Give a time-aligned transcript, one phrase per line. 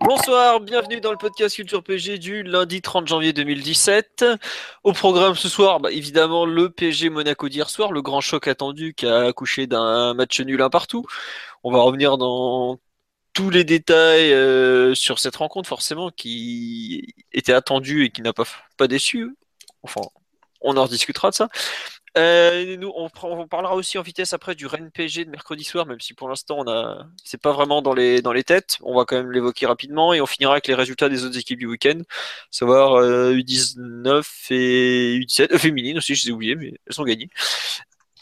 [0.00, 4.24] Bonsoir, bienvenue dans le podcast Culture PG du lundi 30 janvier 2017.
[4.82, 8.94] Au programme ce soir, bah, évidemment le PG Monaco d'hier soir, le grand choc attendu
[8.94, 11.06] qui a accouché d'un match nul un partout.
[11.62, 12.78] On va revenir dans
[13.32, 18.44] tous les détails euh, sur cette rencontre forcément qui était attendue et qui n'a pas,
[18.76, 19.36] pas déçu.
[19.82, 20.02] Enfin,
[20.62, 21.48] on en rediscutera de ça.
[22.16, 23.08] Euh, nous, on,
[23.46, 26.56] parlera aussi en vitesse après du Rennes PG de mercredi soir, même si pour l'instant
[26.58, 28.78] on a, c'est pas vraiment dans les dans les têtes.
[28.82, 31.58] On va quand même l'évoquer rapidement et on finira avec les résultats des autres équipes
[31.58, 32.00] du week-end,
[32.50, 37.04] savoir euh, U19 et U17, euh, féminines aussi, je les ai oubliées, mais elles sont
[37.04, 37.28] gagnées.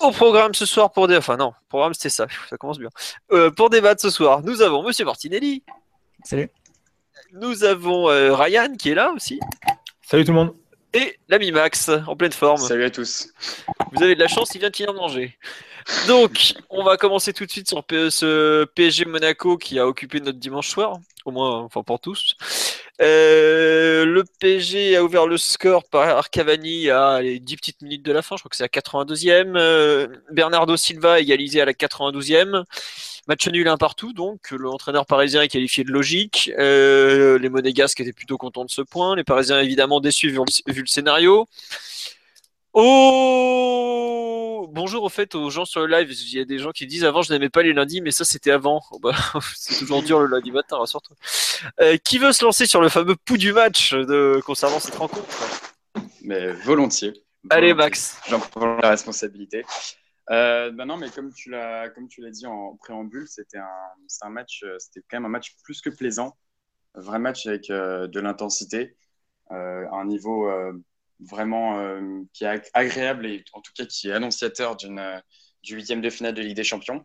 [0.00, 2.90] Au programme ce soir pour des, enfin non, programme c'était ça, ça commence bien.
[3.30, 5.62] Euh, pour débattre ce soir, nous avons Monsieur Martinelli,
[6.24, 6.50] Salut.
[7.32, 9.38] nous avons euh, Ryan qui est là aussi
[10.02, 10.54] Salut tout le monde.
[10.94, 12.60] Et l'ami Max en pleine forme.
[12.60, 13.28] Salut à tous.
[13.92, 15.36] Vous avez de la chance, il vient de finir de manger.
[16.06, 20.38] Donc, on va commencer tout de suite sur ce PSG Monaco qui a occupé notre
[20.38, 22.36] dimanche soir, au moins, enfin pour tous.
[23.02, 28.12] Euh, le PSG a ouvert le score par Cavani à les 10 petites minutes de
[28.12, 29.56] la fin, je crois que c'est à 82e.
[29.56, 32.64] Euh, Bernardo Silva a égalisé à la 92e.
[33.26, 36.50] Match nul un partout, donc l'entraîneur parisien est qualifié de logique.
[36.58, 39.16] Euh, les Monégasques étaient plutôt contents de ce point.
[39.16, 41.48] Les Parisiens évidemment déçus vu le, vu le scénario.
[42.74, 46.10] Oh Bonjour au fait aux gens sur le live.
[46.12, 48.24] Il y a des gens qui disent avant je n'aimais pas les lundis, mais ça
[48.24, 48.82] c'était avant.
[48.90, 49.14] Oh, bah,
[49.54, 51.16] c'est toujours dur le lundi matin, rassure-toi.
[51.80, 55.28] Euh, qui veut se lancer sur le fameux pouls du match de, concernant cette rencontre?
[56.22, 57.12] Mais volontiers.
[57.48, 57.72] Allez.
[57.72, 58.18] Max.
[58.28, 59.64] J'en prends la responsabilité.
[60.28, 63.68] Bah non, mais comme tu l'as, comme tu l'as dit en préambule, c'était un,
[64.22, 66.36] un match, euh, c'était quand même un match plus que plaisant,
[66.94, 68.96] un vrai match avec euh, de l'intensité,
[69.50, 70.50] un niveau
[71.20, 71.78] vraiment
[72.32, 75.02] qui est ag- agréable et en tout cas qui est annonciateur d'une
[75.62, 77.04] du huitième de finale de Ligue des Champions,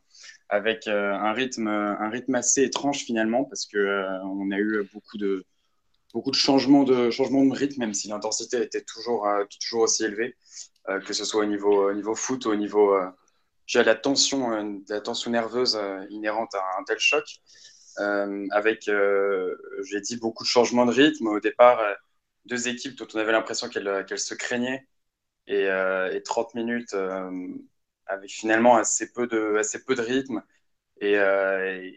[0.49, 3.77] avec un rythme, un rythme assez étrange finalement parce que
[4.25, 5.45] on a eu beaucoup de
[6.13, 9.27] beaucoup de changements de changements de rythme, même si l'intensité était toujours
[9.61, 10.35] toujours aussi élevée
[11.05, 13.09] que ce soit au niveau, au niveau foot, au niveau euh,
[13.69, 17.23] j'ai la tension, euh, la tension nerveuse euh, inhérente à un tel choc,
[17.99, 21.27] euh, avec, euh, j'ai dit, beaucoup de changements de rythme.
[21.27, 21.93] Au départ, euh,
[22.45, 24.87] deux équipes dont on avait l'impression qu'elles qu'elles se craignaient,
[25.47, 27.31] et, euh, et 30 minutes euh,
[28.07, 30.43] avec finalement assez peu de, assez peu de rythme,
[31.01, 31.91] et, euh,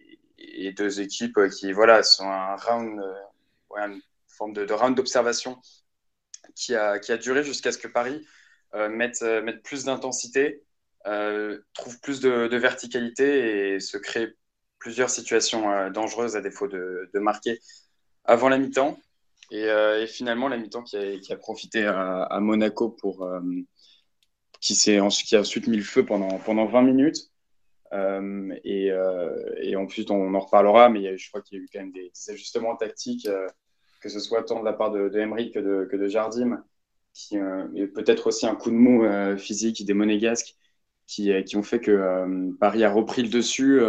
[0.76, 3.14] deux équipes qui voilà, sont un round, euh,
[3.86, 5.60] une forme de, round d'observation
[6.54, 8.41] qui a, qui a duré jusqu'à ce que Paris euh,
[8.74, 10.62] mettre, euh, mettre plus d'intensité,
[11.06, 14.28] euh, trouve plus de, verticalité et se crée
[14.78, 17.58] plusieurs situations euh, dangereuses à défaut de, marquer
[18.24, 18.98] avant la mi-temps.
[19.50, 23.40] Et, euh, finalement, la mi-temps qui a, profité à, Monaco pour euh,
[24.60, 27.30] qui, ensuite, qui a ensuite mis le feu pendant, pendant 20 minutes.
[27.92, 31.58] Euh, et, euh, et ensuite, on en reparlera, mais il y a- je crois qu'il
[31.58, 33.46] y a eu quand même des, ajustements tactiques, euh,
[34.00, 36.64] que ce soit tant de la part de, de Emery que de, que de Jardim
[37.34, 40.56] euh, peut-être aussi un coup de mou euh, physique des Monégasques
[41.06, 43.80] qui, euh, qui ont fait que Paris a repris le dessus,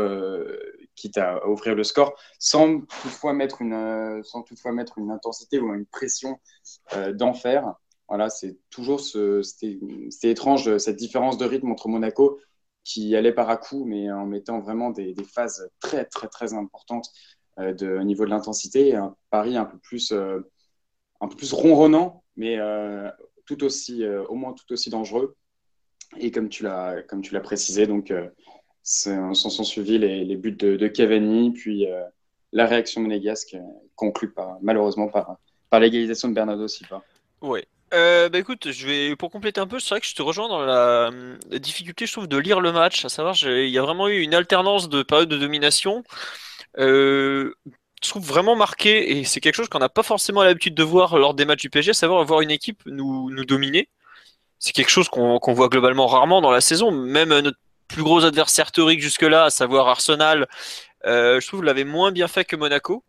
[0.96, 5.74] quitte à, ouvrir le score, sans toutefois mettre une, sans toutefois mettre une intensité ou
[5.74, 6.40] une pression
[7.14, 7.76] d'enfer.
[8.10, 9.80] Voilà, c'est toujours ce, c'était,
[10.24, 12.40] étrange cette différence de rythme entre Monaco
[12.84, 17.10] qui allait par à coup, mais en mettant vraiment des, phases très très très importantes
[17.58, 18.90] de, au niveau de l'intensité.
[18.90, 20.14] Et Paris un peu plus,
[21.24, 23.10] un peu plus ronronnant, mais euh,
[23.46, 25.36] tout aussi, euh, au moins tout aussi dangereux.
[26.18, 28.28] Et comme tu l'as, comme tu l'as précisé, donc euh,
[28.84, 31.88] s'en sont suivis les, les buts de, de Cavani, puis
[32.52, 33.56] la réaction monégasque
[33.96, 35.38] conclue par, malheureusement par,
[35.70, 37.02] par l'égalisation de Bernardo Silva.
[37.42, 37.66] Ouais.
[37.94, 40.50] Euh, bah écoute, je vais pour compléter un peu, c'est vrai que je te rejoins
[40.50, 41.12] dans la,
[41.60, 43.06] difficulté, je trouve, de lire le match.
[43.06, 46.04] À savoir, il y a vraiment eu une alternance de périodes de domination.
[48.10, 51.34] Trouve vraiment marqué, et c'est quelque chose qu'on n'a pas forcément l'habitude de voir lors
[51.34, 53.90] des matchs du PSG, à savoir voir une équipe nous, nous dominer.
[54.60, 56.92] C'est quelque chose qu'on voit globalement rarement dans la saison.
[56.92, 57.58] Même euh, notre
[57.88, 60.48] plus gros adversaire théorique jusque-là, à savoir Arsenal,
[61.06, 63.04] euh, je trouve l'avait moins bien fait que Monaco.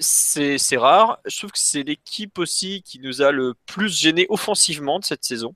[0.00, 1.18] C'est rare.
[1.24, 5.24] Je trouve que c'est l'équipe aussi qui nous a le plus gêné offensivement de cette
[5.24, 5.54] saison.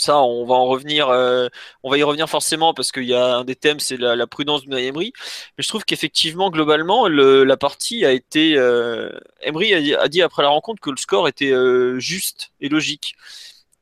[0.00, 1.48] Ça, on va en revenir, euh,
[1.82, 4.64] on va y revenir forcément parce qu'il y a un des thèmes, c'est la, prudence
[4.64, 5.12] de Emery.
[5.56, 8.56] Mais je trouve qu'effectivement, globalement, la partie a été.
[8.56, 9.10] Euh,
[9.42, 13.14] Emery a dit, après la rencontre que le score était euh, juste et logique.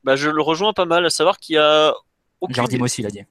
[0.02, 1.94] Bah, je le rejoins pas mal, à savoir qu'il y a.
[2.40, 2.56] Aucune...
[2.56, 3.22] Jardim aussi l'a dit.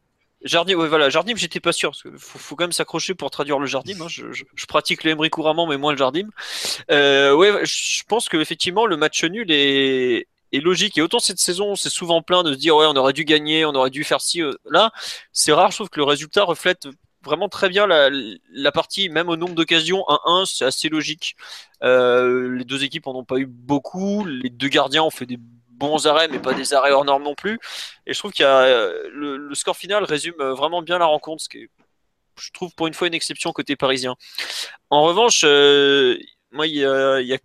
[0.44, 3.60] Jardim, ouais, voilà, Jardim, j'étais pas sûr, parce qu'il faut, quand même s'accrocher pour traduire
[3.60, 4.00] le Jardim.
[4.02, 4.08] Hein.
[4.08, 6.30] Je, pratique le Emery couramment, mais moins le Jardim.
[6.90, 10.98] ouais, je pense que effectivement le match nul est, est logique.
[10.98, 13.66] Et autant cette saison, c'est souvent plein de se dire ouais, on aurait dû gagner,
[13.66, 14.42] on aurait dû faire ci.
[14.42, 14.92] Euh, là,
[15.32, 15.72] c'est rare.
[15.72, 16.88] Je trouve que le résultat reflète
[17.24, 21.36] vraiment très bien la, partie, même au nombre d'occasions, 1-1, c'est assez logique.
[21.84, 24.26] Euh, les deux équipes en ont pas eu beaucoup.
[24.26, 27.36] Les deux gardiens ont fait des bons arrêts, mais pas des arrêts hors normes non
[27.36, 27.60] plus.
[28.06, 31.58] Et je trouve qu'il euh, le, score final résume vraiment bien la rencontre, ce qui
[31.58, 31.70] est,
[32.40, 34.16] je trouve, pour une fois une exception côté parisien.
[34.90, 35.44] En revanche,
[36.52, 37.38] moi, il y a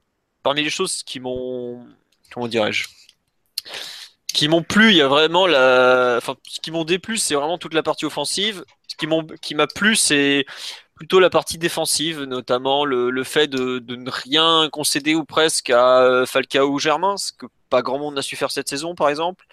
[0.45, 1.85] parmi les choses qui m'ont
[2.33, 2.89] comment dirais-je
[4.33, 7.59] qui m'ont plu, il y a vraiment la enfin ce qui m'ont déplu, c'est vraiment
[7.59, 8.65] toute la partie offensive.
[8.89, 9.07] Ce qui
[9.43, 10.47] qui m'a plu, c'est
[10.95, 16.69] plutôt la partie défensive, notamment le, fait de, ne rien concéder ou presque à Falcao
[16.69, 19.45] ou Germain, ce que pas grand monde n'a su faire cette saison, par exemple.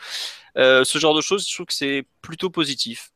[0.57, 3.11] Euh, ce genre de choses, je trouve que c'est plutôt positif.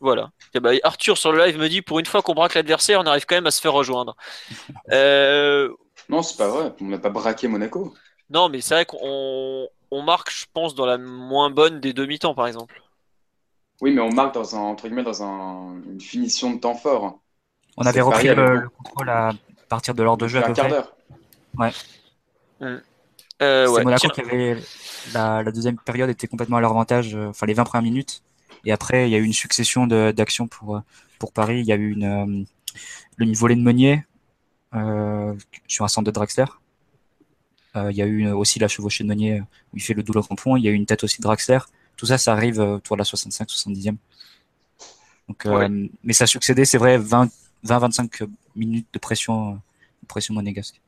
[0.00, 0.30] Voilà.
[0.54, 3.26] bah, Arthur sur le live me dit pour une fois qu'on braque l'adversaire, on arrive
[3.26, 4.16] quand même à se faire rejoindre.
[4.92, 5.68] Euh...
[6.08, 6.72] Non, c'est pas vrai.
[6.80, 7.94] On n'a pas braqué Monaco.
[8.30, 12.34] Non, mais c'est vrai qu'on on marque, je pense, dans la moins bonne des demi-temps,
[12.34, 12.82] par exemple.
[13.80, 17.20] Oui, mais on marque dans un, entre guillemets, dans un, une finition de temps fort.
[17.76, 19.30] On avait repris le, contrôle à
[19.68, 20.96] partir de l'ordre de jeu à un quart d'heure.
[21.56, 21.70] Ouais.
[22.60, 22.80] Hum.
[23.40, 24.56] Euh, c'est Monaco qui avait
[25.14, 28.24] la, deuxième période était complètement à leur avantage, euh, enfin les 20 premières minutes.
[28.64, 30.80] Et après, il y a eu une succession d'actions pour, euh,
[31.18, 31.60] pour Paris.
[31.60, 32.44] Il y a eu une, euh,
[33.16, 34.04] le volet de Meunier
[34.74, 35.34] euh,
[35.66, 36.46] sur un centre de Draxler.
[37.76, 40.22] Euh, il y a eu aussi la chevauchée de Meunier où il fait le double
[40.22, 40.56] crampon.
[40.56, 41.58] Il y a eu une tête aussi de Draxler.
[41.96, 43.96] Tout ça, ça arrive autour de la 65-70e.
[45.28, 50.80] Donc, euh, Mais ça a succédé, c'est vrai, 20-25 minutes de pression, de pression monégasque.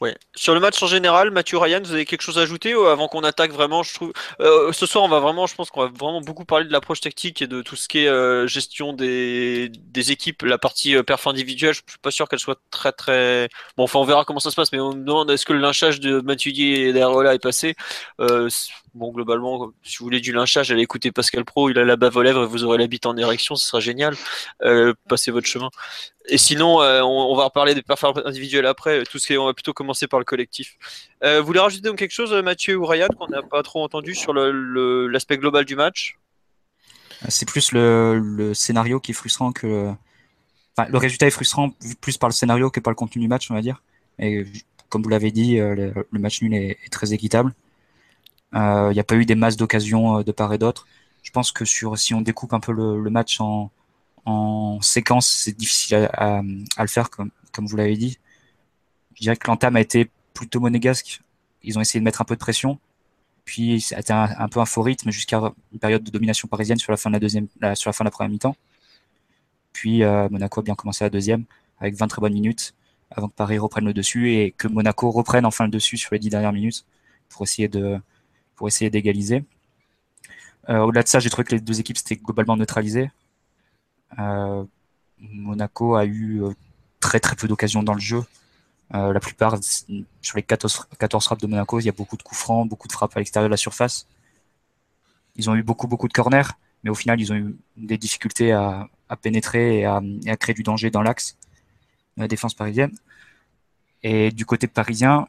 [0.00, 0.16] Ouais.
[0.36, 3.08] Sur le match en général, Mathieu Ryan, vous avez quelque chose à ajouter euh, avant
[3.08, 5.88] qu'on attaque vraiment Je trouve euh, ce soir, on va vraiment, je pense qu'on va
[5.88, 9.68] vraiment beaucoup parler de l'approche tactique et de tout ce qui est euh, gestion des,
[9.68, 10.42] des équipes.
[10.42, 13.48] La partie perf individuelle, je suis pas sûr qu'elle soit très très.
[13.76, 15.60] Bon, enfin, on verra comment ça se passe, mais on me demande est-ce que le
[15.60, 17.74] lynchage de Mathieu et d'Areola est passé?
[18.98, 22.16] Bon, globalement, si vous voulez du lynchage, allez écouter Pascal Pro, il a la bave
[22.16, 24.14] aux lèvres et vous aurez la bite en érection, ce sera génial.
[25.08, 25.70] passez votre chemin.
[26.28, 29.04] Et sinon, on, va reparler des performances individuelles après.
[29.04, 30.76] Tout ce qui on va plutôt commencer par le collectif.
[31.24, 34.34] Euh, vous voulez rajouter quelque chose, Mathieu ou Ryan, qu'on n'a pas trop entendu sur
[34.34, 36.18] l'aspect global du match?
[37.28, 39.92] C'est plus le, scénario qui est frustrant que.
[40.76, 43.50] Enfin, le résultat est frustrant plus par le scénario que par le contenu du match,
[43.50, 43.82] on va dire.
[44.18, 44.44] Et
[44.88, 47.54] comme vous l'avez dit, euh, le, match nul est, très équitable.
[48.52, 50.86] Il euh, n'y a pas eu des masses d'occasions de part et d'autre.
[51.22, 53.70] Je pense que sur, si on découpe un peu le, match en,
[54.24, 58.18] en séquence, c'est difficile à, le faire, comme, comme vous l'avez dit.
[59.14, 61.20] Je dirais que l'entame a été plutôt monégasque.
[61.62, 62.78] Ils ont essayé de mettre un peu de pression.
[63.44, 65.40] Puis a été un, peu un faux rythme jusqu'à
[65.72, 68.08] une période de domination parisienne sur la fin de la deuxième, sur la fin de
[68.08, 68.56] la première mi-temps.
[69.72, 71.44] Puis euh, Monaco a bien commencé la deuxième
[71.80, 72.74] avec 20 très bonnes minutes
[73.10, 76.18] avant que Paris reprenne le dessus et que Monaco reprenne enfin le dessus sur les
[76.18, 76.84] 10 dernières minutes
[77.28, 77.98] pour essayer de
[78.58, 79.44] pour essayer d'égaliser.
[80.68, 83.10] Euh, au-delà de ça, j'ai trouvé que les deux équipes s'étaient globalement neutralisées.
[84.18, 84.64] Euh,
[85.18, 86.42] Monaco a eu
[86.98, 88.22] très très peu d'occasions dans le jeu.
[88.94, 92.22] Euh, la plupart, sur les 14, 14 frappes de Monaco, il y a beaucoup de
[92.22, 94.08] coups francs, beaucoup de frappes à l'extérieur de la surface.
[95.36, 96.50] Ils ont eu beaucoup, beaucoup de corners,
[96.82, 100.54] mais au final, ils ont eu des difficultés à, à pénétrer et à, à, créer
[100.54, 101.36] du danger dans l'axe
[102.16, 102.92] de la défense parisienne.
[104.02, 105.28] Et du côté parisien,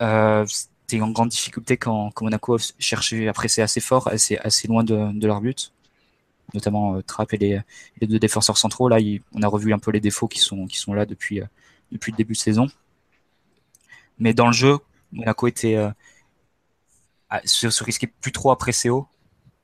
[0.00, 0.46] euh,
[0.92, 5.40] c'était une grande difficulté quand, Monaco cherchait à presser assez fort, assez, loin de, leur
[5.40, 5.72] but,
[6.52, 8.88] notamment euh, Trapp et les, deux défenseurs centraux.
[8.88, 8.98] Là,
[9.32, 11.46] on a revu un peu les défauts qui sont, là depuis, euh,
[11.92, 12.66] depuis le début de saison.
[14.18, 14.76] Mais dans le jeu,
[15.12, 15.90] Monaco était euh,
[17.46, 19.08] se, se, risquait plus trop à presser haut,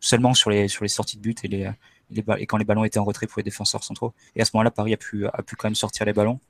[0.00, 3.44] seulement sur les sorties de but et quand les ballons étaient en retrait pour les
[3.44, 4.14] défenseurs centraux.
[4.35, 5.26] Et à ce moment-là, Paris a pu
[5.58, 6.40] quand même sortir les ballons.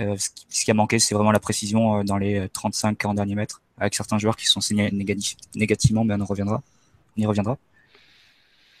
[0.00, 3.62] Euh, ce, qui, a manqué, c'est vraiment la précision euh, dans les 35-40 derniers mètres,
[3.78, 4.90] avec certains joueurs qui sont signés
[5.54, 6.62] négativement, mais on reviendra.
[7.16, 7.58] On y reviendra.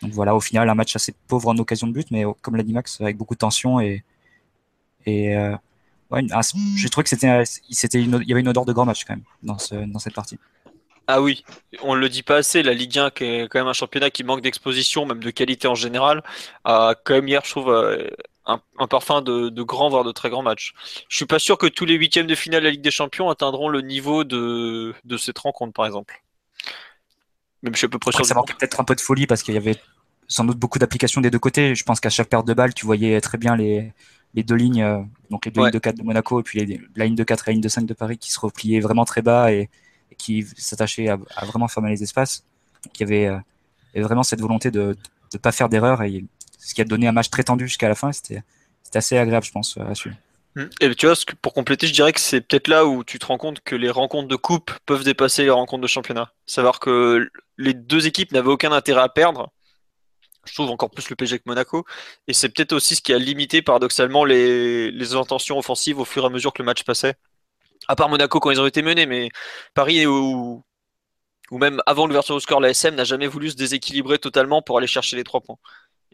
[0.02, 2.64] Donc voilà, au final, un match assez pauvre en occasion de but, mais comme l'a
[2.64, 4.02] dit Max, avec beaucoup de tension et,
[5.06, 5.56] et euh,
[6.10, 6.22] ouais,
[6.76, 9.24] j'ai trouvé que c'était, c'était il y avait une odeur de grand match quand même
[9.42, 9.56] dans,
[9.86, 10.38] dans cette partie.
[11.06, 11.44] Ah oui,
[11.82, 14.24] on le dit pas assez, la Ligue 1 qui est quand même un championnat qui
[14.24, 16.22] manque d'exposition, même de qualité en général,
[16.64, 17.70] a quand même hier, je trouve,
[18.48, 20.74] euh, un, parfum de, de grands, voire de très grands matchs.
[21.08, 23.30] Je suis pas sûr que tous les huitièmes de finale de la Ligue des Champions
[23.30, 26.22] atteindront le niveau de, de cette rencontre, par exemple.
[27.62, 28.24] Même je suis à peu près sûr.
[28.24, 29.76] Ça manquait peut-être un peu de folie parce qu'il y avait
[30.28, 31.74] sans doute beaucoup d'applications des deux côtés.
[31.74, 33.92] Je pense qu'à chaque perte de balle, tu voyais très bien les,
[34.34, 36.80] les deux lignes, euh, donc les deux lignes de 4 de Monaco et puis les,
[36.96, 39.04] la ligne de 4 et la ligne de 5 de Paris qui se repliaient vraiment
[39.04, 39.68] très bas et,
[40.18, 42.44] qui s'attachaient à, vraiment fermer les espaces.
[42.84, 44.96] Donc il y avait, euh, vraiment cette volonté de
[45.32, 46.24] ne pas faire d'erreur et
[46.64, 48.12] ce qui a donné un match très tendu jusqu'à la fin.
[48.12, 48.42] C'était
[48.94, 50.16] assez agréable, je pense, à suivre.
[50.56, 50.66] Hmm.
[50.80, 53.38] Et tu vois, pour compléter, je dirais que c'est peut-être là où tu te rends
[53.38, 56.32] compte que les rencontres de coupe peuvent dépasser les rencontres de championnat.
[56.46, 57.28] Savoir que
[57.58, 59.50] les deux équipes n'avaient aucun intérêt à perdre
[60.46, 61.84] je trouve encore plus le PSG que Monaco.
[62.28, 66.22] Et c'est peut-être aussi ce qui a limité paradoxalement les, les, intentions offensives au fur
[66.24, 67.14] et à mesure que le match passait.
[67.88, 69.30] À part Monaco quand ils ont été menés, mais
[69.74, 70.62] Paris ou,
[71.50, 74.78] ou même avant l'ouverture au score, la SM n'a jamais voulu se déséquilibrer totalement pour
[74.78, 75.58] aller chercher les trois points.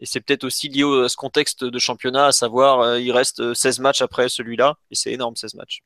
[0.01, 3.53] Et c'est peut-être aussi lié à ce contexte de championnat, à savoir euh, il reste
[3.53, 5.81] 16 matchs après celui-là, et c'est énorme 16 matchs.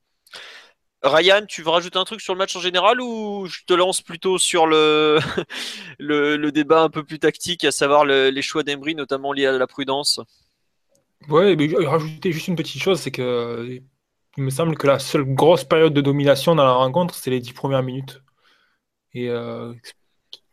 [1.02, 4.00] Ryan, tu veux rajouter un truc sur le match en général ou je te lance
[4.00, 5.18] plutôt sur le,
[5.98, 9.66] le, débat un peu plus tactique, à savoir les choix d'Embry, notamment liés à la
[9.66, 10.20] prudence?
[11.28, 11.56] Mais
[11.86, 13.80] rajouter juste une petite chose, c'est que
[14.36, 17.40] il me semble que la seule grosse période de domination dans la rencontre, c'est les
[17.40, 18.22] dix premières minutes.
[19.14, 19.72] Et euh,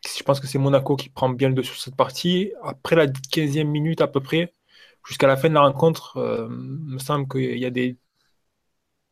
[0.05, 2.51] je pense que c'est Monaco qui prend bien le dessus sur cette partie.
[2.63, 4.53] Après la 15e minute à peu près,
[5.07, 7.97] jusqu'à la fin de la rencontre, euh, il me semble qu'il y a des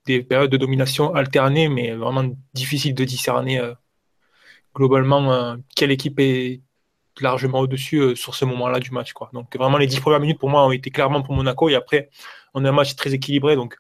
[0.06, 3.74] des périodes de domination alternées, mais vraiment difficile de discerner euh,
[4.76, 6.62] globalement euh, quelle équipe est
[7.20, 9.14] largement au-dessus euh, sur ce moment-là du match.
[9.14, 9.30] Quoi.
[9.34, 12.10] Donc vraiment les dix premières minutes pour moi ont été clairement pour Monaco et après
[12.54, 13.78] on a un match très équilibré donc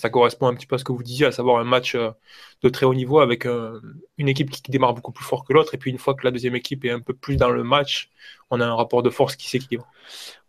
[0.00, 2.68] ça correspond un petit peu à ce que vous disiez, à savoir un match de
[2.68, 5.74] très haut niveau avec une équipe qui démarre beaucoup plus fort que l'autre.
[5.74, 8.10] Et puis une fois que la deuxième équipe est un peu plus dans le match,
[8.50, 9.86] on a un rapport de force qui s'équilibre.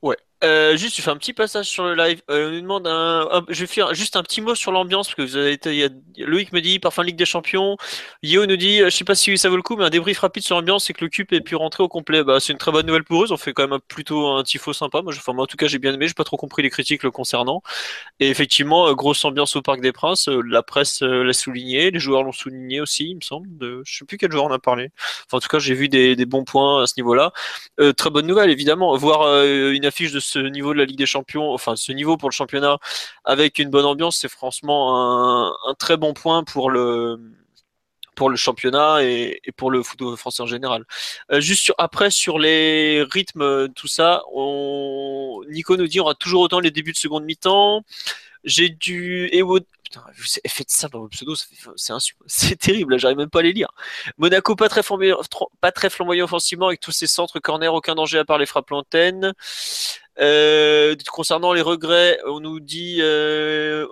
[0.02, 2.22] Ouais, euh, juste, fais un petit passage sur le live.
[2.32, 5.16] Euh, on nous demande un, je vais faire juste un petit mot sur l'ambiance parce
[5.16, 5.88] que vous avez été.
[6.18, 7.78] Loïc me dit parfum Ligue des Champions.
[8.24, 10.20] Yo nous dit, euh, je sais pas si ça vaut le coup, mais un débrief
[10.20, 12.24] rapide sur l'ambiance, c'est que le cube ait pu rentrer au complet.
[12.24, 13.32] Bah, c'est une très bonne nouvelle pour eux.
[13.32, 15.04] On fait quand même plutôt un tifo sympa.
[15.04, 16.08] Moi, enfin, moi, en tout cas, j'ai bien aimé.
[16.08, 17.62] J'ai pas trop compris les critiques le concernant.
[18.20, 20.28] Et effectivement, grosse ambiance au Parc des Princes.
[20.28, 23.48] la presse l'a souligné, les joueurs l'ont souligné aussi, il me semble.
[23.58, 24.90] De, je sais plus quel joueur en a parlé.
[25.28, 27.32] Enfin, en tout cas, j'ai vu des, bons points à ce niveau-là.
[27.98, 28.96] Très bonne nouvelle, évidemment.
[28.98, 32.30] Voir une affiche de ce niveau de la Ligue des Champions, enfin ce niveau pour
[32.30, 32.78] le championnat,
[33.26, 37.18] avec une bonne ambiance, c'est franchement un, très bon point pour le
[38.36, 40.86] championnat et, pour le football français en général.
[41.32, 44.24] Euh, juste après sur les rythmes, tout ça,
[45.50, 47.84] Nico nous dit on aura toujours autant les débuts de seconde mi-temps.
[48.44, 49.30] J'ai du
[49.84, 50.06] Putain,
[50.48, 51.48] fait ça dans le pseudo, c'est
[52.28, 53.70] c'est terrible, j'arrive même pas à les lire.
[54.18, 55.20] Monaco pas très flamboyant,
[55.60, 58.70] pas très flamboyant offensivement avec tous ses centres corner, aucun danger à part les frappes
[58.70, 59.34] lointaines.
[60.20, 63.86] Euh, concernant les regrets, on nous dit euh,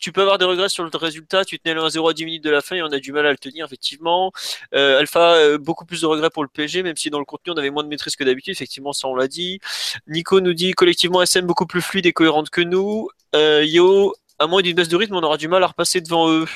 [0.00, 2.44] tu peux avoir des regrets sur le résultat, tu tenais le 1-0 à 10 minutes
[2.44, 4.32] de la fin et on a du mal à le tenir, effectivement.
[4.74, 7.56] Euh, Alpha, beaucoup plus de regrets pour le PSG, même si dans le contenu on
[7.56, 9.60] avait moins de maîtrise que d'habitude, effectivement, ça on l'a dit.
[10.06, 13.08] Nico nous dit collectivement SM beaucoup plus fluide et cohérente que nous.
[13.34, 16.46] Yo, à moins d'une baisse de rythme, on aura du mal à repasser devant eux.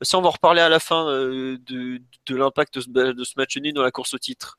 [0.00, 2.00] Ça, on va en reparler à la fin euh, de,
[2.34, 4.56] l'impact de, ce match nul dans la course au titre.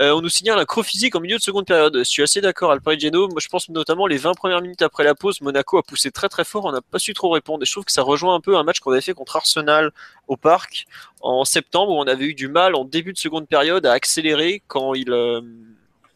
[0.00, 1.96] Euh, on nous signale un croc physique en milieu de seconde période.
[1.96, 3.28] Je suis assez d'accord, Geno.
[3.28, 6.28] Moi, je pense notamment les 20 premières minutes après la pause, Monaco a poussé très
[6.28, 6.64] très fort.
[6.64, 7.62] On n'a pas su trop répondre.
[7.62, 9.92] Et je trouve que ça rejoint un peu un match qu'on avait fait contre Arsenal
[10.26, 10.86] au parc
[11.20, 14.64] en septembre où on avait eu du mal en début de seconde période à accélérer
[14.66, 15.12] quand il.
[15.12, 15.42] Euh,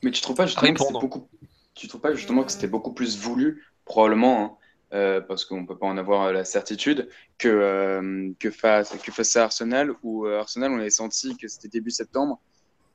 [0.03, 1.29] Mais tu trouves pas justement que beaucoup...
[1.77, 3.65] tu trouves pas justement que c'était beaucoup plus voulu?
[3.85, 4.45] Probablement.
[4.45, 4.57] Hein,
[4.93, 9.93] euh, parce qu'on ne peut pas en avoir la certitude, que, euh, face, à Arsenal,
[10.03, 12.41] où euh, Arsenal, on avait senti que c'était début septembre,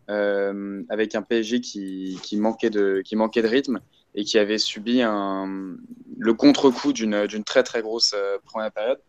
[0.09, 3.01] avec un PSG qui, manquait de,
[3.47, 3.79] rythme
[4.13, 8.99] et qui avait subi le contre-coup d'une très très grosse première période.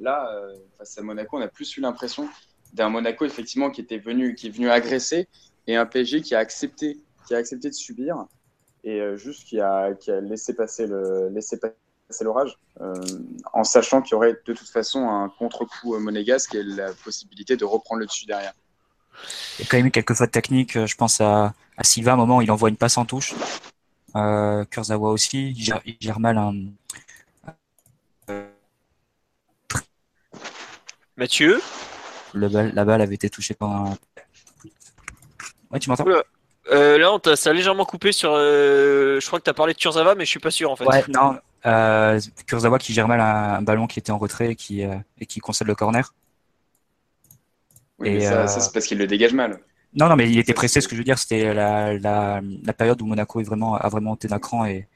[0.00, 0.28] Là,
[0.78, 2.28] face à Monaco, on a plus eu l'impression
[2.74, 5.28] d'un Monaco effectivement qui était venu, qui est venu agresser
[5.68, 8.26] et un PSG qui a accepté, qui a accepté de subir
[8.84, 11.76] et juste qui a, qui a laissé passer le, laissé passer
[12.12, 12.94] c'est l'orage, euh,
[13.52, 17.64] en sachant qu'il y aurait de toute façon un contre-coup monégasque et la possibilité de
[17.64, 18.52] reprendre le dessus derrière.
[19.58, 20.76] Il y a quand même eu quelques fautes techniques.
[20.76, 23.34] Euh, je pense à, à Silva, à un moment, il envoie une passe en touche.
[24.16, 26.54] Euh, Kurzawa aussi, il gère, mal un.
[31.16, 31.60] Mathieu?
[32.34, 33.96] Le La balle avait été touchée par un.
[35.70, 36.04] Ouais, tu m'entends?
[36.70, 38.34] Euh, Là, on ça a légèrement coupé sur.
[38.34, 40.86] je crois que tu as parlé de Kurzawa, mais je suis pas sûr en fait.
[40.86, 44.84] Ouais, non, euh, Kurzawa qui gère mal un, ballon qui était en retrait et qui,
[44.84, 46.14] euh, et qui concède le corner.
[47.98, 49.60] Oui, et, ça, ça euh, c'est parce qu'il le dégage mal.
[49.94, 50.80] Non, non, mais il était pressé.
[50.80, 53.88] Ce que je veux dire, c'était la, la, la, période où Monaco est vraiment, a
[53.88, 54.88] vraiment été d'un cran et,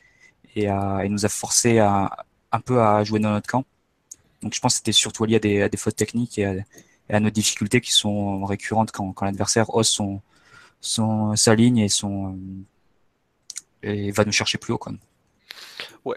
[0.54, 2.11] et, et, nous a forcé à,
[2.50, 3.64] un peu à jouer dans notre camp.
[4.42, 6.54] Donc je pense que c'était surtout lié à des, à des fautes techniques et à,
[7.11, 10.20] à, nos difficultés qui sont récurrentes quand, quand l'adversaire son,
[10.80, 12.38] son, sa ligne et son
[13.82, 14.92] et va nous chercher plus haut quoi.
[16.04, 16.16] Ouais.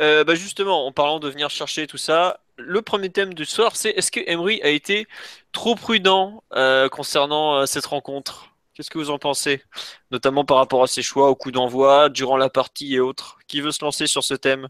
[0.00, 3.76] Euh, bah justement, en parlant de venir chercher tout ça, le premier thème du soir,
[3.76, 5.06] c'est est-ce que Emery a été
[5.52, 8.52] trop prudent euh, concernant euh, cette rencontre?
[8.74, 9.62] Qu'est-ce que vous en pensez?
[10.10, 13.38] Notamment par rapport à ses choix au coup d'envoi, durant la partie et autres.
[13.46, 14.68] Qui veut se lancer sur ce thème?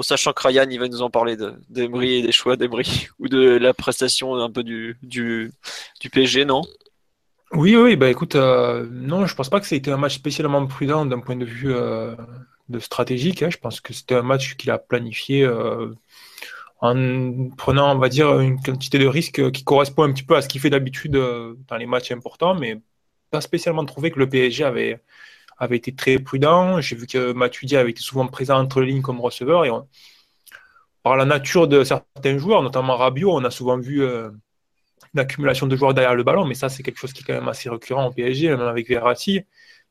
[0.00, 1.36] Sachant que Ryan, il va nous en parler
[1.68, 5.52] d'Emery et des choix d'Emery, ou de la prestation un peu du, du,
[6.10, 6.62] PSG, non?
[7.52, 10.66] Oui, oui, bah écoute, non, je pense pas que ça a été un match spécialement
[10.66, 11.74] prudent d'un point de vue
[12.68, 13.42] de stratégique.
[13.42, 13.50] hein.
[13.50, 15.94] Je pense que c'était un match qu'il a planifié euh,
[16.80, 20.42] en prenant, on va dire, une quantité de risques qui correspond un petit peu à
[20.42, 22.80] ce qu'il fait d'habitude euh, dans les matchs importants, mais
[23.30, 25.00] pas spécialement trouvé que le PSG avait,
[25.58, 26.80] avait été très prudent.
[26.80, 29.64] J'ai vu que Matuidi avait été souvent présent entre les lignes comme receveur.
[29.64, 29.70] Et
[31.02, 34.30] par la nature de certains joueurs, notamment Rabiot, on a souvent vu euh,
[35.14, 37.34] une accumulation de joueurs derrière le ballon, mais ça, c'est quelque chose qui est quand
[37.34, 39.42] même assez récurrent au PSG, même avec Verratti.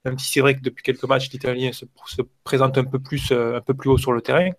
[0.06, 3.32] Même si c'est vrai que depuis quelques matchs, l'Italien se, se présente un peu plus,
[3.32, 4.50] euh, un peu plus haut sur le terrain.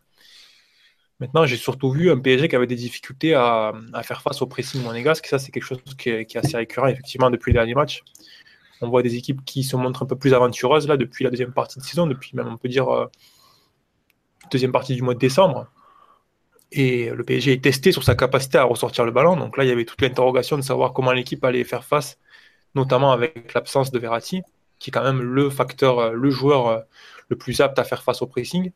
[1.21, 3.73] Maintenant, j'ai surtout vu un PSG qui avait des difficultés à,
[4.03, 5.27] faire face au pressing monégasque.
[5.27, 8.03] Ça, c'est quelque chose qui est, qui est assez récurrent, effectivement, depuis les derniers matchs.
[8.81, 11.53] On voit des équipes qui se montrent un peu plus aventureuses là depuis la deuxième
[11.53, 13.07] partie de saison, depuis même on peut dire euh,
[14.51, 15.69] deuxième partie du mois de décembre.
[16.73, 19.37] Et le PSG est testé sur sa capacité à ressortir le ballon.
[19.37, 22.19] Donc là, il y avait toute l'interrogation de savoir comment l'équipe allait faire face,
[22.75, 24.43] notamment avec l'absence de Verratti,
[24.83, 26.81] qui est quand même le facteur, euh, le joueur euh,
[27.29, 28.73] le plus apte à faire face au pressing.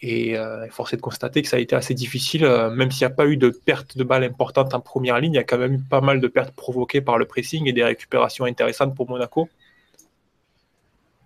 [0.00, 3.06] Et euh, force est de constater que ça a été assez difficile, euh, même s'il
[3.06, 5.44] n'y a pas eu de perte de balles importantes en première ligne, il y a
[5.44, 8.94] quand même eu pas mal de pertes provoquées par le pressing et des récupérations intéressantes
[8.94, 9.48] pour Monaco.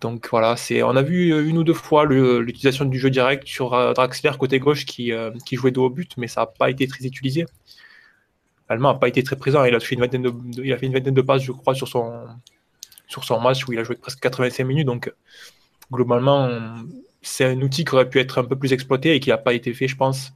[0.01, 3.73] Donc voilà, c'est, on a vu une ou deux fois l'utilisation du jeu direct sur
[3.73, 5.11] euh, Draxler côté gauche qui,
[5.51, 7.45] jouait dos au but, mais ça n'a pas été très utilisé.
[8.69, 11.75] L'Allemand n'a pas été très présent, il a fait une vingtaine de passes, je crois,
[11.75, 12.13] sur son,
[13.09, 14.85] sur son match où il a joué presque 85 minutes.
[14.85, 15.11] Donc
[15.91, 16.47] globalement,
[17.21, 19.53] c'est un outil qui aurait pu être un peu plus exploité et qui n'a pas
[19.53, 20.31] été fait, je pense,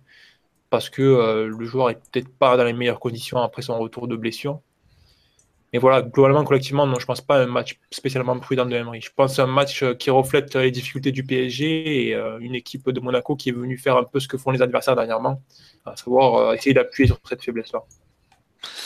[0.70, 4.08] parce que euh, le joueur est peut-être pas dans les meilleures conditions après son retour
[4.08, 4.60] de blessure.
[5.72, 9.02] Mais voilà, globalement, collectivement, non, je pense pas à un match spécialement prudent de Emery.
[9.02, 12.54] Je pense à un match euh, qui reflète les difficultés du PSG et euh, une
[12.54, 15.42] équipe de Monaco qui est venue faire un peu ce que font les adversaires dernièrement,
[15.86, 17.84] à savoir essayer d'appuyer sur cette faiblesse-là.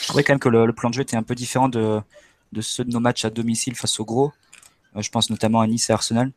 [0.01, 1.99] Je trouvais quand même que le plan de jeu était un peu différent de,
[2.51, 4.31] de ceux de nos matchs à domicile face aux gros.
[4.95, 6.31] Euh, je pense notamment à Nice et Arsenal,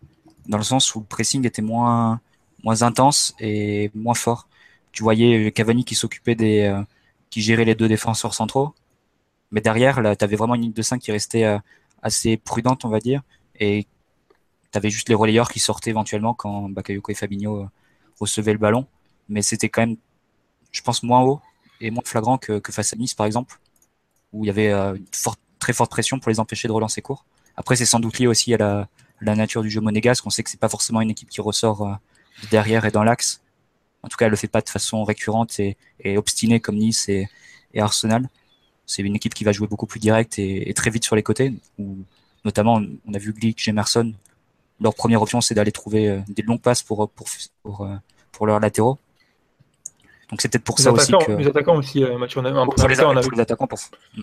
[0.47, 2.21] dans le sens où le pressing était moins,
[2.65, 4.49] intense et moins fort.
[4.93, 6.83] Tu voyais euh, Cavani qui s'occupait des, euh,
[7.31, 8.75] qui gérait les deux défenseurs centraux,
[9.51, 11.45] mais derrière, là, tu avais vraiment une ligne de 5 qui restait
[12.03, 13.23] assez prudente, on va dire,
[13.59, 13.87] et
[14.73, 17.67] tu avais juste les relayeurs qui sortaient éventuellement quand Bakayoko et Fabinho
[18.21, 18.87] recevaient le ballon,
[19.29, 19.97] mais c'était quand même,
[20.73, 21.41] je pense, moins haut
[21.81, 23.59] et moins flagrant que, face à Nice, par exemple,
[24.33, 27.25] où il y avait une forte, très forte pression pour les empêcher de relancer court.
[27.57, 28.57] Après, c'est sans doute lié aussi à
[29.21, 30.27] la, nature du jeu monégasque.
[30.27, 31.95] On sait que c'est pas forcément une équipe qui ressort euh,
[32.51, 33.43] derrière et dans l'axe.
[34.03, 35.77] En tout cas, elle le fait pas de façon récurrente et,
[36.17, 37.29] obstinée comme Nice et,
[37.77, 38.29] Arsenal.
[38.87, 41.53] C'est une équipe qui va jouer beaucoup plus direct et, très vite sur les côtés.
[41.79, 41.99] Où,
[42.45, 44.15] notamment, on a vu Glick, Emerson.
[44.81, 47.29] Leur première option, c'est d'aller trouver euh, des longues passes pour, pour,
[47.63, 47.95] pour, euh,
[48.33, 48.99] pour leurs latéraux.
[50.31, 51.33] Donc c'est peut-être pour Les ça aussi que.
[51.33, 53.37] les attaquants aussi, euh, Mathieu, on a, en Pour, première les, on a pour vu
[53.37, 53.79] les attaquants, pour,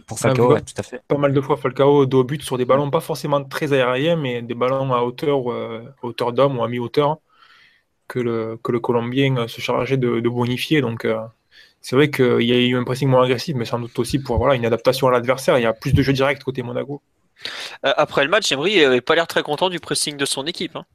[0.06, 1.02] pour Falcao, ouais, tout à fait.
[1.08, 4.16] pas mal de fois Falcao dos au but sur des ballons pas forcément très aériens,
[4.16, 7.18] mais des ballons à hauteur, euh, à hauteur d'homme ou à mi-hauteur
[8.08, 10.80] que le, que le Colombien euh, se chargeait de, de bonifier.
[10.80, 11.20] Donc euh,
[11.82, 14.38] c'est vrai qu'il y a eu un pressing moins agressif, mais sans doute aussi pour
[14.38, 15.58] voilà, une adaptation à l'adversaire.
[15.60, 17.02] Il y a plus de jeu direct côté Monaco.
[17.84, 20.76] Après le match, Emery avait pas l'air très content du pressing de son équipe.
[20.76, 20.86] hein.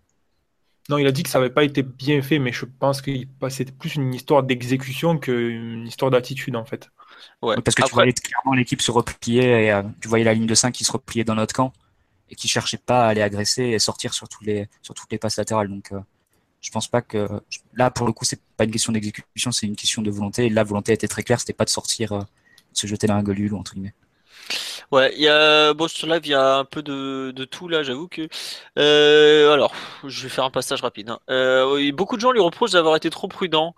[0.89, 3.11] Non, il a dit que ça n'avait pas été bien fait, mais je pense que
[3.51, 6.91] c'était plus une histoire d'exécution qu'une histoire d'attitude en fait.
[7.41, 7.55] Ouais.
[7.63, 10.55] Parce que tu voyais clairement l'équipe se replier et euh, tu voyais la ligne de
[10.55, 11.73] 5 qui se repliait dans notre camp
[12.31, 15.19] et qui cherchait pas à aller agresser et sortir sur, tous les, sur toutes les
[15.19, 15.69] passes latérales.
[15.69, 16.01] Donc, euh,
[16.61, 17.29] je pense pas que
[17.75, 20.47] là, pour le coup, c'est pas une question d'exécution, c'est une question de volonté.
[20.47, 22.25] Et la volonté était très claire, c'était pas de sortir, euh, de
[22.79, 23.95] se jeter dans un golul, entre guillemets.
[24.93, 27.67] Ouais, il y a bon sur live, il y a un peu de, de tout
[27.67, 28.29] là, j'avoue que.
[28.79, 29.73] Euh, alors,
[30.07, 31.09] je vais faire un passage rapide.
[31.09, 31.19] hein.
[31.31, 33.75] Euh, beaucoup de gens lui reprochent d'avoir été trop prudent.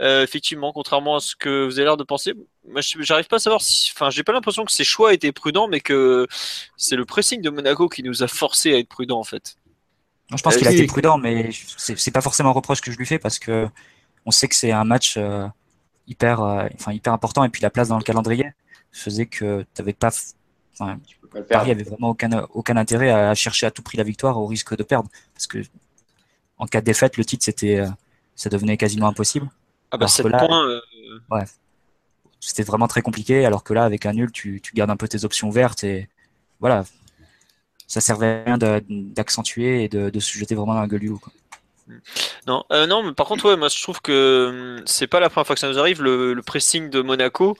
[0.00, 2.32] Euh, effectivement, contrairement à ce que vous avez l'air de penser,
[3.00, 5.80] j'arrive pas à savoir si, enfin, j'ai pas l'impression que ses choix étaient prudents, mais
[5.80, 6.26] que
[6.78, 9.56] c'est le pressing de Monaco qui nous a forcé à être prudents en fait.
[10.30, 12.96] Non, je pense qu'il a été prudent, mais c'est pas forcément un reproche que je
[12.96, 13.68] lui fais parce que
[14.24, 15.18] on sait que c'est un match
[16.06, 18.52] hyper, enfin hyper important et puis la place dans le calendrier
[18.90, 20.10] faisait que Tu peux pas
[20.76, 20.96] faire.
[21.48, 24.76] Paris avait vraiment aucun, aucun intérêt à chercher à tout prix la victoire au risque
[24.76, 25.58] de perdre parce que
[26.58, 27.88] en cas de défaite, le titre c'était, euh,
[28.34, 29.48] ça devenait quasiment impossible.
[29.90, 30.66] Ah bah Alors 7 que là- points.
[30.68, 31.44] euh,
[32.40, 35.08] C'était vraiment très compliqué, alors que là, avec un nul, tu, tu gardes un peu
[35.08, 36.08] tes options ouvertes et
[36.60, 36.84] voilà.
[37.86, 38.80] ça servait à rien
[39.14, 41.02] d'accentuer et de, se jeter vraiment dans la gueule.
[42.46, 45.30] Non, euh, non, mais par contre, ouais, moi je trouve que hum, c'est pas la
[45.30, 46.02] première fois que ça nous arrive.
[46.02, 47.56] Le, pressing de Monaco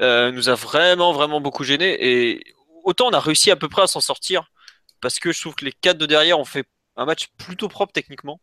[0.00, 1.96] euh, nous a vraiment, vraiment beaucoup gêné.
[2.00, 4.50] Et autant on a réussi à peu près à s'en sortir,
[5.00, 7.92] parce que je trouve que les quatre de derrière ont fait un match plutôt propre
[7.92, 8.40] techniquement.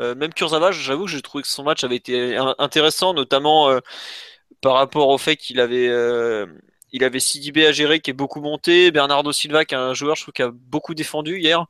[0.00, 3.78] Euh, même Kurzawa, j'avoue que j'ai trouvé que son match avait été intéressant, notamment
[4.60, 5.90] par rapport au fait qu'il avait
[6.92, 10.16] il avait Sidibé à gérer qui est beaucoup monté, Bernardo Silva qui est un joueur
[10.16, 11.64] je trouve qui a beaucoup défendu hier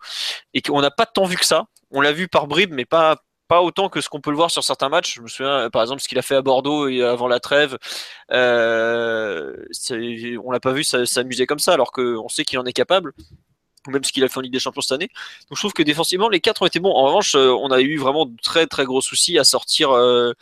[0.52, 1.66] et qu'on n'a pas tant vu que ça.
[1.92, 3.16] On l'a vu par bribes mais pas
[3.48, 5.16] pas autant que ce qu'on peut le voir sur certains matchs.
[5.16, 7.76] Je me souviens par exemple ce qu'il a fait à Bordeaux avant la trêve.
[8.32, 9.54] Euh,
[10.42, 13.12] on l'a pas vu s'amuser comme ça alors qu'on sait qu'il en est capable
[13.88, 15.08] même ce qu'il a fait en Ligue des Champions cette année.
[15.48, 16.92] Donc je trouve que défensivement, les quatre ont été bons.
[16.92, 20.32] En revanche, euh, on a eu vraiment de très très gros soucis à sortir euh,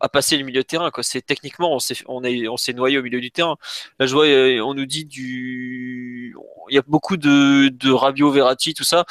[0.00, 0.90] à passer le milieu de terrain.
[1.02, 3.56] C'est techniquement, on s'est, on est, on s'est noyé au milieu du terrain.
[3.98, 6.34] Là, je vois, euh, on nous dit du,
[6.68, 9.04] il y a beaucoup de, de Rabio, Verratti, tout ça.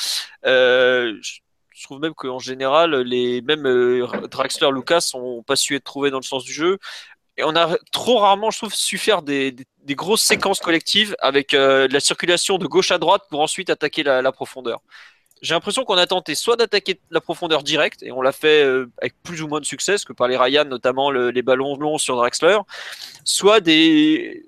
[0.45, 1.15] Euh,
[1.83, 6.19] trouve même qu'en général, les même euh, Draxler, Lucas, ont pas su être trouvés dans
[6.19, 6.77] le sens du jeu.
[7.37, 9.55] Et on a trop rarement, je trouve, su faire des,
[9.89, 14.31] grosses séquences collectives avec de la circulation de gauche à droite pour ensuite attaquer la,
[14.33, 14.81] profondeur
[15.41, 18.91] j'ai l'impression qu'on a tenté soit d'attaquer la profondeur directe, et on l'a fait euh,
[19.01, 22.15] avec plus ou moins de succès, que par les Ryan, notamment les ballons longs sur
[22.15, 22.57] Draxler,
[23.23, 24.45] soit des.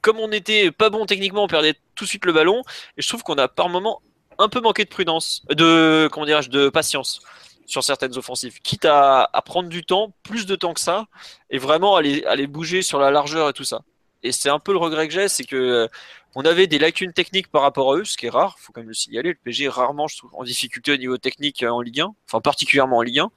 [0.00, 2.62] Comme on n'était pas bon techniquement, on perdait tout de suite le ballon,
[2.96, 4.00] et je trouve qu'on a par moment
[4.38, 7.20] un peu manqué de prudence, de comment dirais-je, de patience
[7.66, 11.06] sur certaines offensives, quitte à, prendre du temps, plus de temps que ça,
[11.50, 13.82] et vraiment aller, aller bouger sur la largeur et tout ça.
[14.22, 15.88] Et c'est un peu le regret que j'ai, c'est que
[16.34, 18.80] on avait des lacunes techniques par rapport à eux, ce qui est rare, faut quand
[18.80, 19.30] même le signaler.
[19.30, 22.40] Le PG rarement, je trouve, en difficulté au niveau technique euh, en Ligue 1, enfin
[22.40, 23.30] particulièrement en Ligue 1.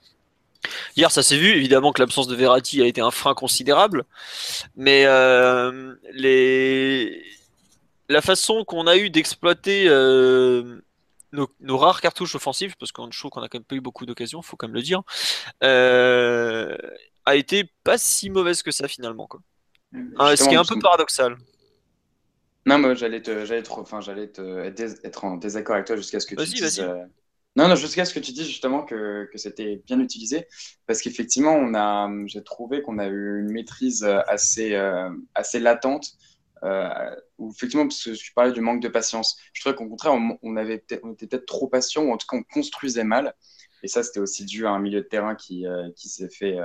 [0.96, 4.04] Hier, ça s'est vu, évidemment que l'absence de Verratti a été un frein considérable,
[4.76, 7.24] mais euh, les...
[8.08, 10.80] la façon qu'on a eu d'exploiter euh,
[11.32, 14.42] nos, rares cartouches offensives, parce qu'on trouve qu'on a quand même pas eu beaucoup d'occasions,
[14.42, 15.02] faut quand même le dire,
[17.24, 19.26] a été pas si mauvaise que ça finalement.
[19.26, 19.40] Quoi.
[20.18, 21.36] Ah, ce qui est un peu paradoxal.
[22.64, 24.30] Non, moi j'allais te, j'allais enfin j'allais
[25.04, 26.80] être en désaccord avec toi jusqu'à ce que tu dises.
[26.80, 27.04] Euh,
[27.56, 30.46] non, non, jusqu'à ce que tu dises justement que, que c'était bien utilisé,
[30.86, 36.12] parce qu'effectivement, on a, j'ai trouvé qu'on a eu une maîtrise assez, euh, assez latente,
[36.64, 39.36] euh, où effectivement, parce que tu parlais du manque de patience.
[39.52, 42.36] Je trouvais qu'au contraire, on, avait, on était peut-être trop patient, ou en tout cas,
[42.36, 43.34] on construisait mal.
[43.82, 45.64] Et ça, c'était aussi dû à un milieu de terrain qui,
[45.96, 46.56] qui s'est fait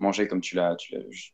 [0.00, 0.76] manger, comme tu l'as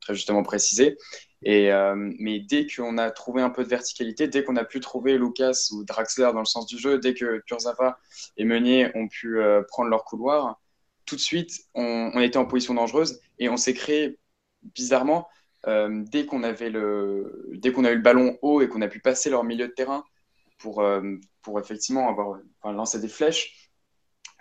[0.00, 0.96] très justement précisé.
[1.42, 4.80] Et, euh, mais dès qu'on a trouvé un peu de verticalité, dès qu'on a pu
[4.80, 7.98] trouver Lucas ou Draxler dans le sens du jeu, dès que Kurzawa
[8.36, 10.60] et Meunier ont pu euh, prendre leur couloir,
[11.04, 14.18] tout de suite, on, était en position dangereuse et on s'est créé
[14.62, 15.28] bizarrement
[15.66, 18.88] euh, dès qu'on avait le dès qu'on a eu le ballon haut et qu'on a
[18.88, 20.04] pu passer leur milieu de terrain
[20.58, 20.84] pour
[21.42, 23.70] pour effectivement avoir enfin, lancer des flèches.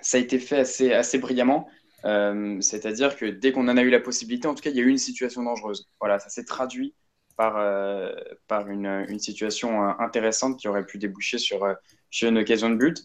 [0.01, 1.67] Ça a été fait assez assez brillamment
[2.05, 4.79] euh, c'est-à-dire que dès qu'on en a eu la possibilité, en tout cas, il y
[4.79, 5.87] a eu une situation dangereuse.
[5.99, 6.93] Voilà, ça s'est traduit
[7.37, 8.11] par, euh,
[8.47, 11.65] par une, une, situation euh, intéressante qui aurait pu déboucher sur,
[12.09, 13.03] sur une occasion de but.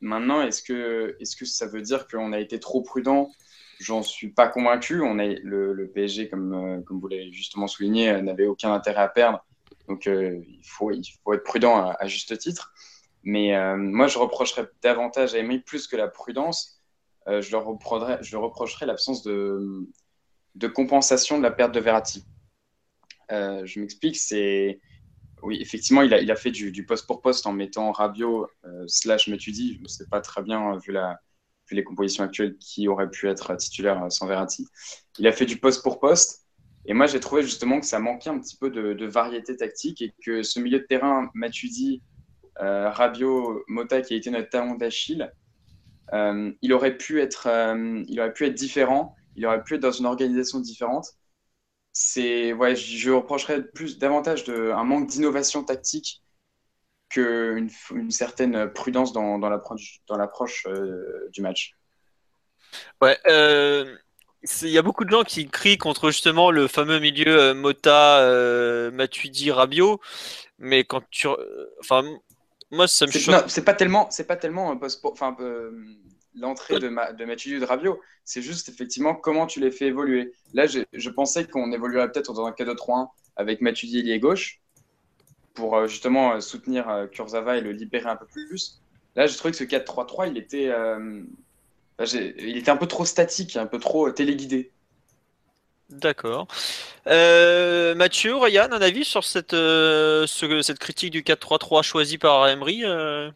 [0.00, 3.30] maintenant, est-ce que, est -ce que ça veut dire qu'on a été trop prudent
[3.78, 5.00] J'en suis pas convaincu.
[5.02, 9.08] On a, le, le PSG, comme, comme vous l'avez justement souligné, n'avait aucun intérêt à
[9.08, 9.44] perdre.
[9.88, 12.72] Donc, il, faut, il faut être prudent à, juste titre.
[13.22, 16.78] Mais moi, je reprocherais davantage à Emery plus que la prudence
[17.28, 19.86] euh, je, leur reprocherais, je reprocherais l'absence de,
[20.54, 22.24] de, compensation de la perte de Verratti.
[23.30, 24.80] Euh, je m'explique, c'est.
[25.42, 28.84] Oui, effectivement, il a, il a fait du, poste pour poste en mettant Rabiot euh,
[28.88, 29.74] slash Metuidi.
[29.76, 31.20] Je ne sais pas très bien, vu, la,
[31.74, 34.66] les compositions actuelles, qui aurait pu être titulaire sans Verratti.
[35.18, 36.44] Il a fait du poste pour poste.
[36.86, 40.00] Et moi, j'ai trouvé justement que ça manquait un petit peu de, de variété tactique
[40.00, 42.02] et que ce milieu de terrain, Matuidi,
[42.60, 45.30] euh, Rabiot, Mota, qui a été notre talon d'Achille,
[46.12, 49.82] euh, il, aurait pu être, euh, il aurait pu être différent, il aurait pu être
[49.82, 51.06] dans une organisation différente.
[51.92, 56.22] C'est, ouais, je reprocherais plus davantage de, un manque d'innovation tactique
[57.08, 61.74] qu'une une certaine prudence dans, dans l'approche euh, du match.
[63.00, 63.18] Ouais,
[64.62, 69.50] il y a beaucoup de gens qui crient contre justement le fameux milieu Mota, Matuidi,
[69.50, 70.00] Rabiot,
[70.58, 71.26] mais quand tu,
[71.80, 72.04] enfin,
[72.70, 73.44] moi, ça me choque.
[73.48, 75.36] C'est pas tellement, c'est pas tellement enfin,
[76.34, 78.00] l'entrée de, ma, de Mathieu de Rabiot.
[78.24, 80.32] C'est juste effectivement comment tu les fais évoluer.
[80.52, 84.60] Là, je pensais qu'on évoluerait peut-être dans un 4-2-3-1 avec Mathieu lié gauche
[85.58, 88.80] pour euh, justement euh, soutenir euh, Kurzawa et le libérer un peu plus.
[89.16, 90.70] Là, je trouvais que ce 4-3-3, il était,
[92.00, 94.72] il était un peu trop statique, un peu trop téléguidé.
[95.90, 96.48] D'accord.
[97.06, 102.46] Euh, Mathieu, Ryan, un avis sur cette, euh, ce- cette critique du 4-3-3 choisi par
[102.48, 103.30] Emery euh?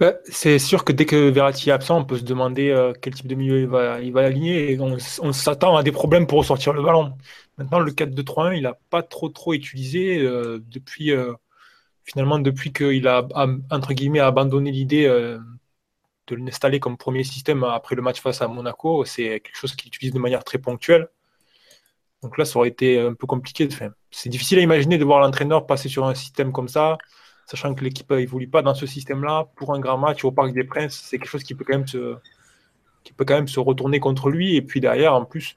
[0.00, 3.14] Bah, c'est sûr que dès que Verratti est absent, on peut se demander euh, quel
[3.14, 6.38] type de milieu il va, il va aligner et on s'attend à des problèmes pour
[6.38, 7.12] ressortir le ballon.
[7.62, 11.32] Maintenant, le 4-2-3-1, il n'a pas trop trop utilisé euh, depuis euh,
[12.04, 13.26] finalement depuis qu'il a
[13.70, 15.38] entre guillemets abandonné l'idée euh,
[16.26, 19.04] de l'installer comme premier système après le match face à Monaco.
[19.04, 21.08] C'est quelque chose qu'il utilise de manière très ponctuelle.
[22.22, 23.68] Donc là, ça aurait été un peu compliqué.
[24.10, 26.98] C'est difficile à imaginer de voir l'entraîneur passer sur un système comme ça
[27.46, 30.64] sachant que l'équipe évolue pas dans ce système-là, pour un grand match au Parc des
[30.64, 32.16] Princes, c'est quelque chose qui peut quand même se,
[33.04, 34.56] qui peut quand même se retourner contre lui.
[34.56, 35.56] Et puis derrière, en plus,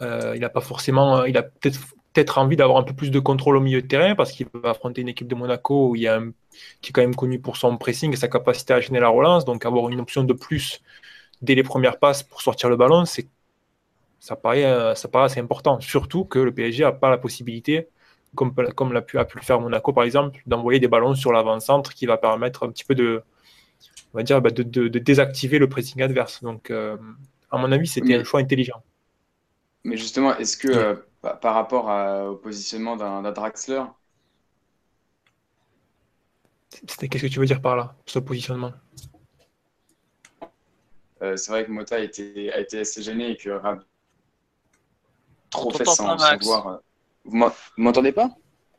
[0.00, 1.80] il n'a pas forcément, il a peut-être
[2.12, 4.70] peut-être envie d'avoir un peu plus de contrôle au milieu de terrain parce qu'il va
[4.70, 6.30] affronter une équipe de Monaco où il y a un-
[6.80, 9.44] qui est quand même connu pour son pressing et sa capacité à gêner la relance.
[9.44, 10.80] Donc avoir une option de plus
[11.42, 13.28] dès les premières passes pour sortir le ballon, c'est
[14.20, 15.80] ça paraît, euh, ça paraît assez important.
[15.80, 17.88] Surtout que le PSG n'a pas la possibilité
[18.34, 21.32] comme, comme l'a pu, a pu le faire Monaco par exemple, d'envoyer des ballons sur
[21.32, 23.22] l'avant-centre qui va permettre un petit peu de,
[24.14, 26.42] on va dire, bah, de, de- de désactiver le pressing adverse.
[26.42, 26.96] Donc, euh,
[27.50, 28.82] à mon avis, c'était un choix intelligent.
[29.84, 33.82] Mais justement, est-ce que euh, pa- par rapport à- au positionnement d'un d'un Draxler,
[36.88, 38.72] C'était qu'est-ce que tu veux dire par là, ce positionnement?
[41.22, 43.82] Euh, c'est vrai que Mota a été, a été assez gêné et que Rab
[45.50, 46.44] trop fait t'entend sans, pas, sans Max.
[46.46, 46.66] vouloir.
[46.68, 46.76] euh,
[47.24, 48.28] Vous m'en- vous m'entendez pas?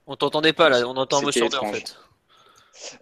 [0.05, 1.79] On t'entendait pas là, on entend un mot C'était sur deux en étrange.
[1.79, 1.97] fait.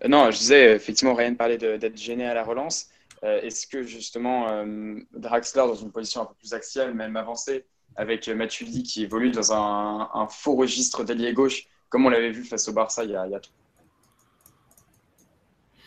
[0.05, 2.87] Euh, Non, je disais, euh, effectivement, Ryan parlait de- d'être gêné à la relance.
[3.23, 7.65] Euh, Est-ce que justement euh, Draxler, dans une position un peu plus axiale, même avancée,
[7.95, 12.43] avec Matuidi qui évolue dans un, un faux registre d'ailier gauche, comme on l'avait vu
[12.45, 13.41] face au Barça il y a, il y a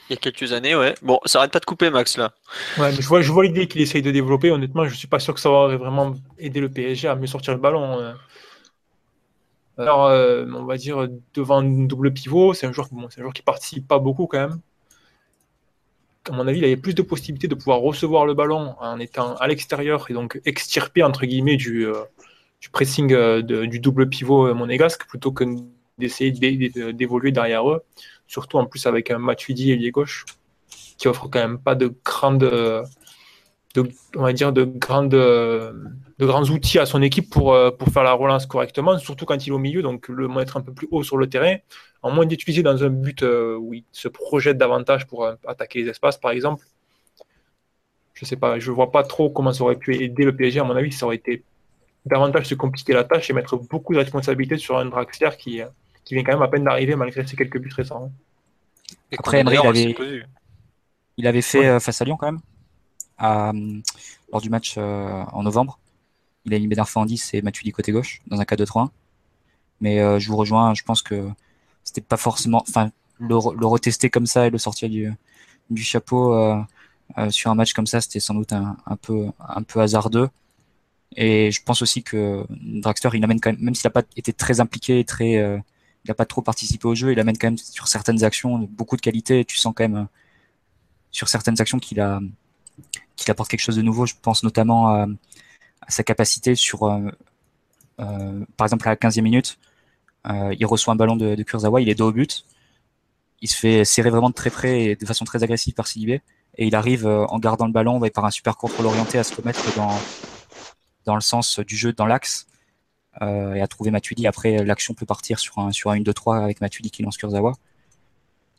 [0.09, 0.95] Il y a quelques années, ouais.
[1.03, 2.33] Bon, ça arrête pas de couper, Max là.
[2.77, 4.51] Ouais, mais je vois, je vois l'idée qu'il essaye de développer.
[4.51, 7.55] Honnêtement, je suis pas sûr que ça aurait vraiment aidé le PSG à mieux sortir
[7.55, 7.99] le ballon.
[8.01, 8.13] euh.
[9.79, 13.25] Alors, euh, on va dire devant une double pivot, c'est un joueur, bon, c'est un
[13.25, 14.61] joueur qui participe pas beaucoup quand même.
[16.29, 19.37] À mon avis, il avait plus de possibilités de pouvoir recevoir le ballon en étant
[19.37, 22.03] à l'extérieur et donc extirper entre guillemets du, euh,
[22.73, 25.45] pressing euh, du double pivot euh, monégasque plutôt que
[25.99, 27.83] d'essayer d'é- d'é- d'évoluer derrière eux.
[28.27, 30.25] Surtout en plus avec un Matuidi ailier gauche
[30.99, 32.83] qui offre quand même pas de grandes, euh,
[33.77, 35.11] de, on va dire de grandes,
[36.19, 39.47] de grands outils à son équipe pour, euh, pour faire la relance correctement, surtout quand
[39.47, 41.57] il est au milieu, donc le mettre un peu plus haut sur le terrain,
[42.03, 45.83] en moins d'utiliser dans un but euh, où il se projette davantage pour euh, attaquer
[45.83, 46.65] les espaces, par exemple.
[48.15, 50.61] Je sais pas, je vois pas trop comment ça aurait pu aider le PSG.
[50.61, 51.45] À mon avis, ça aurait été
[52.07, 55.61] davantage se compliquer la tâche et mettre beaucoup de responsabilités sur un Draxler qui,
[56.05, 58.11] qui vient quand même à peine d'arriver malgré ses quelques buts récents.
[59.13, 60.23] Et Après, Emery, il avait-.
[61.19, 61.81] Il avait fait Ouais.
[61.81, 62.41] face à Lyon quand même,
[63.19, 63.53] à,
[64.33, 65.79] lors du match euh, en novembre.
[66.45, 68.89] Il a mis Bernard Fandis et Matuidi côté gauche dans un 4-2-3-1.
[69.81, 71.29] Mais euh, je vous rejoins, je pense que
[71.85, 75.13] c'était pas forcément, enfin, le, le retester comme ça et le sortir du,
[75.71, 79.63] du chapeau euh, sur un match comme ça, c'était sans doute un, un peu, un
[79.63, 80.29] peu hasardeux.
[81.17, 84.33] Et je pense aussi que Draxler, il amène quand même, même s'il n'a pas été
[84.33, 85.59] très impliqué, très, euh,
[86.05, 88.97] il n'a pas trop participé au jeu, il amène quand même sur certaines actions beaucoup
[88.97, 89.45] de qualité.
[89.45, 90.05] Tu sens quand même euh,
[91.11, 92.21] sur certaines actions qu'il a,
[93.17, 94.07] qu'il apporte quelque chose de nouveau.
[94.07, 95.07] Je pense notamment à,
[95.83, 97.01] à sa capacité sur, euh,
[98.01, 99.59] euh, par exemple, à la 15e minute,
[100.29, 102.45] euh, il reçoit un ballon de, Kurzawa, il est dos au but,
[103.41, 106.23] il se fait serrer vraiment de très près et de façon très agressive par Sidibé,
[106.57, 109.25] et il arrive euh, en gardant le ballon et par un super contrôle orienté à
[109.25, 109.99] se remettre dans,
[111.05, 112.47] dans le sens du jeu, dans l'axe,
[113.23, 114.27] euh, et à trouver Matuidi.
[114.27, 117.53] Après, l'action peut partir sur un, sur un 1-2-3 avec Matuidi qui lance Kurzawa.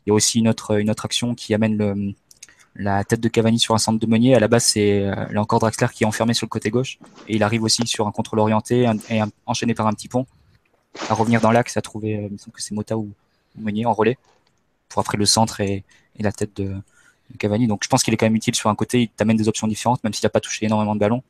[0.06, 2.14] Il y a aussi une autre, une autre action qui amène le,
[2.78, 4.36] la tête de Cavani sur un centre de Meunier.
[4.36, 6.98] À la base, c'est euh, là encore Draxler qui est enfermé sur le côté gauche.
[7.26, 10.26] Et il arrive aussi sur un contrôle orienté et enchaîné par un petit pont
[11.10, 13.12] à revenir dans l'axe, à trouver, euh, il semble que c'est Mota ou,
[13.56, 14.18] Meunier en relais
[14.88, 15.84] pour après le centre et,
[16.20, 16.76] la tête de,
[17.38, 17.66] Cavani.
[17.66, 19.02] Donc je pense qu'il est quand même utile sur un côté.
[19.02, 21.22] Il t'amène des options différentes, même s'il n'a pas touché énormément de ballons.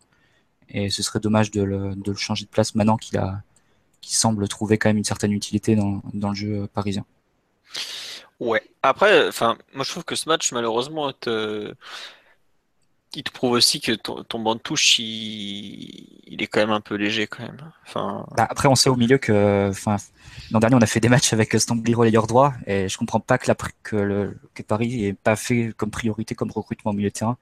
[0.69, 3.43] Et ce serait dommage de le, changer de place maintenant qu'il a,
[4.01, 7.05] qu'il semble trouver quand même une certaine utilité dans le jeu parisien.
[8.41, 8.63] Ouais.
[8.83, 11.15] Après, enfin, moi je trouve que ce match, malheureusement, il
[13.23, 16.37] te prouve aussi que ton, banc de touche, il...
[16.41, 17.59] est quand même un peu léger quand même.
[17.87, 19.73] Enfin, Bah, après, on sait au milieu que,
[20.53, 23.39] l'an dernier, on a fait des matchs avec Stambley relayeur droit, et je comprends pas
[23.39, 27.09] que, la, que, le, que Paris ait pas fait comme priorité, comme recrutement au milieu
[27.09, 27.37] de terrain,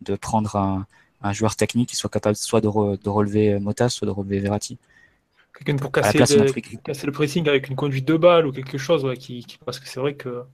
[0.00, 0.86] de prendre un,
[1.22, 4.78] un joueur technique qui soit capable soit de, de relever Mota, soit de relever Verratti.
[5.64, 6.52] Quelqu'un pour casser, place, le,
[6.84, 9.88] casser pressing avec une conduite de balle ou quelque chose, ouais, qui, qui- parce que
[9.88, 10.44] c'est vrai que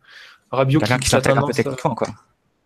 [0.51, 2.09] Rabiot quelqu'un qui, qui s'attaque un peu techniquement, quoi.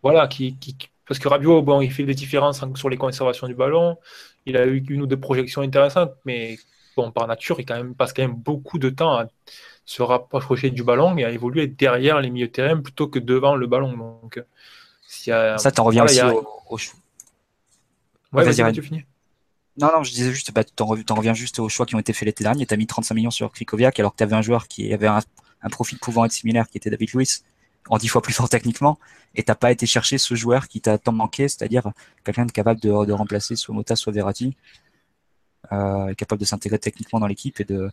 [0.01, 0.75] voilà, qui, qui,
[1.07, 3.97] Parce que Rabiot, bon, il fait des différences sur les conservations du ballon.
[4.45, 6.57] Il a eu une ou deux projections intéressantes, mais
[6.97, 9.27] bon, par nature, il quand même, passe quand même beaucoup de temps à
[9.85, 13.55] se rapprocher du ballon et à évoluer derrière les milieux de terrain plutôt que devant
[13.55, 13.95] le ballon.
[13.97, 14.43] Donc,
[15.27, 16.77] y a, ça, t'en reviens aussi au, au,
[18.33, 18.71] Ouais, vas-y, vas.
[19.77, 22.27] Non, non, je disais juste, bah, t'en reviens juste aux choix qui ont été faits
[22.27, 22.65] l'été dernier.
[22.65, 25.19] T'as mis 35 millions sur Krikoviak alors que t'avais un joueur qui avait un,
[25.63, 27.43] un profil pouvant être similaire qui était David Lewis
[27.89, 28.97] en dix fois plus fort techniquement,
[29.35, 31.91] et t'as pas été chercher ce joueur qui t'a tant manqué, c'est-à-dire
[32.23, 34.55] quelqu'un capable de, de, remplacer soit Mota, soit Verratti,
[35.71, 37.89] euh, capable de s'intégrer techniquement dans l'équipe et de,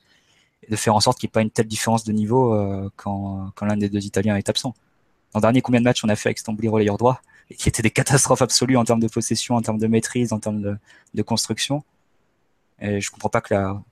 [0.69, 3.51] de faire en sorte qu'il n'y ait pas une telle différence de niveau euh, quand,
[3.55, 4.75] quand l'un des deux Italiens est absent.
[5.35, 7.83] L'an dernier, combien de matchs on a fait avec Stamboli relayeur droit, et qui étaient
[7.83, 10.77] des catastrophes absolues en termes de possession, en termes de maîtrise, en termes de,
[11.15, 11.85] de construction.
[12.81, 13.83] Et je comprends pas que la,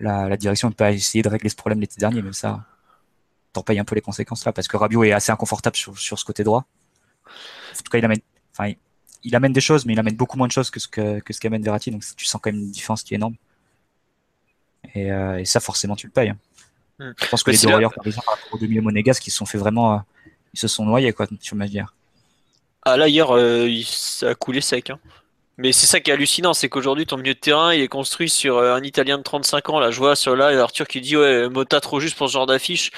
[0.00, 2.64] la, la direction n'ait pas essayé de régler ce problème l'été dernier, mais ça,
[3.52, 6.18] t'en payes un peu les conséquences là, parce que Rabiot est assez inconfortable sur, sur
[6.18, 6.66] ce côté droit.
[7.26, 8.20] En tout cas, il amène,
[8.52, 8.72] enfin,
[9.22, 11.32] il, amène des choses, mais il amène beaucoup moins de choses que ce que, que
[11.32, 13.36] ce qu'amène Verratti, donc tu sens quand même une différence qui est énorme.
[14.94, 16.32] Et, euh, et ça, forcément, tu le payes.
[16.98, 17.12] Hmm.
[17.20, 19.94] Je pense que les deux par exemple, au demi Monégas, qui se sont fait vraiment,
[19.94, 19.98] euh,
[20.54, 21.94] ils se sont noyés, quoi, sur ma dire.
[22.88, 24.90] Ah là, hier, euh, ça a coulé sec.
[24.90, 25.00] Hein.
[25.58, 28.28] Mais c'est ça qui est hallucinant, c'est qu'aujourd'hui ton milieu de terrain il est construit
[28.30, 29.80] sur euh, un Italien de 35 ans.
[29.80, 32.46] Là, je vois sur là Arthur qui dit ouais Mota trop juste pour ce genre
[32.46, 32.92] d'affiche.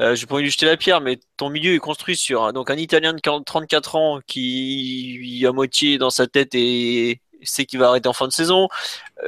[0.00, 3.12] Euh, J'ai pas jeter la pierre, mais ton milieu est construit sur donc un Italien
[3.12, 8.14] de 34 ans qui à moitié dans sa tête et sait qu'il va arrêter en
[8.14, 8.68] fin de saison.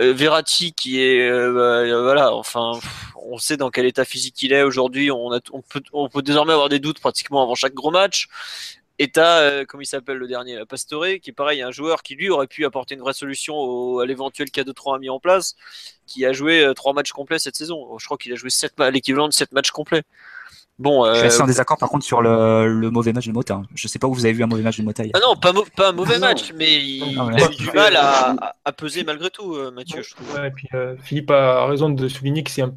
[0.01, 2.73] Euh, Verratti qui est bah, voilà, enfin
[3.17, 5.11] on sait dans quel état physique il est aujourd'hui.
[5.11, 5.29] On
[6.09, 8.29] peut désormais avoir des doutes pratiquement avant chaque gros match.
[8.99, 12.15] Et t'as, euh, comme il s'appelle le dernier, Pastore, qui est pareil, un joueur qui
[12.15, 15.55] lui aurait pu apporter une vraie solution à l'éventuel cas de 3 mis en place,
[16.07, 17.99] qui a joué euh, trois matchs complets cette saison.
[17.99, 18.51] Je crois qu'il a joué
[18.91, 20.03] l'équivalent de 7 matchs complets.
[20.79, 23.33] Bon, euh, je suis assez en désaccord par contre sur le, le mauvais match de
[23.33, 23.55] Mota.
[23.55, 23.63] Hein.
[23.75, 25.05] Je sais pas où vous avez vu un mauvais match de Mota.
[25.15, 28.73] Ah non, pas, pas un mauvais match, mais il, a eu du mal à, à,
[28.73, 30.03] peser malgré tout, euh, Mathieu.
[30.03, 30.35] Je trouve.
[30.35, 32.75] Ouais, et puis euh, Philippe a raison de souligner que c'est un...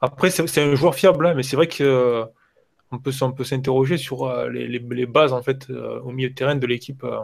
[0.00, 2.24] après c'est un joueur fiable, hein, mais c'est vrai que
[2.92, 6.66] on peut, s'interroger sur euh, les, bases en fait euh, au milieu de terrain de
[6.66, 7.04] l'équipe.
[7.04, 7.20] Euh.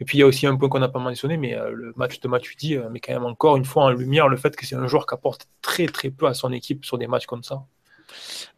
[0.00, 2.20] Et puis il y a aussi un point qu'on n'a pas mentionné, mais le match
[2.20, 4.86] de Matuidi met quand même encore une fois en lumière le fait que c'est un
[4.86, 7.64] joueur qui apporte très très peu à son équipe sur des matchs comme ça.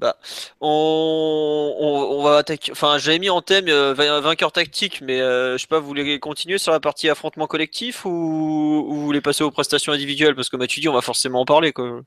[0.00, 0.16] Bah,
[0.61, 2.42] on, va.
[2.72, 6.72] Enfin, j'avais mis en thème vainqueur tactique, mais je sais pas, vous voulez continuer sur
[6.72, 10.34] la partie affrontement collectif ou, ou vous voulez passer aux prestations individuelles?
[10.34, 11.72] Parce que Matuidi, on va forcément en parler.
[11.72, 12.02] Quoi.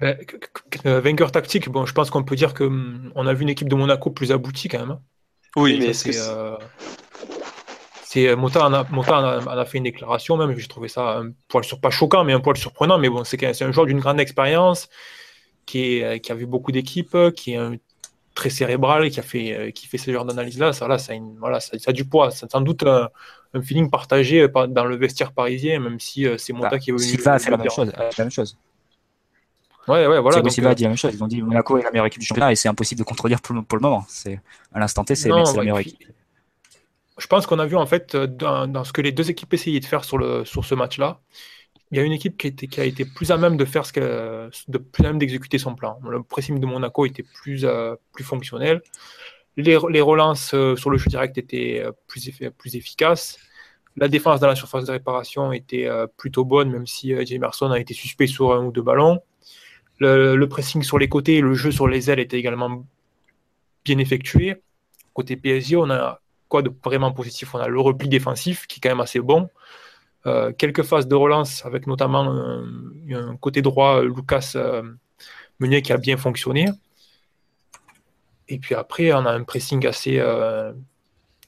[0.00, 0.16] Ben,
[0.84, 3.74] vainqueur tactique, bon, je pense qu'on peut dire qu'on hum, a vu une équipe de
[3.74, 4.90] Monaco plus aboutie quand même.
[4.92, 5.00] Hein.
[5.56, 6.18] Oui, mais c'est.
[6.18, 6.56] Euh,
[8.04, 11.78] c'est Mota, en a, a, fait une déclaration même, j'ai trouvé ça un poil sur,
[11.78, 12.98] pas choquant, mais un poil surprenant.
[12.98, 14.88] Mais bon, c'est un joueur d'une grande expérience,
[15.66, 17.76] qui, est, qui a vu beaucoup d'équipes, qui est un,
[18.38, 20.72] très cérébral, qui a fait, qui fait ce genre d'analyse-là.
[20.72, 22.30] Ça, là, ça, a une, voilà, ça, a du poids.
[22.30, 23.10] C'est sans doute un,
[23.62, 27.04] feeling partagé dans le vestiaire parisien, même si euh, c'est Mota bah, qui est venu.
[27.04, 27.56] Fait la.
[27.56, 28.56] La même chose.
[29.88, 30.42] Ouais, ouais, voilà.
[30.42, 31.14] Donc, Silva a dit la même chose.
[31.14, 33.40] Ils ont dit Monaco est la meilleure équipe du championnat et c'est impossible de contredire
[33.40, 34.04] pour, pour le moment.
[34.08, 34.40] C'est
[34.72, 36.04] à l'instant T, c'est la meilleure équipe.
[37.18, 39.80] Je pense qu'on a vu en fait dans, dans, ce que les deux équipes essayaient
[39.80, 41.20] de faire sur, le, sur ce match-là.
[41.90, 43.64] Il y a une équipe qui a été, qui a été plus à même de
[43.64, 45.98] faire ce que, de plus à même d'exécuter son plan.
[46.08, 48.82] Le pressing de Monaco était plus, euh, plus fonctionnel.
[49.56, 53.38] Les, les relances euh, sur le jeu direct étaient euh, plus, plus efficaces.
[53.96, 57.94] La défense dans la surface de réparation était plutôt bonne, même si Jamerson a été
[57.94, 59.20] suspect sur un ou deux ballons.
[60.00, 62.84] Le, pressing sur les côtés le jeu sur les ailes était également
[63.84, 64.62] bien effectué.
[65.12, 67.54] Côté PSG, on a quoi de vraiment positif?
[67.54, 69.48] On a le repli défensif qui est quand même assez bon.
[70.26, 72.22] Euh, quelques phases de relance avec notamment
[73.10, 74.82] un, côté droit, Lucas euh,
[75.58, 76.68] Meunier qui a bien fonctionné.
[78.48, 80.72] Et puis après, on a un pressing assez euh,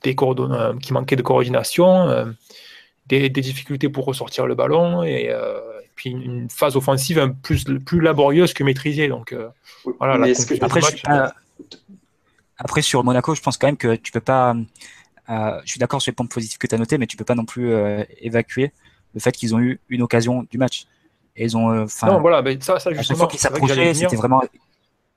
[0.02, 2.34] qui manquait de coordination,
[3.06, 5.30] des, des, difficultés pour ressortir le ballon et
[6.00, 9.06] puis une phase offensive plus, plus laborieuse que maîtrisée.
[9.08, 9.50] Donc, euh,
[9.98, 10.14] voilà,
[10.62, 10.80] après,
[12.56, 14.56] après, sur Monaco, je pense quand même que tu peux pas.
[15.28, 17.24] Euh, je suis d'accord sur les points positifs que tu as notés, mais tu peux
[17.26, 18.72] pas non plus euh, évacuer
[19.12, 20.86] le fait qu'ils ont eu une occasion du match.
[21.36, 21.68] Et ils ont.
[21.68, 23.26] non, voilà, mais ça, ça justement.
[23.26, 24.42] qu'ils s'approchaient, c'était vraiment,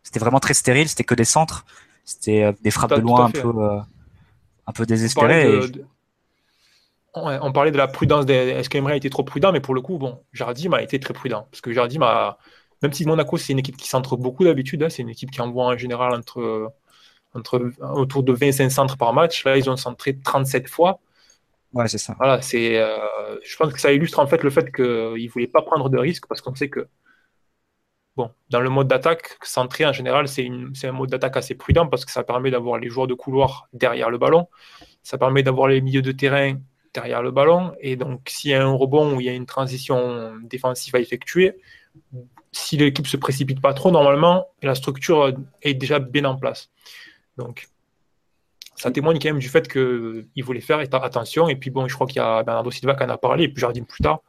[0.03, 0.89] c'était vraiment très stérile.
[0.89, 1.65] C'était que des centres,
[2.03, 3.53] c'était des frappes de loin un peu,
[4.67, 5.61] un peu désespérées
[7.16, 8.26] on parlait de la prudence.
[8.30, 11.14] Est-ce qu'Emery a été trop prudent Mais pour le coup, bon, Jardim a été très
[11.14, 11.47] prudent.
[11.51, 12.38] Parce que Jardim a.
[12.82, 15.39] Même si Monaco, c'est une équipe qui centre beaucoup d'habitude, hein, c'est une équipe qui
[15.39, 16.74] envoie en général entre,
[17.34, 19.45] entre, autour de 25 centres par match.
[19.45, 20.99] Là, ils ont centré 37 fois.
[21.74, 22.16] Ouais, c'est ça.
[22.18, 22.97] Voilà, c'est, euh,
[23.43, 25.97] je pense que ça illustre en fait le fait qu'ils ne voulaient pas prendre de
[25.97, 26.88] risques parce qu'on sait que
[28.16, 30.47] bon, dans le mode d'attaque, centré en général, c'est
[30.84, 34.09] un mode d'attaque assez prudent parce que ça permet d'avoir les joueurs de couloir derrière
[34.09, 34.47] le ballon.
[35.03, 36.57] Ça permet d'avoir les milieux de terrain
[36.93, 37.73] derrière le ballon.
[37.79, 40.99] Et donc, s'il y a un rebond ou il y a une transition défensive à
[40.99, 41.57] effectuer,
[42.51, 46.69] si l'équipe se précipite pas trop, normalement, la structure est déjà bien en place.
[47.37, 47.67] Donc,
[48.75, 51.47] ça témoigne quand même du fait qu'il voulait faire attention.
[51.47, 53.47] Et puis, bon, je crois qu'il y a Bernardo Silva qui en a parlé, et
[53.47, 54.21] puis Jardim plus tard.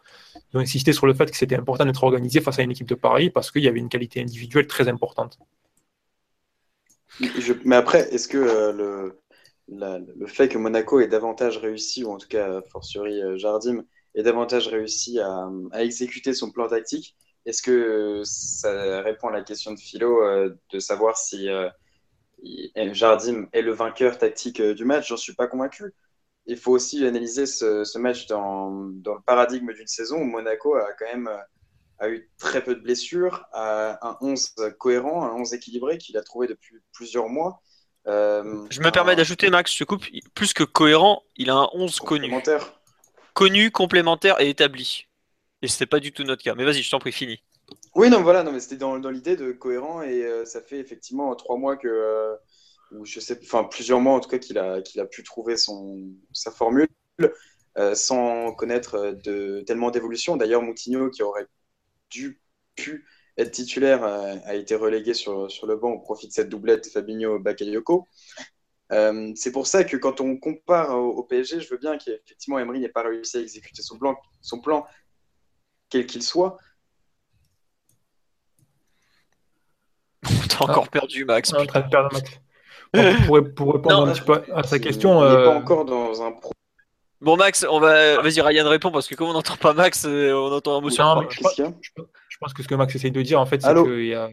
[0.52, 2.88] Ils ont insisté sur le fait que c'était important d'être organisé face à une équipe
[2.88, 5.38] de Paris parce qu'il y avait une qualité individuelle très importante.
[7.64, 9.20] mais après, est-ce que euh, le,
[9.68, 13.84] le fait que Monaco ait davantage réussi, ou en tout cas, fortiori euh, Jardim,
[14.14, 19.72] ait davantage réussi à, exécuter son plan tactique, est-ce que ça répond à la question
[19.72, 21.48] de Philo euh, de savoir si
[22.76, 25.08] Jardim est le vainqueur tactique du match?
[25.08, 25.92] J'en suis pas convaincu
[26.46, 31.06] il faut aussi analyser ce, match dans, le paradigme d'une saison où Monaco a quand
[31.06, 31.30] même
[32.06, 36.46] eu très peu de blessures, a un 11 cohérent, un 11 équilibré qu'il a trouvé
[36.46, 37.62] depuis plusieurs mois.
[38.07, 42.00] Euh, je me permets d'ajouter, Max, je coupe, plus que cohérent, il a un 11
[42.00, 42.32] connu.
[43.32, 45.07] Connu, complémentaire et établi.
[45.62, 46.55] Et ce n'est pas du tout notre cas.
[46.55, 47.42] Mais vas-y, je t'en prie, fini.
[47.94, 51.34] Oui, non, voilà, non, mais c'était dans, l'idée de cohérent et euh, ça fait effectivement
[51.34, 52.34] trois mois que, euh,
[52.92, 55.57] ou je sais, enfin plusieurs mois en tout cas qu'il a, qu'il a pu trouver
[55.57, 56.02] son,
[56.32, 56.88] sa formule
[57.94, 60.36] sans connaître de, tellement d'évolution.
[60.36, 61.46] D'ailleurs, Moutinho, qui aurait
[62.11, 62.40] dû
[62.76, 63.05] pu
[63.37, 66.87] être titulaire, euh, a été relégué sur, sur le banc au profit de cette doublette
[66.87, 68.07] Fabinho-Bakayoko.
[69.35, 72.89] c'est pour ça que quand on compare au, PSG, je veux bien qu'effectivement Emery n'ait
[72.89, 74.87] pas réussi à exécuter son plan, son plan
[75.89, 76.57] quel qu'il soit.
[80.49, 81.53] T'as encore perdu, Max.
[81.53, 82.30] en train de perdre Max
[83.57, 85.18] pour, répondre un petit peu à sa question.
[85.18, 86.53] On n'est pas euh, encore dans un pro.
[87.20, 90.32] Bon Max, on va vas-y Ryan répond parce que comme on n'entend pas Max, euh,
[90.32, 91.91] on entend un mot sur je, pense, je
[92.45, 94.28] pense que ce que Max essaye de dire en fait, c'est qu'il y a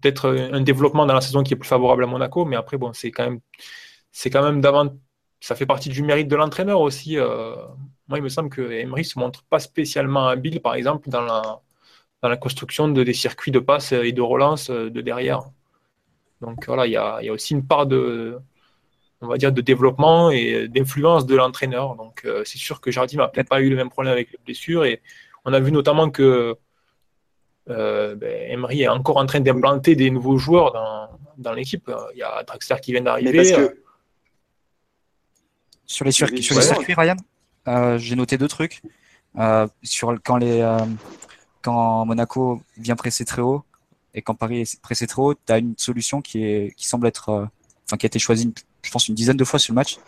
[0.00, 2.92] peut-être un développement dans la saison qui est plus favorable à Monaco, mais après bon,
[2.92, 3.40] c'est quand même
[4.12, 4.94] c'est quand même d'avant
[5.40, 7.18] ça fait partie du mérite de l'entraîneur aussi.
[7.18, 7.54] Euh,
[8.08, 11.60] moi, il me semble que Emery se montre pas spécialement habile, par exemple, dans la,
[12.22, 15.42] dans la construction de, des circuits de passe et de relance de derrière.
[16.40, 18.38] Donc voilà, il y a, aussi une part de,
[19.20, 21.96] on va dire, de développement et d'influence de l'entraîneur.
[21.96, 24.38] Donc euh, c'est sûr que Jardim n'a peut-être pas eu le même problème avec les
[24.44, 25.02] blessures et
[25.44, 26.54] on a vu notamment que euh,
[27.66, 30.72] ben, Emery est encore en train d'implanter des nouveaux joueurs
[31.38, 31.90] dans, l'équipe.
[32.14, 33.44] Il y a Draxler qui vient d'arriver.
[35.84, 37.16] Sur les, circuits, sur les circuits, Ryan,
[37.68, 38.82] euh, j'ai noté deux trucs.
[39.82, 40.62] sur quand les
[41.62, 43.64] quand Monaco vient presser très haut,
[44.16, 47.28] et quand Paris est pressé trop, tu as une solution qui, est, qui semble être,
[47.28, 47.44] euh,
[47.84, 48.52] enfin, qui a été choisie,
[48.82, 49.98] je pense, une dizaine de fois sur le match.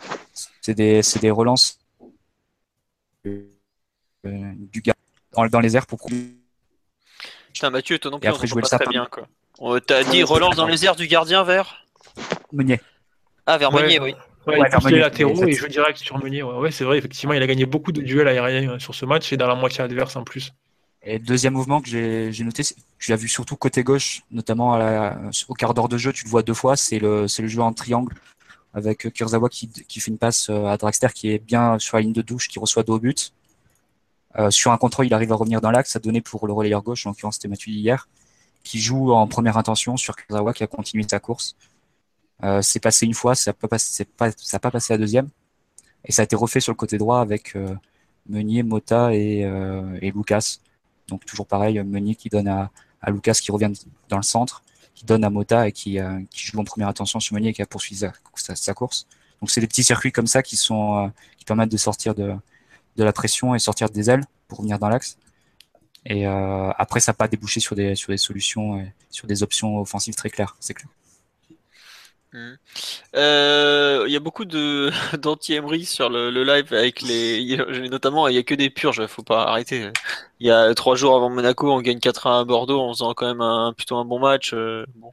[0.61, 1.77] C'est des, des relances
[3.27, 3.43] euh,
[4.23, 4.95] du gars
[5.33, 5.99] dans, les airs pour
[7.53, 9.27] Putain, Mathieu, toi non plus, on jouer pas très bien, quoi.
[9.81, 11.85] T'as dit relance dans les airs du gardien vers
[12.51, 12.79] Meunier.
[13.45, 14.15] Ah, vers Meunier, oui.
[14.47, 16.43] Ouais, ouais, il les latéraux et jeu direct sur Meunier.
[16.43, 19.31] Ouais, c'est vrai, effectivement, il a gagné beaucoup de duels aériens euh, sur ce match
[19.33, 20.51] et dans la moitié adverse en plus.
[21.03, 22.63] Et deuxième mouvement que j'ai noté,
[22.99, 24.77] tu l'as vu surtout côté gauche, notamment
[25.47, 27.71] au quart d'heure de jeu, tu le vois deux fois, c'est le, le jeu en
[27.71, 28.13] triangle
[28.73, 32.01] avec Kurzawa qui, qui fait une passe euh, à Draxler qui est bien sur la
[32.01, 33.33] ligne de douche, qui reçoit deux au but.
[34.37, 36.83] Euh, sur un contrôle, il arrive à revenir dans l'axe, à donner pour le relayeur
[36.83, 38.07] gauche, en l'occurrence c'était Mathieu hier,
[38.63, 41.55] qui joue en première intention sur Kurzawa qui a continué sa course.
[42.43, 43.67] Euh, c'est passé une fois, ça n'a pas,
[44.17, 45.29] pas, pas passé la deuxième.
[46.05, 47.75] Et ça a été refait sur le côté droit avec euh,
[48.27, 49.43] Meunier, Mota et,
[50.01, 50.59] Lucas.
[51.07, 52.71] Donc toujours pareil, Meunier qui donne à,
[53.07, 53.71] Lucas qui revient
[54.09, 54.63] dans le centre,
[54.93, 55.99] qui donne à Mota et qui,
[56.33, 58.05] joue en première attention sur Meunier qui a poursuivi
[58.35, 59.07] sa, course.
[59.41, 62.35] Donc c'est des petits circuits comme ça qui sont qui permettent de sortir de,
[62.95, 65.17] de la pression et sortir des ailes pour revenir dans l'axe.
[66.05, 69.43] Et euh, après, ça n'a pas débouché sur des, sur des solutions, et sur des
[69.43, 70.89] options offensives très claires, c'est clair.
[72.31, 72.51] Mmh.
[73.15, 77.57] Euh, il y a beaucoup de d'anti-Emery sur le, live avec les
[77.89, 79.91] notamment il y a que des purges, faut pas arrêter.
[80.39, 83.25] Il y a trois jours avant Monaco, on gagne 4-1 à Bordeaux en faisant quand
[83.25, 84.53] même un plutôt un bon match.
[84.53, 85.11] Euh, bon.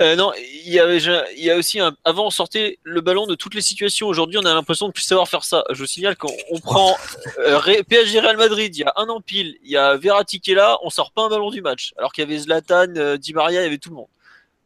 [0.00, 0.32] Euh, non,
[0.64, 0.98] il y, avait,
[1.36, 4.06] il y a aussi un, avant on sortait le ballon de toutes les situations.
[4.06, 5.64] Aujourd'hui, on a l'impression de plus savoir faire ça.
[5.70, 6.30] Je vous signale qu'on
[6.62, 6.96] prend
[7.88, 10.54] PSG Real Madrid, il y a un an pile, il y a Verratti qui est
[10.54, 13.60] là, on sort pas un ballon du match, alors qu'il y avait Zlatan, Di Maria,
[13.60, 14.08] il y avait tout le monde.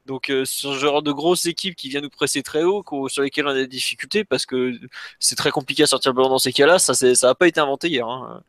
[0.06, 3.46] Donc, euh, ce genre de grosses équipes qui viennent nous presser très haut, sur lesquelles
[3.46, 4.78] on a des difficultés, parce que
[5.18, 7.88] c'est très compliqué à sortir le ballon dans ces cas-là, ça n'a pas été inventé
[7.88, 8.06] hier.
[8.06, 8.42] Hein.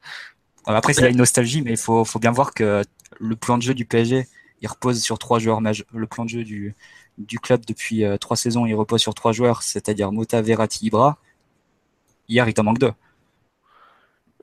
[0.65, 2.83] Après, c'est une nostalgie, mais il faut, bien voir que
[3.19, 4.27] le plan de jeu du PSG,
[4.65, 5.85] il repose sur trois joueurs majeurs.
[5.93, 6.75] Le plan de jeu du,
[7.39, 11.19] club depuis euh, trois saisons, il repose sur trois joueurs, c'est-à-dire Mota, Verratti, Ibra.
[12.27, 12.91] Hier, il t'en manque deux.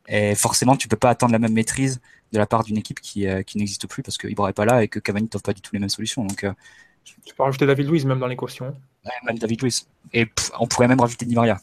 [0.07, 2.01] Et forcément, tu peux pas attendre la même maîtrise
[2.33, 4.89] de la part d'une équipe qui, qui n'existe plus parce qu'Ibra n'est pas là et
[4.89, 6.25] que Cavani t'offre pas du tout les mêmes solutions.
[6.25, 6.47] Donc,
[7.05, 8.67] tu peux rajouter David Luiz même dans l'équation.
[9.05, 9.89] Ouais, même David Luiz.
[10.13, 10.27] Et
[10.61, 11.61] on pourrait même rajouter Di Maria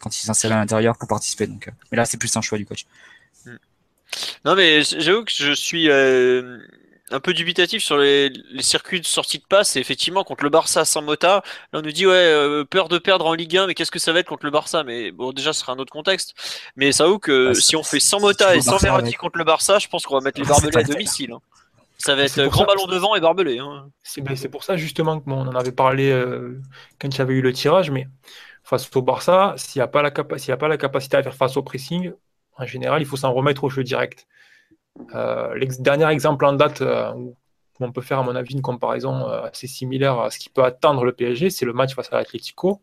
[0.00, 1.46] quand il s'insère à l'intérieur pour participer.
[1.46, 2.86] Donc, mais là, c'est plus un choix du coach.
[3.46, 3.56] Hmm.
[4.44, 5.88] Non, mais j'avoue que je suis
[7.12, 9.76] un peu dubitatif sur les, circuits de sortie de passe.
[9.76, 11.42] Et effectivement, contre le Barça sans Mota,
[11.72, 13.98] là on nous dit ouais, euh, peur de perdre en Ligue 1, mais qu'est-ce que
[13.98, 14.84] ça va être contre le Barça?
[14.84, 16.34] Mais bon, déjà, ce sera un autre contexte.
[16.76, 19.78] Mais ça vaut que si on fait sans Mota et sans Verratti contre le Barça,
[19.78, 21.32] je pense qu'on va mettre les barbelés à domicile.
[21.32, 21.40] Hein.
[21.98, 23.58] Ça va être grand ballon devant et barbelé.
[23.58, 23.86] Hein.
[24.18, 26.60] Ben, c'est pour ça justement que on en avait parlé euh,
[27.00, 28.08] quand il y avait eu le tirage, mais
[28.64, 31.56] face au Barça, s'il n'y a, pas la a pas la capacité à faire face
[31.56, 32.12] au pressing,
[32.56, 34.26] en général, il faut s'en remettre au jeu direct.
[35.14, 37.36] Euh, le dernier exemple en date euh, où
[37.80, 40.64] on peut faire, à mon avis, une comparaison euh, assez similaire à ce qui peut
[40.64, 42.82] attendre le PSG, c'est le match face à l'Atlético,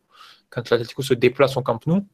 [0.50, 2.06] quand l'Atlético se déplace au Camp Nou.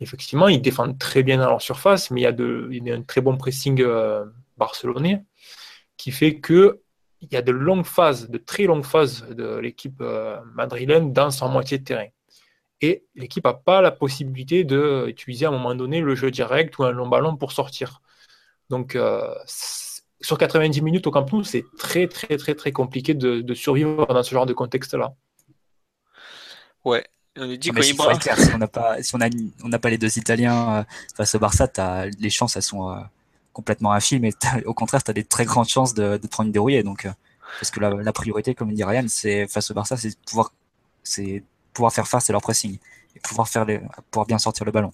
[0.00, 3.20] Effectivement, ils défendent très bien dans leur surface, mais il y a, de, un très
[3.20, 3.84] bon pressing
[4.56, 5.24] barcelonais
[5.98, 6.80] qui fait que
[7.20, 10.02] il y a de longues phases, de très longues phases de l'équipe
[10.54, 12.06] madrilène dans son moitié de terrain.
[12.80, 16.84] Et l'équipe n'a pas la possibilité d'utiliser à un moment donné le jeu direct ou
[16.84, 18.00] un long ballon pour sortir.
[18.70, 19.34] Donc, euh,
[20.20, 24.22] sur 90 minutes au Camp Nou, c'est très, très, très, très compliqué de, survivre dans
[24.22, 25.14] ce genre de contexte-là.
[26.84, 27.04] Ouais.
[27.36, 27.96] On dit si,
[28.52, 31.68] on n'a pas, si on n'a pas les deux Italiens euh, face au Barça,
[32.18, 32.96] les chances elles sont euh,
[33.52, 34.24] complètement infimes.
[34.24, 34.34] Et
[34.66, 36.82] au contraire, tu as des très grandes chances de, prendre une dérouillée.
[36.82, 37.08] Donc,
[37.58, 40.52] parce que la, priorité, comme dit Ryan, c'est face au Barça, c'est pouvoir,
[41.02, 42.78] c'est pouvoir faire face à leur pressing
[43.16, 44.92] et pouvoir faire les, pouvoir bien sortir le ballon.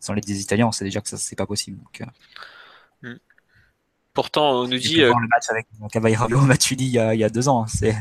[0.00, 1.78] Sans les deux Italiens, on sait déjà que ça c'est pas possible.
[1.78, 2.08] Donc.
[4.14, 5.02] Pourtant, on nous dit.
[5.02, 7.64] Euh, le match avec Cavallero il, y a, il y a deux ans.
[7.64, 7.94] Hein, c'est.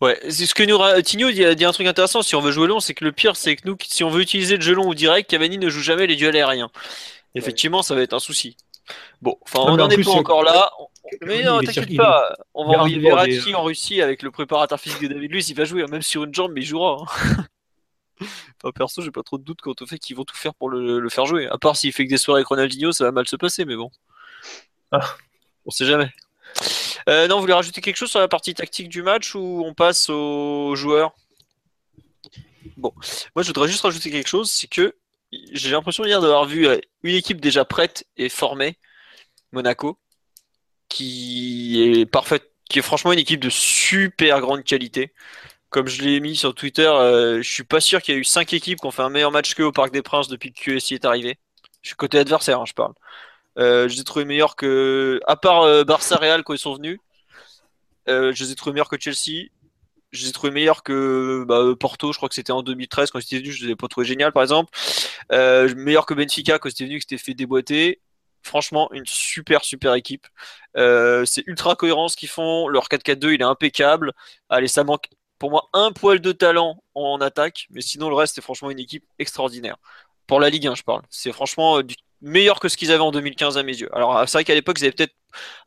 [0.00, 2.22] Ouais, c'est ce que nous Tigno dit, a dit un truc intéressant.
[2.22, 4.20] Si on veut jouer long, c'est que le pire, c'est que nous, si on veut
[4.20, 6.70] utiliser le jeu long ou direct, Cavani ne joue jamais les duels aériens.
[7.36, 8.56] Effectivement, ça va être un souci.
[9.22, 10.70] Bon, enfin, on n'en est pas encore là.
[11.22, 15.08] Mais non, t'inquiète pas, on va envoyer Verratti en Russie avec le préparateur physique de
[15.08, 16.98] David Luiz, il va jouer, même sur une jambe, mais il jouera.
[17.00, 17.44] Hein.
[18.62, 20.70] Enfin, perso, j'ai pas trop de doute quant au fait qu'ils vont tout faire pour
[20.70, 21.46] le, faire jouer.
[21.48, 23.74] À part s'il fait que des soirées avec Ronaldinho, ça va mal se passer, mais
[23.74, 23.90] bon.
[24.92, 25.16] Ah.
[25.66, 26.10] On sait jamais.
[27.08, 29.74] Euh, non, vous voulez rajouter quelque chose sur la partie tactique du match ou on
[29.74, 31.14] passe aux joueurs
[32.76, 32.92] Bon,
[33.34, 34.96] moi je voudrais juste rajouter quelque chose, c'est que
[35.52, 38.78] j'ai l'impression hier d'avoir vu euh, une équipe déjà prête et formée,
[39.52, 39.98] Monaco,
[40.88, 45.12] qui est parfaite, qui est franchement une équipe de super grande qualité
[45.74, 48.24] comme je l'ai mis sur Twitter, euh, je suis pas sûr qu'il y ait eu
[48.24, 50.60] 5 équipes qui ont fait un meilleur match qu'eux au Parc des Princes depuis que
[50.60, 51.36] QSI est arrivé.
[51.82, 52.92] Je suis côté adversaire, hein, je parle.
[53.58, 55.20] Euh, je les ai trouvés meilleurs que.
[55.26, 56.98] À part euh, Barça Real quand ils sont venus,
[58.06, 59.48] je les ai trouvés meilleurs que Chelsea.
[60.12, 63.18] Je les ai trouvés meilleurs que bah, Porto, je crois que c'était en 2013 quand
[63.18, 64.70] ils étaient venus, je les ai pas trouvés génial par exemple.
[65.30, 68.00] meilleurs que Benfica quand ils étaient venus, qui s'était fait déboîter.
[68.42, 70.26] Franchement, une super super équipe.
[70.76, 72.68] c'est ultra cohérent ce qu'ils font.
[72.68, 74.12] Leur 4-4-2, il est impeccable.
[74.48, 78.34] Allez, ça manque pour moi un poil de talent en attaque, mais sinon le reste
[78.34, 79.76] c'est franchement une équipe extraordinaire.
[80.26, 81.02] Pour la Ligue 1, je parle.
[81.10, 81.82] C'est franchement euh,
[82.24, 83.88] meilleur que ce qu'ils avaient en 2015 à mes yeux.
[83.94, 85.14] Alors c'est vrai qu'à l'époque ils avaient peut-être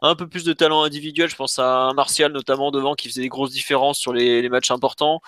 [0.01, 1.29] un peu plus de talent individuel.
[1.29, 4.71] Je pense à un Martial notamment devant qui faisait des grosses différences sur les, matchs
[4.71, 5.21] importants.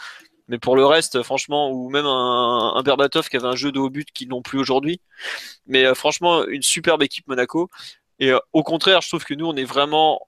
[0.47, 3.91] Mais pour le reste, franchement, ou même un, Berbatov qui avait un jeu de haut
[3.91, 4.99] but qu'ils n'ont plus aujourd'hui.
[5.67, 7.69] Mais euh, franchement, une superbe équipe Monaco.
[8.19, 10.27] Et euh, au contraire, je trouve que nous, on est vraiment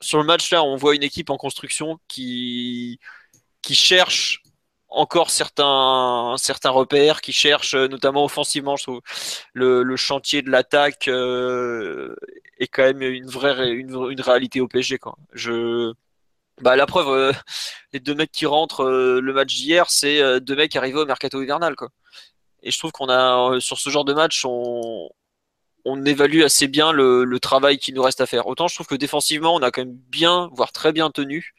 [0.00, 2.98] sur le match là, on voit une équipe en construction qui
[3.70, 4.42] cherche
[4.88, 9.00] encore certains, certains repères, qui cherchent euh, notamment offensivement, je trouve,
[9.52, 12.14] le, chantier de l'attaque euh,
[12.58, 14.98] est quand même une vraie une, une réalité au PSG.
[14.98, 15.16] Quoi.
[15.32, 15.92] Je,
[16.60, 17.32] bah, la preuve, euh,
[17.92, 21.76] les deux mecs qui rentrent le match d'hier, c'est deux mecs arrivés au mercato hivernal.
[21.76, 21.88] Quoi.
[22.62, 25.08] Et je trouve qu'on a, sur ce genre de match, on,
[25.84, 28.46] on évalue assez bien le, le travail qui nous reste à faire.
[28.46, 31.54] Autant je trouve que défensivement, on a quand même bien, voire très bien tenu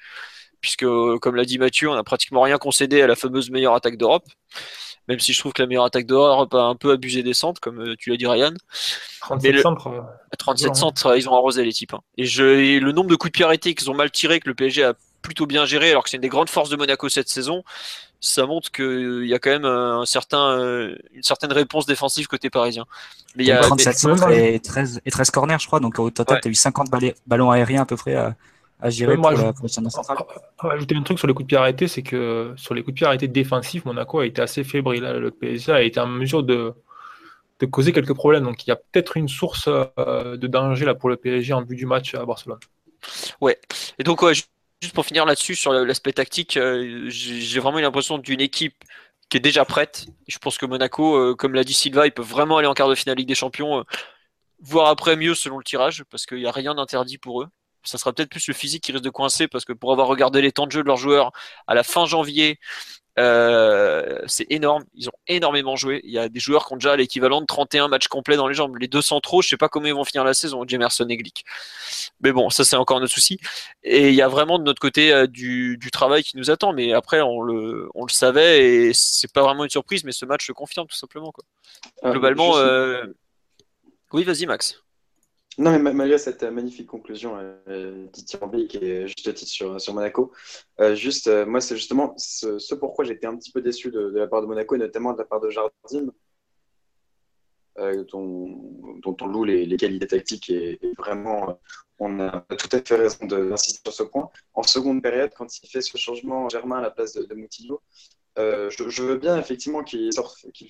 [0.62, 0.86] puisque,
[1.22, 4.26] comme l'a dit Mathieu, on n'a pratiquement rien concédé à la fameuse meilleure attaque d'Europe.
[5.08, 7.60] Même si je trouve que la meilleure attaque d'Europe a un peu abusé des centres,
[7.60, 8.54] comme euh, tu l'as dit, Ryan.
[9.22, 10.04] 37 centres.
[10.38, 11.96] 37 euh, centres, ils ont arrosé les types.
[11.96, 12.02] Hein.
[12.18, 14.54] Et, je, le nombre de coups de pied arrêtés qu'ils ont mal tirés, que le
[14.54, 14.94] PSG a
[15.24, 17.64] plutôt bien géré, alors que c'est une des grandes forces de Monaco cette saison,
[18.22, 22.50] ça montre qu'il y a quand même un certain, euh, une certaine réponse défensive côté
[22.50, 22.86] parisien.
[23.36, 25.80] Mais il y a 37 centres et 13, et 13 corners, je crois.
[25.80, 26.88] Donc au total, tu as eu 50
[27.26, 28.36] ballons aériens à peu près à
[28.84, 29.54] gérer pour, la,
[30.72, 32.98] Ajouter un truc sur les coups de pied arrêtés, c'est que sur les coups de
[33.00, 35.04] pied arrêtés défensifs, Monaco a été assez fébrile.
[35.04, 36.74] Le PSG a été en mesure de,
[37.60, 38.44] de causer quelques problèmes.
[38.44, 41.64] Donc il y a peut-être une source euh, de danger là pour le PSG en
[41.64, 42.60] vue du match à Barcelone.
[43.42, 43.60] Ouais.
[43.98, 48.76] Et donc juste pour finir là-dessus sur l'aspect tactique, euh, j'ai vraiment l'impression d'une équipe
[49.28, 50.06] qui est déjà prête.
[50.28, 52.88] Je pense que Monaco, euh, comme l'a dit Silva, ils peuvent vraiment aller en quart
[52.88, 53.84] de finale Ligue des Champions
[54.62, 57.48] voire après mieux selon le tirage, parce qu'il n'y a rien d'interdit pour eux.
[57.84, 60.42] Ça sera peut-être plus le physique qui risque de coincer, parce que pour avoir regardé
[60.42, 61.32] les temps de jeu de leurs joueurs
[61.68, 62.60] à la fin janvier,
[63.20, 64.86] euh, c'est énorme.
[64.94, 66.00] Ils ont énormément joué.
[66.04, 68.54] Il y a des joueurs qui ont déjà l'équivalent de 31 matchs complets dans les
[68.54, 68.78] jambes.
[68.78, 71.44] Les deux centraux, je sais pas comment ils vont finir la saison, Jemerson et Glick.
[72.22, 73.40] Mais bon, ça c'est encore notre souci.
[73.84, 76.72] Et il y a vraiment de notre côté euh, du, travail qui nous attend.
[76.72, 80.26] Mais après, on le, on le savait et c'est pas vraiment une surprise, mais ce
[80.26, 81.32] match le confirme tout simplement.
[81.32, 81.44] Quoi.
[82.06, 82.54] Euh, Globalement,
[84.12, 84.82] oui, vas-y Max.
[85.60, 87.36] Non, mais malgré cette euh, magnifique conclusion
[87.68, 90.32] euh, dithyrambique et juste titre sur, sur Monaco,
[90.80, 94.28] euh, juste, euh, moi, c'est justement ce, pourquoi j'étais un petit peu déçu de, la
[94.28, 96.14] part de Monaco, et notamment de la part de Jardim,
[98.10, 101.60] dont, dont, on loue les, qualités tactiques et, vraiment,
[101.98, 104.30] on a tout à fait raison d'insister sur ce point.
[104.54, 107.36] En seconde période, quand il fait ce changement Germain à la place de, de
[108.38, 110.12] euh, je, veux bien effectivement qu'il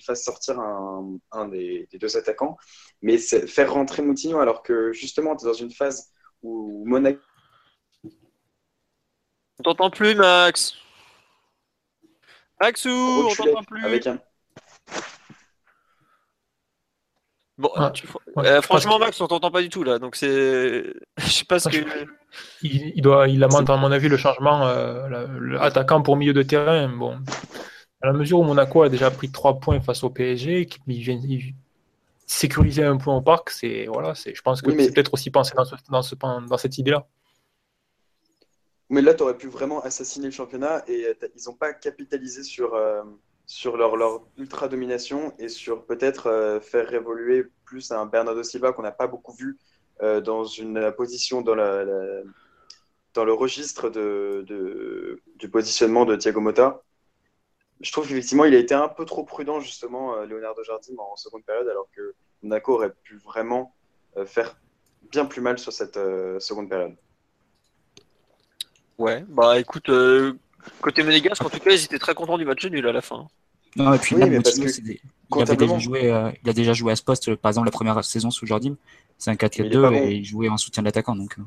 [0.04, 2.56] fasse sortir un, des, deux attaquants,
[3.02, 7.20] mais faire rentrer Moutinho alors que justement tu es dans une phase où Monaco.
[9.58, 10.74] On t'entend plus, Max.
[12.60, 13.84] Maxou, on t'entend plus.
[13.84, 14.18] Avec un...
[17.58, 17.92] Bon, ah,
[18.38, 20.94] euh, franchement, Max, on t'entend pas du tout là, donc c'est.
[21.18, 21.76] Je sais pas ce que.
[22.62, 25.08] Il, doit, il amende à mon avis le changement, euh,
[25.38, 26.88] l'attaquant pour milieu de terrain.
[26.88, 27.18] Bon,
[28.02, 31.20] à la mesure où Monaco a déjà pris 3 points face au PSG, qu'il vient
[32.26, 34.34] sécuriser un point au parc, c'est voilà, c'est.
[34.34, 35.64] Je pense que c'est peut-être aussi pensé dans,
[36.02, 37.06] ce, dans, cette idée-là.
[38.88, 41.06] Mais là, tu aurais pu vraiment assassiner le championnat et
[41.36, 42.74] ils n'ont pas capitalisé sur.
[42.74, 43.02] Euh,
[43.50, 48.72] sur leur, leur ultra domination et sur peut-être euh, faire évoluer plus un Bernardo Silva
[48.72, 49.58] qu'on n'a pas beaucoup vu
[50.02, 56.82] euh, dans une position dans, le registre du positionnement de Thiago Motta.
[57.80, 61.16] Je trouve qu'effectivement, il a été un peu trop prudent, justement, euh, Leonardo Jardim en
[61.16, 63.74] seconde période, alors que Monaco aurait pu vraiment
[64.26, 64.56] faire
[65.10, 65.98] bien plus mal sur cette
[66.40, 66.96] seconde période.
[68.98, 69.90] Ouais, bah écoute,
[70.80, 73.28] côté monégasque, en tout cas, ils étaient très contents du match nul à la fin.
[73.76, 74.38] Non, et puis il, avait
[75.56, 78.30] déjà joué, euh, il a déjà joué à ce poste, par exemple, la première saison
[78.30, 78.76] sous Jardim.
[79.18, 81.14] C'est un 4-4-2 et il jouait en soutien de l'attaquant.
[81.14, 81.38] Donc...
[81.38, 81.42] Euh.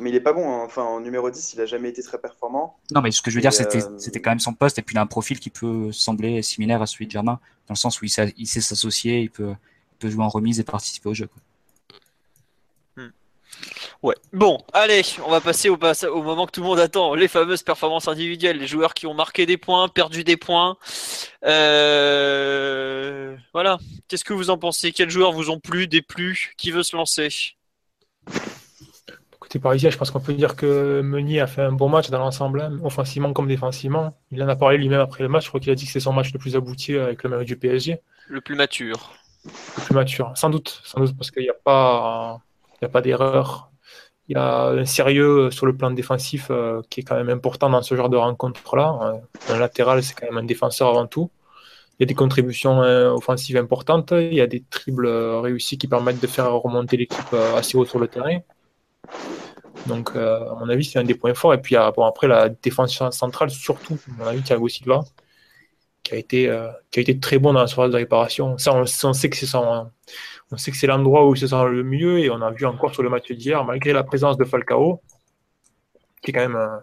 [0.00, 0.46] Mais il est pas bon.
[0.46, 0.64] Hein.
[0.64, 2.76] Enfin, en numéro 10, il a jamais été très performant.
[2.92, 4.78] Non, mais ce que je veux dire, c'était euh, c'était quand même son poste.
[4.78, 7.38] Et puis il a un profil qui peut sembler similaire à celui de Germain,
[7.68, 9.54] dans le sens où il sait, il sait s'associer, il peut,
[9.92, 11.28] il peut jouer en remise et participer au jeu.
[11.28, 11.40] Quoi.
[14.04, 14.16] Ouais.
[14.34, 17.62] Bon, allez, on va passer au, au moment que tout le monde attend, les fameuses
[17.62, 20.76] performances individuelles, les joueurs qui ont marqué des points, perdu des points.
[21.46, 23.78] Euh, voilà.
[24.06, 24.92] Qu'est-ce que vous en pensez?
[24.92, 26.52] Quels joueurs vous ont plu, déplu?
[26.58, 27.30] Qui veut se lancer?
[29.38, 32.18] Côté parisien, je pense qu'on peut dire que Meunier a fait un bon match dans
[32.18, 34.18] l'ensemble, hein, offensivement comme défensivement.
[34.30, 35.44] Il en a parlé lui-même après le match.
[35.44, 37.46] Je crois qu'il a dit que c'est son match le plus abouti avec le match
[37.46, 38.02] du PSG.
[38.28, 39.14] Le plus mature.
[39.46, 42.42] Le plus mature, sans doute, sans doute parce qu'il n'y a pas,
[42.82, 43.70] il a pas d'erreur
[44.28, 47.68] il y a un sérieux sur le plan défensif euh, qui est quand même important
[47.68, 49.20] dans ce genre de rencontre-là.
[49.50, 51.30] Un latéral, c'est quand même un défenseur avant tout.
[51.98, 54.12] Il y a des contributions euh, offensives importantes.
[54.12, 57.84] Il y a des triples euh, réussis qui permettent de faire remonter l'équipe assez haut
[57.84, 58.38] sur le terrain.
[59.86, 61.52] Donc, à mon avis, c'est un des points forts.
[61.52, 65.04] Et puis, après, la défense centrale, surtout, à mon avis, Thiago Silva,
[66.04, 68.56] qui a été, qui a été très bon dans la surface de réparation.
[68.58, 71.82] Ça, on, sait que c'est on sait que c'est l'endroit où il se sent le
[71.82, 75.00] mieux et on a vu encore sur le match d'hier, malgré la présence de Falcao,
[76.22, 76.80] qui est quand même un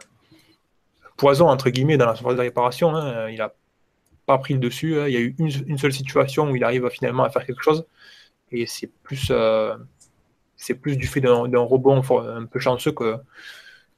[1.17, 2.95] poison entre guillemets dans la surface de réparation.
[2.95, 3.29] Hein.
[3.29, 3.53] Il n'a
[4.25, 4.99] pas pris le dessus.
[4.99, 5.07] Hein.
[5.07, 7.85] Il y a eu une, seule situation où il arrive finalement à faire quelque chose
[8.51, 9.75] et c'est plus, euh,
[10.57, 13.17] c'est plus du fait d'un rebond un peu chanceux que,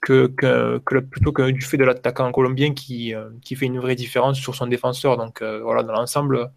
[0.06, 4.56] plutôt que du fait de l'attaquant colombien qui, euh, qui fait une vraie différence sur
[4.56, 5.18] son défenseur.
[5.18, 6.52] Donc euh, voilà, dans l'ensemble,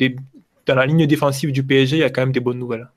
[0.00, 2.88] dans la ligne défensive du PSG, il y a quand même des bonnes nouvelles.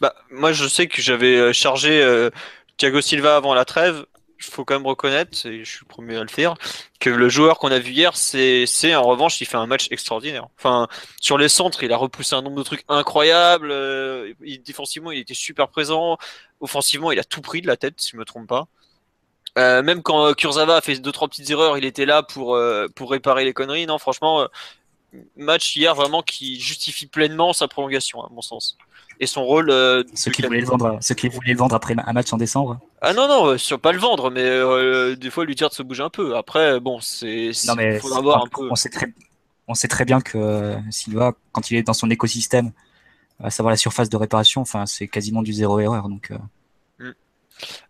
[0.00, 2.28] Bah, moi, je sais que j'avais euh, chargé
[2.76, 4.04] Thiago Silva avant la trêve.
[4.40, 6.54] Il faut quand même reconnaître, et je suis le premier à le faire,
[7.00, 10.46] que le joueur qu'on a vu hier, c'est, en revanche, il fait un match extraordinaire.
[10.56, 10.86] Enfin,
[11.20, 13.74] sur les centres, il a repoussé un nombre de trucs incroyables.
[14.64, 16.18] Défensivement, il était super présent.
[16.60, 18.68] Offensivement, il a tout pris de la tête, si je me trompe pas.
[19.58, 22.58] Même quand Kurzawa a fait deux trois petites erreurs, il était là pour
[22.94, 23.86] pour réparer les conneries.
[23.86, 24.46] Non, franchement,
[25.36, 28.76] match hier vraiment qui justifie pleinement sa prolongation, à mon sens.
[29.20, 29.70] Et son rôle.
[29.70, 32.36] Euh, ceux, qui voulaient le vendre, ceux qui voulaient le vendre après un match en
[32.36, 35.70] décembre Ah non, non, euh, sur pas le vendre, mais euh, des fois lui dire
[35.70, 36.36] de se bouger un peu.
[36.36, 37.50] Après, bon, c'est.
[37.66, 38.68] Non, mais faut avoir un peu.
[38.70, 39.12] On sait, très,
[39.66, 42.70] on sait très bien que Silva, quand il est dans son écosystème,
[43.42, 46.08] à savoir la surface de réparation, enfin, c'est quasiment du zéro erreur.
[46.08, 46.30] Donc,
[47.00, 47.10] mm.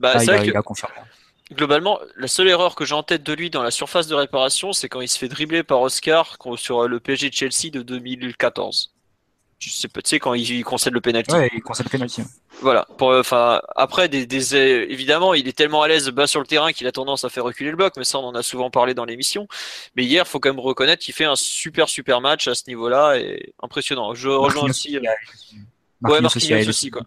[0.01, 0.53] bah, vrai que...
[1.53, 4.75] Globalement, la seule erreur que j'ai en tête de lui dans la surface de réparation,
[4.75, 8.93] c'est quand il se fait dribbler par Oscar sur le PSG de Chelsea de 2014.
[9.59, 11.35] tu sais, tu sais quand il concède le penalty.
[11.35, 12.23] Ouais, il concède le penalty.
[12.61, 12.87] Voilà.
[12.99, 16.73] Pour, enfin, après, des, des, évidemment, il est tellement à l'aise bas sur le terrain
[16.73, 18.93] qu'il a tendance à faire reculer le bloc, mais ça, on en a souvent parlé
[18.93, 19.49] dans l'émission.
[19.97, 23.17] Mais hier, faut quand même reconnaître qu'il fait un super, super match à ce niveau-là
[23.17, 24.15] et impressionnant.
[24.15, 24.99] Je rejoins aussi.
[24.99, 25.01] Euh...
[26.03, 27.03] Ouais, Marquinhos aussi, quoi.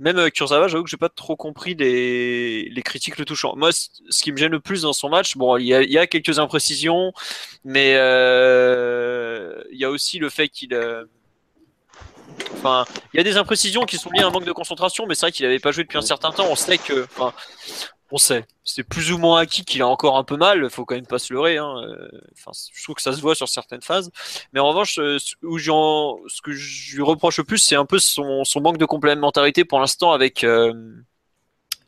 [0.00, 3.56] Même euh, Kurzawa, j'avoue que j'ai pas trop compris les, les critiques le touchant.
[3.56, 5.98] Moi, ce qui me gêne le plus dans son match, bon, il y a, y
[5.98, 7.12] a quelques imprécisions,
[7.64, 11.04] mais euh, il y a aussi le fait qu'il, euh,
[12.54, 15.16] enfin, il y a des imprécisions qui sont liées à un manque de concentration, mais
[15.16, 16.46] c'est vrai qu'il avait pas joué depuis un certain temps.
[16.48, 17.32] On sait que, enfin,
[18.10, 20.70] on sait, c'est plus ou moins acquis qu'il a encore un peu mal.
[20.70, 21.58] Faut quand même pas se leurrer.
[21.58, 21.74] Hein.
[22.32, 24.10] Enfin, je trouve que ça se voit sur certaines phases.
[24.52, 24.98] Mais en revanche,
[25.42, 29.64] où ce que je lui reproche le plus, c'est un peu son, manque de complémentarité
[29.64, 30.74] pour l'instant avec euh,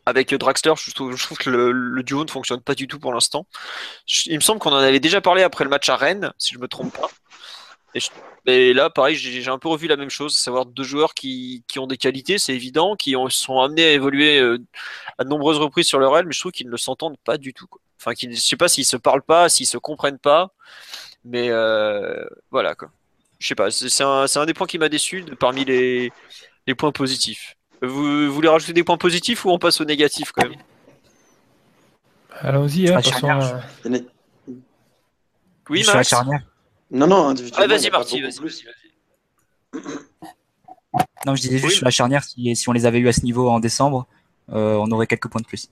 [0.05, 0.73] Draxler.
[0.77, 3.47] Je trouve, je trouve que le, le, duo ne fonctionne pas du tout pour l'instant.
[4.25, 6.59] Il me semble qu'on en avait déjà parlé après le match à Rennes, si je
[6.59, 7.09] me trompe pas.
[7.93, 8.09] Et, je,
[8.45, 11.79] et, là, pareil, j'ai un peu revu la même chose, savoir deux joueurs qui, qui
[11.79, 14.59] ont des qualités, c'est évident, qui ont, sont amenés à évoluer euh,
[15.17, 17.53] à de nombreuses reprises sur leur aile, mais je trouve qu'ils ne s'entendent pas du
[17.53, 17.67] tout.
[17.67, 17.81] Quoi.
[17.99, 20.51] Enfin, je sais pas s'ils se parlent pas, s'ils se comprennent pas,
[21.23, 22.89] mais euh, voilà quoi.
[23.39, 26.11] Je sais pas, c'est un, un, des points qui m'a déçu de, parmi les,
[26.67, 27.57] les points positifs.
[27.81, 30.59] Vous, vous, voulez rajouter des points positifs ou on passe aux négatifs quand même?
[32.39, 33.61] Allons-y, hein, passons à...
[35.69, 36.41] Oui, Max charnière.
[36.91, 37.75] Non, non, individuellement.
[37.75, 38.39] Vas-y, Marty, vas-y.
[39.73, 39.81] Vas
[41.25, 41.75] non, je disais juste oui.
[41.77, 44.07] sur la charnière, si, si, on les avait eu à ce niveau en décembre,
[44.49, 45.69] euh, on aurait quelques points de plus.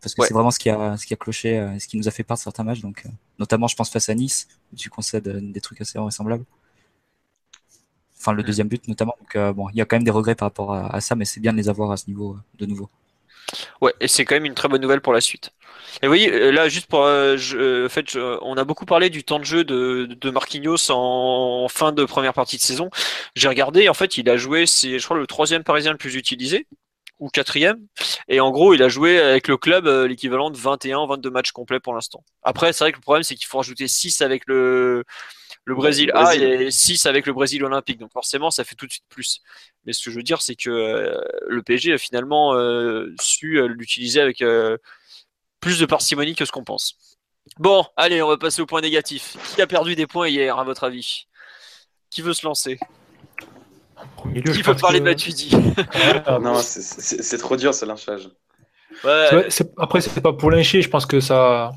[0.00, 0.28] Parce que ouais.
[0.28, 2.22] c'est vraiment ce qui a, ce qui a cloché, euh, ce qui nous a fait
[2.22, 2.80] perdre certains matchs.
[2.80, 3.08] Donc, euh,
[3.40, 6.44] notamment, je pense face à Nice, où tu concèdes des trucs assez vraisemblables.
[8.16, 9.16] Enfin, le deuxième but, notamment.
[9.18, 11.16] Donc, euh, bon, il y a quand même des regrets par rapport à, à ça,
[11.16, 12.88] mais c'est bien de les avoir à ce niveau de nouveau.
[13.80, 15.50] Ouais, et c'est quand même une très bonne nouvelle pour la suite.
[16.02, 19.24] Et oui, là, juste pour, euh, je, en fait, je, on a beaucoup parlé du
[19.24, 22.90] temps de jeu de, de Marquinhos en fin de première partie de saison.
[23.34, 26.14] J'ai regardé, en fait, il a joué, c'est, je crois, le troisième parisien le plus
[26.16, 26.66] utilisé
[27.18, 27.78] ou quatrième.
[28.28, 31.52] Et en gros, il a joué avec le club euh, l'équivalent de 21, 22 matchs
[31.52, 32.24] complets pour l'instant.
[32.42, 35.04] Après, c'est vrai que le problème, c'est qu'il faut rajouter 6 avec le,
[35.66, 37.98] le Brésil A et 6 avec le Brésil olympique.
[37.98, 39.40] Donc forcément, ça fait tout de suite plus.
[39.84, 43.58] Mais ce que je veux dire, c'est que euh, le PSG a finalement euh, su
[43.58, 44.78] euh, l'utiliser avec euh,
[45.60, 46.96] plus de parcimonie que ce qu'on pense.
[47.58, 49.36] Bon, allez, on va passer au point négatif.
[49.54, 51.26] Qui a perdu des points hier, à votre avis?
[52.10, 52.78] Qui veut se lancer?
[54.34, 55.04] Qui veut parler que...
[55.04, 55.50] de Matuidi?
[56.40, 58.28] Non, c'est trop dur ce lynchage.
[59.04, 59.48] Ouais.
[59.78, 61.72] Après, c'est pas pour lyncher, je pense que ça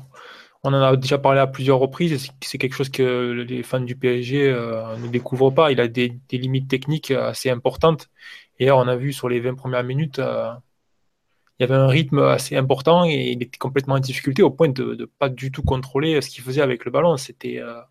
[0.62, 3.96] on en a déjà parlé à plusieurs reprises, c'est quelque chose que les fans du
[3.96, 5.72] PSG euh, ne découvrent pas.
[5.72, 8.08] Il a des, des, limites techniques assez importantes.
[8.58, 10.52] Et là, on a vu sur les 20 premières minutes, euh,
[11.60, 14.70] il y avait un rythme assez important et il était complètement en difficulté au point
[14.70, 17.18] de ne pas du tout contrôler ce qu'il faisait avec le ballon.
[17.18, 17.82] C'était euh,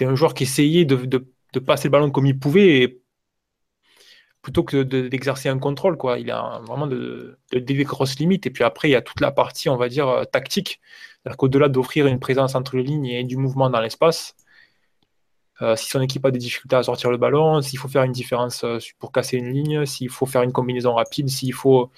[0.00, 2.98] un joueur qui essayait de, de, passer le ballon comme il pouvait
[4.40, 5.98] plutôt que d'exercer un contrôle.
[5.98, 6.18] Quoi.
[6.18, 8.46] Il a vraiment de, des grosses limites.
[8.46, 10.80] Et puis après, il y a toute la partie, on va dire, tactique.
[11.22, 14.34] C'est-à-dire qu'au-delà d'offrir une présence entre les lignes et du mouvement dans l'espace,
[15.60, 18.12] euh, si son équipe a des difficultés à sortir le ballon, s'il faut faire une
[18.12, 21.90] différence euh, pour casser une ligne, s'il faut faire une combinaison rapide, s'il faut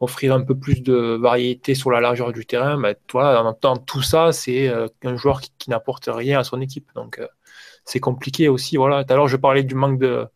[0.00, 3.60] offrir un peu plus de variété sur la largeur du terrain, ben, voilà, en même
[3.60, 6.88] temps, tout ça, c'est euh, un joueur qui, qui n'apporte rien à son équipe.
[6.94, 7.26] Donc, euh,
[7.84, 8.76] c'est compliqué aussi.
[8.76, 9.04] Voilà.
[9.04, 10.28] Tout à l'heure, je parlais du manque de,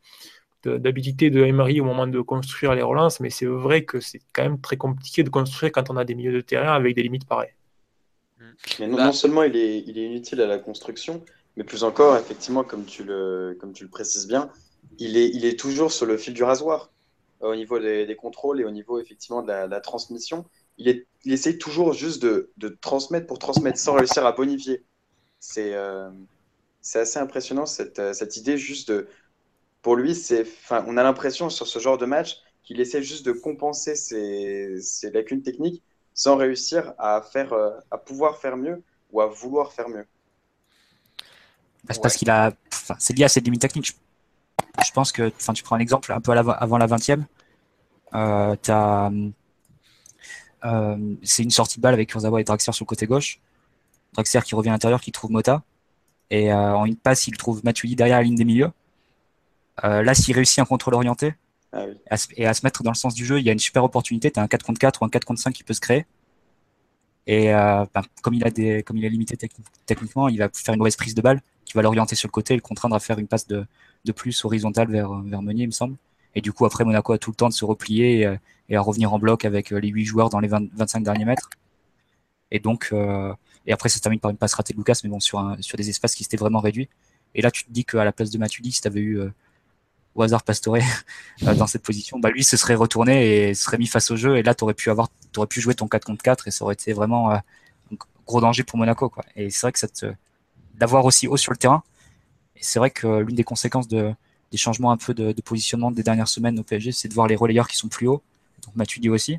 [0.65, 4.43] d'habilité de, Emery au moment de construire les relances, mais c'est vrai que c'est quand
[4.43, 7.27] même très compliqué de construire quand on a des milieux de terrain avec des limites
[7.27, 7.55] pareilles.
[8.79, 9.07] Mais non, bah.
[9.07, 11.25] non, seulement il est, il est inutile à la construction,
[11.57, 14.51] mais plus encore, effectivement, comme tu le, comme tu le précises bien,
[14.99, 16.91] il est, il est toujours sur le fil du rasoir
[17.43, 20.45] au niveau des, contrôles et au niveau effectivement de la, transmission.
[20.79, 24.85] Il, est, il essaye toujours juste de, transmettre pour transmettre sans réussir à bonifier.
[25.41, 26.11] C'est euh,
[26.95, 29.09] assez impressionnant cette, cette idée juste de.
[29.83, 30.17] Pour lui,
[30.71, 35.43] on a l'impression sur ce genre de match qu'il essaie juste de compenser ses, lacunes
[35.43, 35.83] techniques
[36.15, 40.07] sans réussir à, faire, euh, à pouvoir faire mieux ou à vouloir faire mieux.
[41.85, 42.53] Bah, c'est parce qu'il a.
[42.99, 43.97] C'est lié à ses limites techniques.
[44.85, 45.33] Je, pense que.
[45.37, 47.25] Enfin, tu prends un exemple un peu avant la 20e.
[48.15, 48.57] Euh,
[50.65, 53.41] euh, c'est une sortie de balle avec Kurzawa et Draxler sur le côté gauche.
[54.15, 55.63] Draxler qui revient à l'intérieur, qui trouve Mota.
[56.31, 58.71] Et euh, en une passe, il trouve Matuidi derrière la ligne des milieux.
[59.83, 61.35] Là, s'il réussit un contrôle orienté,
[61.73, 61.97] ah oui.
[62.37, 64.31] et à se mettre dans le sens du jeu, il y a une super opportunité.
[64.31, 66.07] Tu as un 4 contre 4 ou un 4 contre 5 qui peut se créer.
[67.27, 70.49] Et euh, ben, comme il a des, comme il est limité techni techniquement, il va
[70.53, 72.97] faire une mauvaise prise de balle qui va l'orienter sur le côté et le contraindre
[72.97, 73.65] à faire une passe de,
[74.05, 75.97] de plus horizontale vers, vers Meunier, il me semble.
[76.35, 78.37] Et du coup, après, Monaco a tout le temps de se replier et,
[78.69, 81.51] et à revenir en bloc avec les 8 joueurs dans les 20, 25 derniers mètres.
[82.53, 83.35] Et donc, euh,
[83.67, 85.61] et après, ça se termine par une passe ratée de Lucas, mais bon, sur, un,
[85.61, 86.89] sur des espaces qui s'étaient vraiment réduits.
[87.35, 89.31] Et là, tu te dis qu'à la place de Matuidi, si tu avais eu euh,
[90.15, 90.77] au hasard Pastore
[91.43, 94.37] euh, dans cette position, bah lui se serait retourné et serait mis face au jeu.
[94.37, 96.65] Et là, tu aurais pu avoir, aurais pu jouer ton 4 contre 4 et ça
[96.65, 97.43] aurait été vraiment un
[98.27, 99.09] gros danger pour Monaco.
[99.09, 99.25] Quoi.
[99.35, 100.07] Et c'est vrai que cette,
[100.75, 101.83] d'avoir aussi haut sur le terrain.
[102.63, 104.15] C'est vrai que l'une des conséquences de,
[104.51, 107.37] des changements un peu de, positionnement des dernières semaines au PSG, c'est de voir les
[107.37, 108.23] relayeurs qui sont plus hauts.
[108.65, 109.39] Donc Matuidi aussi.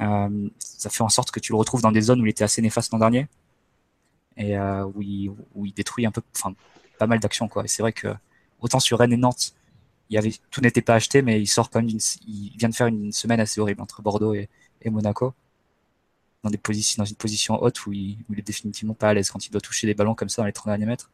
[0.00, 2.44] Euh, ça fait en sorte que tu le retrouves dans des zones où il était
[2.44, 3.28] assez néfaste l'an dernier
[4.36, 6.54] et euh, où, il, détruit un peu, enfin,
[6.98, 7.48] pas mal d'actions.
[7.62, 8.08] Et c'est vrai que
[8.60, 9.54] autant sur Rennes et Nantes,
[10.50, 11.90] tout n'était pas acheté, mais il sort quand même,
[12.26, 14.48] il vient de faire une semaine assez horrible entre Bordeaux et,
[14.86, 15.34] Monaco
[16.42, 19.50] dans une position haute où il, où il, est définitivement pas à l'aise quand il
[19.50, 21.10] doit toucher des ballons comme ça dans les 30 derniers mètres.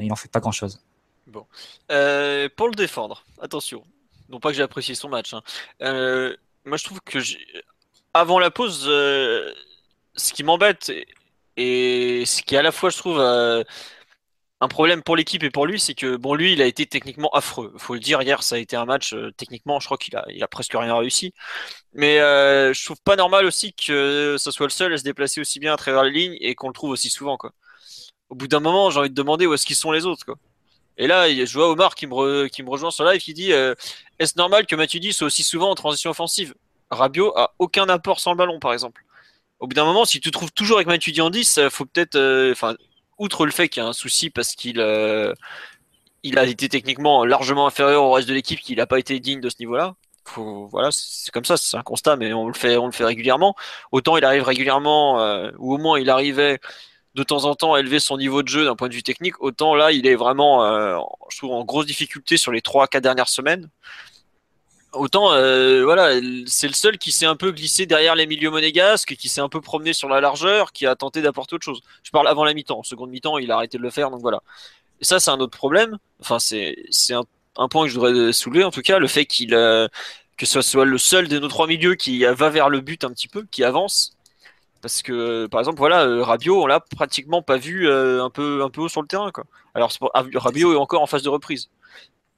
[0.00, 0.80] Il en fait pas grand chose.
[1.28, 1.46] Bon.
[1.90, 3.84] Euh, pour le défendre, attention.
[4.28, 5.34] Non pas que j'ai apprécié son match.
[5.34, 5.42] Hein.
[5.82, 6.34] Euh,
[6.64, 7.18] moi, je trouve que
[8.14, 9.52] avant la pause, euh,
[10.16, 10.92] ce qui m'embête
[11.56, 13.20] et, ce qui à la fois, je trouve,
[14.60, 17.30] un problème pour l'équipe et pour lui, c'est que bon, lui, il a été techniquement
[17.30, 17.72] affreux.
[17.76, 20.42] Faut le dire, hier, ça a été un match techniquement, je crois qu'il a, il
[20.42, 21.32] a presque rien réussi.
[21.92, 25.60] Mais je trouve pas normal aussi que ce soit le seul à se déplacer aussi
[25.60, 27.52] bien à travers les lignes et qu'on le trouve aussi souvent, quoi.
[28.30, 30.36] Au bout d'un moment, j'ai envie de demander où est-ce qu'ils sont les autres, quoi.
[31.00, 33.74] Et là, je vois Omar qui me, qui me rejoint sur live qui dit euh,
[34.18, 36.54] Est-ce normal que Matuidi soit aussi souvent en transition offensive?
[36.90, 39.04] Rabiot a aucun apport sans le ballon, par exemple.
[39.60, 42.16] Au bout d'un moment, si tu te trouves toujours avec Matuidi en 10, faut peut-être.
[42.52, 42.74] Enfin,
[43.18, 45.32] outre le fait qu'il y a un souci parce qu'il euh,
[46.22, 49.40] il a été techniquement largement inférieur au reste de l'équipe, qu'il n'a pas été digne
[49.40, 49.94] de ce niveau-là.
[50.36, 53.54] voilà, c'est comme ça, c'est un constat, mais on le fait, on le fait régulièrement.
[53.92, 56.60] Autant il arrive régulièrement, euh, ou au moins il arrivait
[57.18, 59.40] de temps en temps élever son niveau de jeu d'un point de vue technique.
[59.42, 60.96] Autant là, il est vraiment, euh,
[61.30, 63.68] je trouve, en grosse difficulté sur les trois, quatre dernières semaines.
[64.92, 69.16] Autant, euh, voilà, c'est le seul qui s'est un peu glissé derrière les milieux monégasques,
[69.16, 71.80] qui s'est un peu promené sur la largeur, qui a tenté d'apporter autre chose.
[72.04, 72.78] Je parle avant la mi-temps.
[72.78, 74.42] En seconde mi-temps, il a arrêté de le faire, donc voilà.
[75.00, 75.98] Et ça, c'est un autre problème.
[76.20, 76.76] Enfin, c'est
[77.10, 77.24] un,
[77.56, 79.88] un, point que je voudrais soulever, en tout cas, le fait qu'il euh,
[80.36, 83.10] que ce soit le seul de nos trois milieux qui va vers le but un
[83.10, 84.14] petit peu, qui avance.
[84.80, 88.70] Parce que, par exemple, voilà, euh, Rabiot, on l'a pratiquement pas vu un peu un
[88.70, 89.44] peu haut sur le terrain, quoi.
[89.74, 89.92] Alors,
[90.34, 91.70] Rabiot est encore en phase de reprise.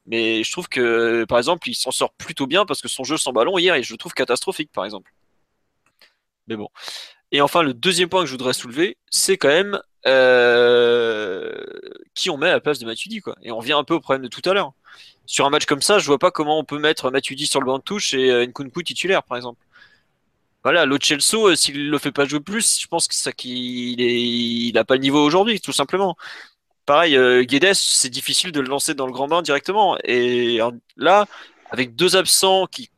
[0.07, 3.17] Mais je trouve que, par exemple, il s'en sort plutôt bien parce que son jeu
[3.17, 5.13] sans ballon hier, je le trouve catastrophique, par exemple.
[6.49, 6.69] Mais bon.
[7.33, 11.65] Et enfin, le deuxième point que je voudrais soulever, c'est quand même euh,
[12.15, 13.21] qui on met à la place de Matuidi.
[13.21, 13.37] Quoi.
[13.43, 14.73] Et on revient un peu au problème de tout à l'heure.
[15.27, 17.67] Sur un match comme ça, je vois pas comment on peut mettre Matuidi sur le
[17.67, 19.65] banc de touche et euh, Nkunku titulaire, par exemple.
[20.63, 24.01] Voilà, l'autre Chelsea, euh, s'il le fait pas jouer plus, je pense que ça qu'il
[24.01, 26.17] est, il a pas le niveau aujourd'hui, tout simplement
[26.91, 29.97] pareil, euh, Guedes, c'est difficile de le lancer dans le grand bain directement.
[30.03, 30.59] Et
[30.97, 31.27] là,
[31.71, 32.91] avec deux absents qui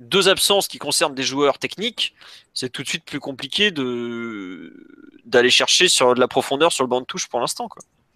[0.00, 2.14] deux absences qui concernent des joueurs techniques,
[2.52, 4.74] c'est tout de suite plus compliqué de
[5.24, 7.68] d'aller chercher sur de la profondeur sur le banc de touche pour l'instant.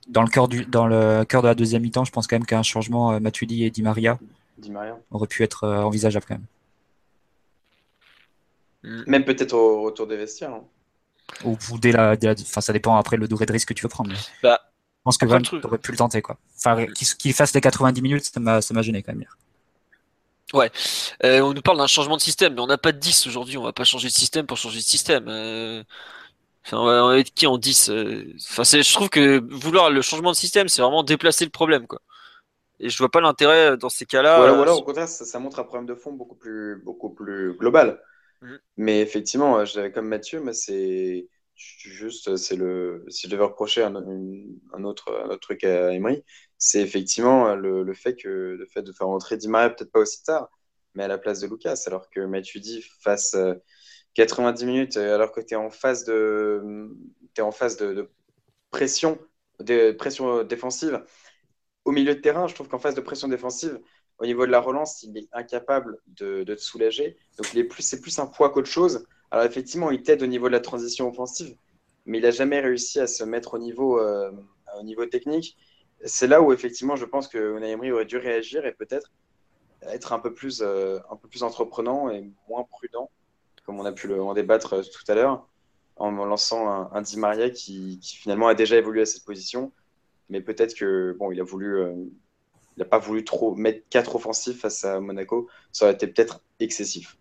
[0.09, 2.45] Dans le cœur du dans le cœur de la deuxième mi-temps, je pense quand même
[2.45, 4.19] qu'un changement euh, Matuidi et Di Maria,
[4.59, 4.99] Di Maria.
[5.13, 6.47] aurait pu être euh, envisageable quand même.
[8.83, 9.03] Mm.
[9.07, 10.53] Même peut-être au retour des vestiaires.
[10.53, 10.65] Hein.
[11.45, 14.13] Ou dès la, enfin ça dépend après le degré de risque que tu veux prendre.
[14.43, 14.61] Bah,
[15.01, 16.37] je pense que Van aurait pu le tenter, quoi.
[16.59, 16.87] Enfin,
[17.19, 19.25] qu'il fasse les 90 minutes, ça m'a gêné quand même.
[20.53, 20.71] Ouais,
[21.25, 23.57] euh, on nous parle d'un changement de système, mais on n'a pas de 10 aujourd'hui,
[23.57, 25.27] on va pas changer de système pour changer de système.
[25.29, 25.83] Euh...
[26.67, 28.25] Enfin, on va être qui en 10 euh...
[28.51, 32.03] Enfin, je trouve que vouloir le changement de système, c'est vraiment déplacer le problème, quoi.
[32.81, 34.39] Et je vois pas l'intérêt dans ces cas-là.
[34.39, 37.55] Voilà, voilà, au contraire, ça, ça, montre un problème de fond beaucoup plus, beaucoup plus
[37.55, 38.01] global.
[38.43, 38.55] Mmh.
[38.77, 45.39] Mais effectivement, j'avais comme Mathieu, c'est juste, c'est le, si je devais reprocher un, autre,
[45.43, 46.25] truc à Emery,
[46.59, 50.01] c'est effectivement le, le, fait que le fait de faire rentrer Di Maria peut-être pas
[50.01, 50.49] aussi tard,
[50.95, 53.37] mais à la place de Lucas, alors que Mathieu dit fasse
[54.15, 56.91] 90 minutes, alors que tu es en phase de,
[57.37, 58.11] es en phase de,
[58.71, 59.19] pression,
[59.61, 61.05] de pression défensive.
[61.85, 63.81] Au milieu de terrain, je trouve qu'en phase de pression défensive,
[64.21, 67.17] au niveau de la relance, il est incapable de, de te soulager.
[67.39, 67.47] Donc,
[67.79, 69.07] c'est plus, un poids qu'autre chose.
[69.31, 71.57] Alors effectivement, il t'aide au niveau de la transition offensive,
[72.05, 74.31] mais il n'a jamais réussi à se mettre au niveau, euh,
[74.79, 75.57] au niveau technique.
[76.05, 79.11] C'est là où effectivement, je pense que Unai aurait dû réagir et peut-être
[79.83, 83.11] être un peu plus, euh, un peu plus entreprenant et moins prudent,
[83.65, 85.49] comme on a pu en débattre euh, tout à l'heure,
[85.97, 89.73] en lançant un, un Di Maria qui, finalement a déjà évolué à cette position,
[90.29, 91.79] mais peut-être que bon, il a voulu,
[92.81, 97.17] n'a pas voulu trop mettre quatre offensifs face à Monaco, ça aurait été peut-être excessif.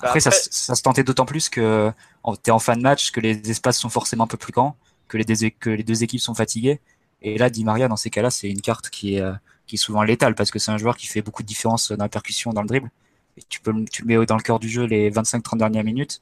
[0.00, 1.90] Bah, après, Ça, ça, se tentait d'autant plus que
[2.24, 4.76] tu es en fin de match, que les espaces sont forcément un peu plus grands,
[5.08, 6.80] que les, deux, que les deux équipes sont fatiguées.
[7.22, 9.32] Et là, Di Maria, dans ces cas-là, c'est une carte qui est, euh,
[9.66, 12.04] qui est souvent létale parce que c'est un joueur qui fait beaucoup de différence dans
[12.04, 12.90] la percussion, dans le dribble.
[13.36, 16.20] Et tu, peux, tu le mets dans le cœur du jeu les 25-30 dernières minutes.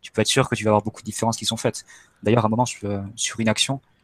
[0.00, 1.84] Tu peux être sûr que tu vas avoir beaucoup de différences qui sont faites.
[2.22, 3.97] D'ailleurs, à un moment, sur, sur une action, euh,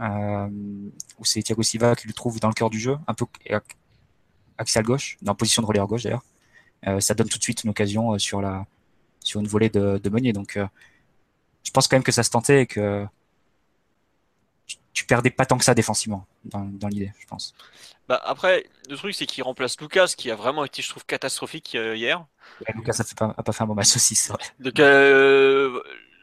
[0.00, 3.26] où c'est Thiago Silva qui le trouve dans le cœur du jeu, un peu
[4.56, 6.24] axial gauche, dans la position de relayeur gauche d'ailleurs.
[6.86, 8.66] Euh, ça donne tout de suite une occasion euh, sur la
[9.20, 10.32] sur une volée de, de Meunier.
[10.32, 10.58] Donc,
[11.64, 13.04] je pense quand même que ça se tentait et que
[14.94, 17.54] tu, perdais pas tant que ça défensivement dans, dans l'idée, je pense.
[18.08, 21.74] Bah après, le truc c'est qu'il remplace Lucas, qui a vraiment été, je trouve, catastrophique
[21.74, 22.24] hier.
[22.74, 24.42] Lucas a, fait pas, a pas fait un bon match aussi, c'est vrai.
[24.60, 24.78] Donc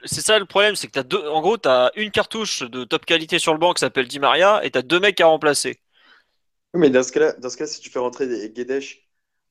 [0.06, 2.84] c'est ça le problème, c'est que t'as deux, en gros, tu as une cartouche de
[2.84, 5.28] top qualité sur le banc qui s'appelle Di Maria et tu as deux mecs à
[5.28, 5.80] remplacer.
[6.74, 8.84] Oui, mais dans ce cas-là, dans ce cas si tu fais rentrer Guedes,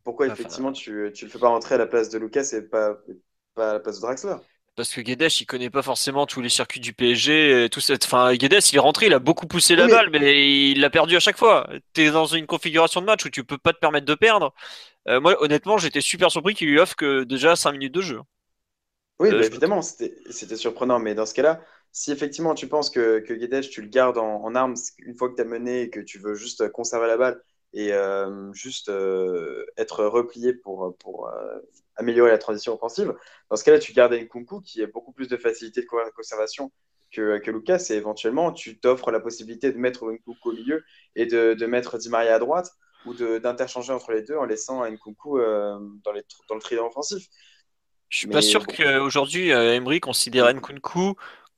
[0.03, 2.97] pourquoi effectivement tu ne le fais pas rentrer à la place de Lucas et pas,
[3.55, 4.37] pas à la place de Draxler?
[4.77, 7.69] Parce que Guedes, il connaît pas forcément tous les circuits du PSG.
[7.71, 8.05] Tout cette...
[8.05, 11.17] Enfin, Guedes, il est rentré, il a beaucoup poussé la balle, mais il l'a perdu
[11.17, 11.69] à chaque fois.
[11.95, 14.53] Tu es dans une configuration de match où tu peux pas te permettre de perdre.
[15.09, 18.21] Euh, moi, honnêtement, j'étais super surpris qu'il lui offre que déjà 5 minutes de jeu.
[19.21, 20.99] Oui, euh, bah, évidemment, c'était surprenant.
[20.99, 21.61] Mais dans ce cas-là,
[21.93, 25.37] si effectivement tu penses que, que Guedes, tu le gardes en, armes une fois que
[25.37, 27.43] tu as mené et que tu veux juste conserver la balle
[27.73, 31.31] et euh, juste euh, être replié pour, pour
[31.97, 33.15] améliorer la transition offensive,
[33.51, 35.87] dans ce cas-là, tu gardes Nkunku qui a beaucoup plus de facilité de
[36.17, 36.73] conservation
[37.13, 40.83] que, que Lucas et éventuellement tu t'offres la possibilité de mettre Nkunku au milieu
[41.15, 42.73] et de, de mettre Di Maria à droite
[43.07, 47.29] ou d'interchanger entre les deux en laissant Nkunku dans, les, dans le trident offensif.
[48.09, 51.15] Je suis pas sûr qu'aujourd'hui euh, Emery considère Nkunku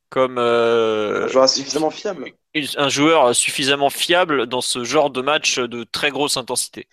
[0.08, 2.32] comme euh, un joueur suffisamment fiable.
[2.76, 6.88] Un joueur suffisamment fiable dans ce genre de match de très grosse intensité.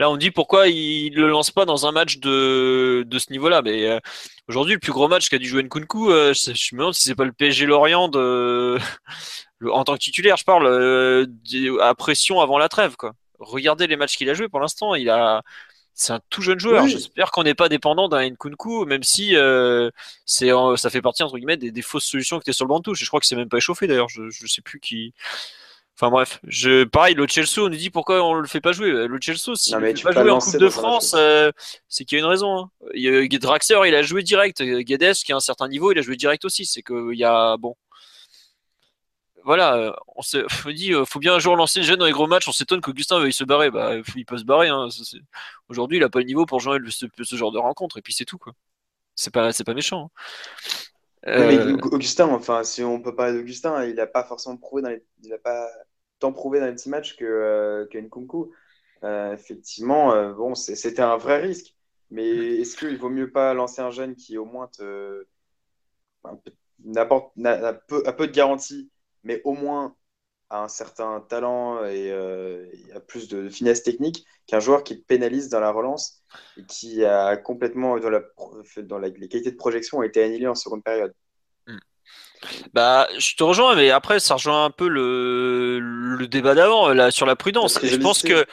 [0.00, 3.62] Là, on dit pourquoi il le lance pas dans un match de, de ce niveau-là.
[3.62, 3.98] Mais euh,
[4.48, 7.14] aujourd'hui, le plus gros match qu'a dû jouer Nkunku, je, je me demande si c'est
[7.14, 8.78] pas le PSG Lorient de,
[9.70, 11.28] en tant que titulaire, je parle
[11.80, 12.96] à pression avant la trêve.
[12.96, 13.12] Quoi.
[13.38, 14.94] Regardez les matchs qu'il a joué pour l'instant.
[14.94, 15.42] Il a,
[15.94, 16.86] c'est un tout jeune joueur.
[16.88, 19.90] J'espère qu'on n'est pas dépendant d'un Nkunku, même si euh,
[20.24, 22.84] c'est ça fait partie entre guillemets des, fausses solutions qui étaient sur le banc de
[22.84, 23.00] touche.
[23.00, 24.08] Je crois que c'est même pas échauffé d'ailleurs.
[24.08, 25.12] Je, je sais plus qui.
[25.94, 28.90] Enfin bref, je, pareil, le Chelsea, on nous dit pourquoi on le fait pas jouer.
[28.90, 31.52] Le Chelsea, si on ne fait pas jouer en Coupe de France, euh,
[31.88, 32.58] c'est qu'il y a une raison.
[32.58, 32.70] Hein.
[32.94, 34.62] Il Draxler, il a joué direct.
[34.62, 36.64] Guedes, qui a un certain niveau, il a joué direct aussi.
[36.64, 37.76] C'est qu'il y a bon,
[39.44, 40.38] voilà, euh, on se
[40.72, 42.48] dit, euh, faut bien un jour lancer le jeune dans les gros matchs.
[42.48, 43.70] On s'étonne qu'Augustin veuille se barrer.
[43.70, 44.68] Bah, il peut se barrer.
[44.68, 44.88] Hein.
[45.68, 47.98] Aujourd'hui, il a pas le niveau pour jouer ce, genre de rencontre.
[47.98, 48.52] Et puis c'est tout, quoi.
[49.14, 50.10] C'est pas, c'est pas méchant.
[51.26, 51.28] Hein.
[51.28, 55.04] Euh, Augustin, enfin, si on peut parler d'Augustin, il a pas forcément prouvé dans les,
[55.22, 55.68] il a pas
[56.18, 58.52] tant prouvé dans les petits matchs que que Nkunku.
[59.04, 61.76] effectivement, bon, c'était un vrai risque.
[62.10, 62.26] Mais
[62.60, 65.24] est-ce qu'il vaut mieux pas lancer un jeune qui au moins te
[66.84, 68.91] n'apporte a peu, a peu de garantie
[69.24, 69.94] mais au moins
[70.50, 75.48] a un certain talent et, euh, a plus de finesse technique qu'un joueur qui pénalise
[75.48, 76.22] dans la relance
[76.58, 78.20] et qui a complètement, dans, la,
[78.78, 81.14] dans la, les qualités de projection, été annihilées en seconde période.
[81.66, 81.78] Hmm.
[82.74, 87.10] Bah, je te rejoins, mais après, ça rejoint un peu le, le débat d'avant là,
[87.10, 87.82] sur la prudence.
[87.82, 88.44] Et je pense que,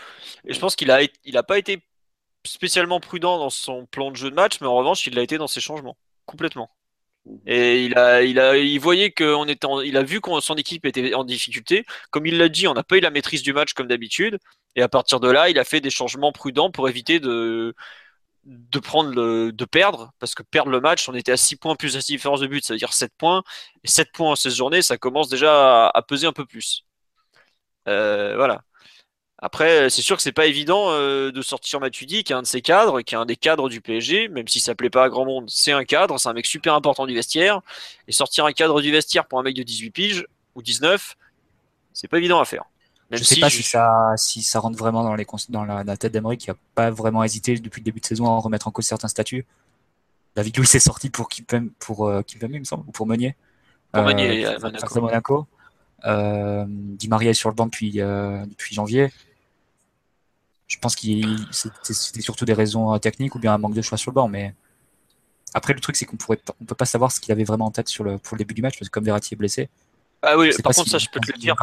[0.46, 1.84] et je pense qu'il a, il a pas été
[2.46, 5.38] spécialement prudent dans son plan de jeu de match, mais en revanche, il l'a été
[5.38, 6.70] dans ses changements, complètement.
[7.46, 11.24] Et il a, il voyait qu'on était, il a vu que son équipe était en
[11.24, 11.86] difficulté.
[12.12, 14.40] Comme il l'a dit, on n'a pas eu la maîtrise du match comme d'habitude.
[14.76, 17.76] Et à partir de là, il a fait des changements prudents pour éviter de
[19.72, 20.12] perdre.
[20.20, 22.64] Parce que perdre le match, on était à 6 points plus la différence de but,
[22.66, 23.44] ça veut dire 7 points.
[23.84, 26.86] Et 7 points en 16 journées, ça commence déjà à, peser un peu plus.
[27.88, 28.64] Euh, voilà.
[29.42, 32.48] Après, c'est sûr que c'est pas évident euh, de sortir Matuidi, qui est un de
[32.48, 35.10] ses cadres, qui est un des cadres du PSG, même si ça plaît pas à
[35.10, 37.62] grand monde, c'est un cadre, c'est un mec super important du vestiaire.
[38.08, 40.26] Et sortir un cadre du vestiaire pour un mec de 18 piges
[40.56, 41.16] ou 19,
[41.94, 42.66] c'est pas évident à faire.
[43.12, 46.12] Même je sais pas si ça, si ça rentre vraiment dans, les, dans la, tête
[46.12, 48.86] d'Emery qui a pas vraiment hésité depuis le début de saison à remettre en cause
[48.86, 49.46] certains statuts.
[50.36, 53.36] David Luiz est sorti pour Kipem, pour euh, il me semble, ou pour Meunier.
[53.92, 55.02] Pour Meunier, euh, Monaco.
[55.02, 55.48] Monaco.
[56.06, 59.12] Euh, Di Maria est sur le banc depuis, euh, depuis janvier
[60.70, 61.02] je pense que
[61.52, 64.28] c'était surtout des raisons euh, techniques ou bien un manque de choix sur le banc.
[64.28, 64.54] Mais
[65.56, 67.72] après, le truc, c'est qu'on pourrait, on peut pas savoir ce qu'il avait vraiment en
[67.72, 69.68] tête sur le, pour le début du match, parce que comme Verratti est blessé.
[70.22, 71.56] Ah oui, par contre, ça, je peux te le dire.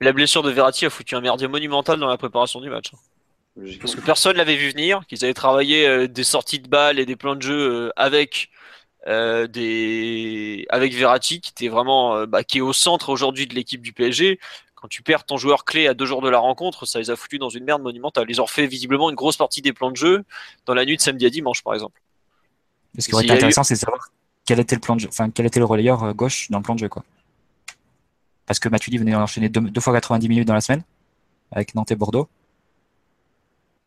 [0.00, 2.92] La blessure de Verratti a foutu un merdier monumental dans la préparation du match.
[3.80, 7.06] Parce que personne l'avait vu venir, qu'ils avaient travaillé euh, des sorties de balles et
[7.06, 8.50] des plans de jeu euh, avec
[9.06, 13.94] des avec Verratti qui était vraiment bah, qui est au centre aujourd'hui de l'équipe du
[13.94, 14.38] PSG
[14.80, 17.16] quand tu perds ton joueur clé à deux jours de la rencontre, ça les a
[17.16, 18.26] foutus dans une merde monumentale.
[18.28, 20.24] Ils ont refait visiblement une grosse partie des plans de jeu
[20.66, 22.00] dans la nuit de samedi à dimanche, par exemple.
[22.96, 24.10] Ce qui aurait été intéressant, c'est de savoir
[24.44, 26.62] quel était le plan de jeu, enfin quel était le relayeur euh, gauche dans le
[26.62, 27.04] plan de jeu, quoi.
[28.46, 30.82] Parce que Matuidi venait d'enchaîner deux, fois 90 minutes dans la semaine
[31.50, 32.28] avec Nantes et Bordeaux.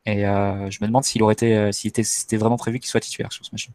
[0.05, 2.03] Et euh, je me demande s'il aurait été, euh, s'il était,
[2.37, 3.69] vraiment prévu qu'il soit titulaire sur ce match.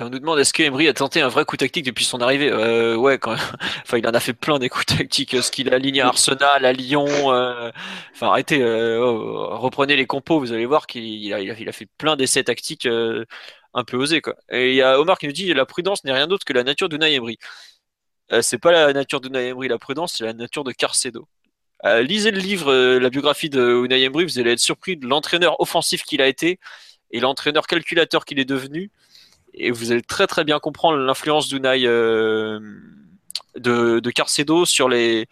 [0.00, 2.50] On nous demande est-ce qu'Emery a tenté un vrai coup tactique depuis son arrivée?
[2.50, 3.34] Euh, Ouais, quand.
[3.82, 5.36] Enfin, il en a fait plein des coups tactiques.
[5.42, 7.06] Ce qu'il a aligné à Arsenal, à Lyon.
[7.32, 7.70] Euh,
[8.14, 8.62] enfin, arrêtez.
[8.62, 10.40] Euh, oh, reprenez les compos.
[10.40, 14.22] Vous allez voir qu'il a, fait plein d'essais tactiques un peu osés.
[14.22, 14.34] Quoi.
[14.50, 16.64] Et il y a Omar qui nous dit la prudence n'est rien d'autre que la
[16.64, 17.38] nature d'Unai Emery.
[18.40, 21.28] c'est pas la nature d'Unai Emery, la prudence, c'est la nature de Carcedo.
[21.84, 24.24] lisez le livre, la biographie de Unai Emery.
[24.24, 26.58] Vous allez être surpris de l'entraîneur offensif qu'il a été
[27.10, 28.90] et l'entraîneur calculateur qu'il est devenu
[29.54, 32.60] et vous allez très très bien comprendre l'influence d'Unai euh,
[33.56, 35.28] de, de Carcedo sur les,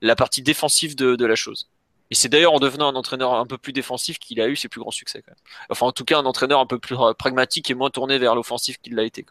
[0.00, 1.68] la partie défensive de, de la chose.
[2.10, 4.68] Et c'est d'ailleurs en devenant un entraîneur un peu plus défensif qu'il a eu ses
[4.68, 5.22] plus grands succès.
[5.22, 5.40] Quand même.
[5.70, 8.78] Enfin, en tout cas, un entraîneur un peu plus pragmatique et moins tourné vers l'offensif
[8.78, 9.24] qu'il l'a été.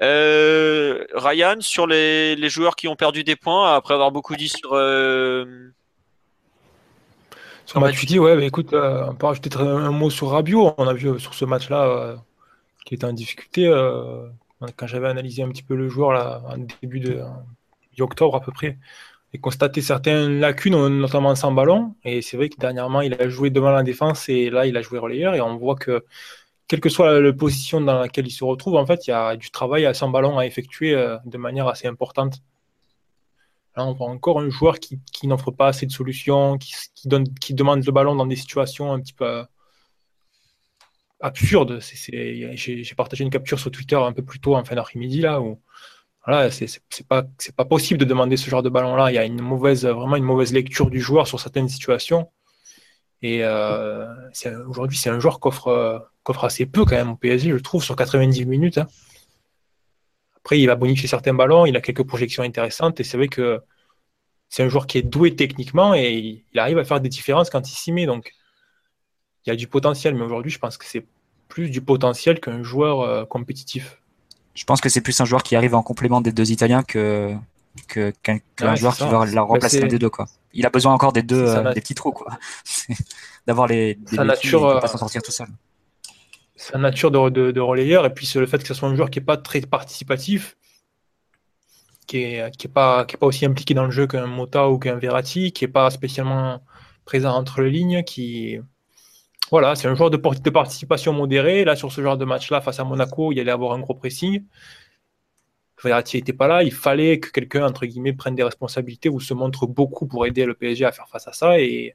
[0.00, 4.48] Euh, Ryan, sur les, les, joueurs qui ont perdu des points, après avoir beaucoup dit
[4.48, 4.70] sur.
[4.72, 5.70] Euh...
[7.66, 10.74] Sur Matuidi, ouais, bah, écoute, euh, on peut rajouter un mot sur Rabiot.
[10.78, 12.16] On a vu sur ce match-là
[12.84, 13.66] qui était en difficulté.
[13.66, 14.26] Euh,
[14.76, 17.20] quand j'avais analysé un petit peu le joueur là, en début de
[17.98, 18.78] octobre à peu près,
[19.34, 21.94] et constaté certaines lacunes, notamment sans ballon.
[22.04, 24.82] Et c'est vrai que dernièrement, il a joué devant la défense et là, il a
[24.82, 25.34] joué relayeur.
[25.34, 26.04] Et on voit que,
[26.68, 29.36] quelle que soit la, position dans laquelle il se retrouve, en fait, il y a
[29.36, 32.42] du travail à sans ballon à effectuer euh, de manière assez importante.
[33.76, 36.74] Là, on voit encore un joueur qui, n'offre pas assez de solutions, qui,
[37.40, 39.44] qui demande le ballon dans des situations un petit peu
[41.22, 41.80] absurde.
[41.80, 45.58] J'ai partagé une capture sur Twitter un peu plus tôt en fin d'après-midi là où
[46.52, 49.10] c'est pas possible de demander ce genre de ballon là.
[49.10, 52.30] Il y a une mauvaise vraiment une mauvaise lecture du joueur sur certaines situations.
[53.22, 54.06] Et euh,
[54.68, 57.96] aujourd'hui, c'est un joueur qu'offre qu'offre assez peu quand même au PSG, je trouve, sur
[57.96, 58.78] 90 minutes.
[58.78, 58.86] Hein.
[60.36, 63.60] Après, il va bonifier certains ballons, il a quelques projections intéressantes et c'est vrai que
[64.48, 67.68] c'est un joueur qui est doué techniquement et il arrive à faire des différences quand
[67.68, 68.06] il s'y met.
[68.06, 68.32] Donc,
[69.46, 71.04] il y a du potentiel, mais aujourd'hui, je pense que c'est
[71.48, 74.00] plus du potentiel qu'un joueur euh, compétitif.
[74.54, 77.36] Je pense que c'est plus un joueur qui arrive en complément des deux Italiens que
[77.86, 80.26] qu'un joueur qui va la remplacer bah, des deux quoi.
[80.52, 82.38] Il a besoin encore des deux euh, des petits trous quoi.
[83.46, 85.48] D'avoir les des sa nature euh, pas s'en sortir tout seul.
[86.54, 89.18] Sa nature de, de, relayeur et puis le fait que ce soit un joueur qui
[89.18, 90.56] est pas très participatif,
[92.06, 94.68] qui est, qui est pas qui est pas aussi impliqué dans le jeu qu'un Mota
[94.68, 96.62] ou qu'un Verratti, qui est pas spécialement
[97.04, 98.60] présent entre les lignes, qui
[99.52, 101.64] voilà, c'est un joueur de, de, participation modérée.
[101.64, 104.42] Là, sur ce genre de match-là, face à Monaco, il allait avoir un gros pressing.
[105.84, 106.62] Verratti n'était pas là.
[106.62, 110.46] Il fallait que quelqu'un, entre guillemets, prenne des responsabilités ou se montre beaucoup pour aider
[110.46, 111.60] le PSG à faire face à ça.
[111.60, 111.94] Et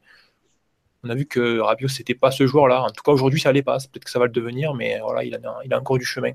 [1.03, 2.84] on a vu que Rabiot, c'était pas ce joueur-là.
[2.84, 3.78] En tout cas, aujourd'hui, ça allait pas.
[3.78, 6.34] Peut-être que ça va le devenir, mais voilà, il a, il a encore du chemin.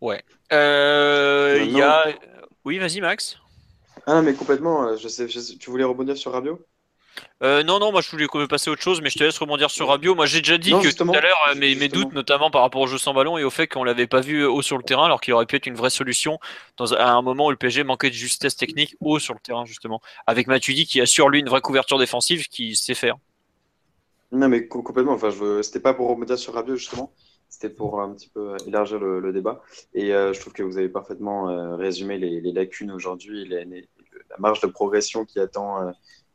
[0.00, 0.22] Ouais.
[0.52, 2.04] Euh, il y a...
[2.64, 3.36] Oui, vas-y, Max.
[4.06, 4.96] Ah, mais complètement.
[4.96, 6.64] Je sais, tu voulais rebondir sur Rabiot?
[7.42, 9.70] Euh, non, non, moi je voulais passer à autre chose, mais je te laisse rebondir
[9.70, 10.14] sur Rabiot.
[10.14, 12.80] Moi j'ai déjà dit que tout à l'heure, euh, mes, mes, doutes, notamment par rapport
[12.80, 15.06] au jeu sans ballon et au fait qu'on l'avait pas vu haut sur le terrain,
[15.06, 16.38] alors qu'il aurait pu être une vraie solution
[16.76, 19.64] dans, à un moment où le PSG manquait de justesse technique haut sur le terrain,
[19.64, 20.00] justement.
[20.26, 23.16] Avec Matuidi qui assure lui une vraie couverture défensive qui sait faire.
[24.30, 25.12] Non, mais complètement.
[25.12, 25.62] Enfin, je...
[25.62, 27.12] c'était pas pour rebondir sur Rabiot, justement.
[27.48, 29.60] C'était pour un petit peu élargir le, débat.
[29.94, 33.64] Et euh, je trouve que vous avez parfaitement résumé les, les lacunes aujourd'hui, la
[34.38, 35.92] marge de progression qui attend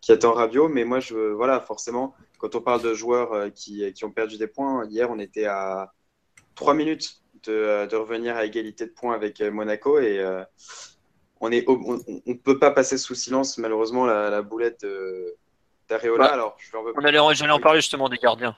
[0.08, 0.70] qui attend Rabiot.
[0.70, 4.38] Mais moi, je, voilà, forcément, quand on parle de joueurs euh, qui, qui ont perdu
[4.38, 5.92] des points, hier, on était à
[6.56, 10.00] 3 minutes de, euh, de, revenir à égalité de points avec euh, Monaco.
[10.00, 10.26] Et
[11.42, 11.62] on ne
[12.26, 14.86] on, peut pas passer sous silence, malheureusement, la, boulette
[15.90, 16.26] d'Areola.
[16.26, 18.56] Alors, je vais on allait, j'allais en parler justement des gardiens.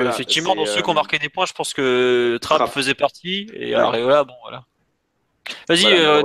[0.00, 3.74] effectivement, dans ceux qui ont marqué des points, je pense que Trapp, faisait partie et
[3.74, 4.64] Areola, bon voilà.
[5.68, 6.22] Vas-y, voilà, euh,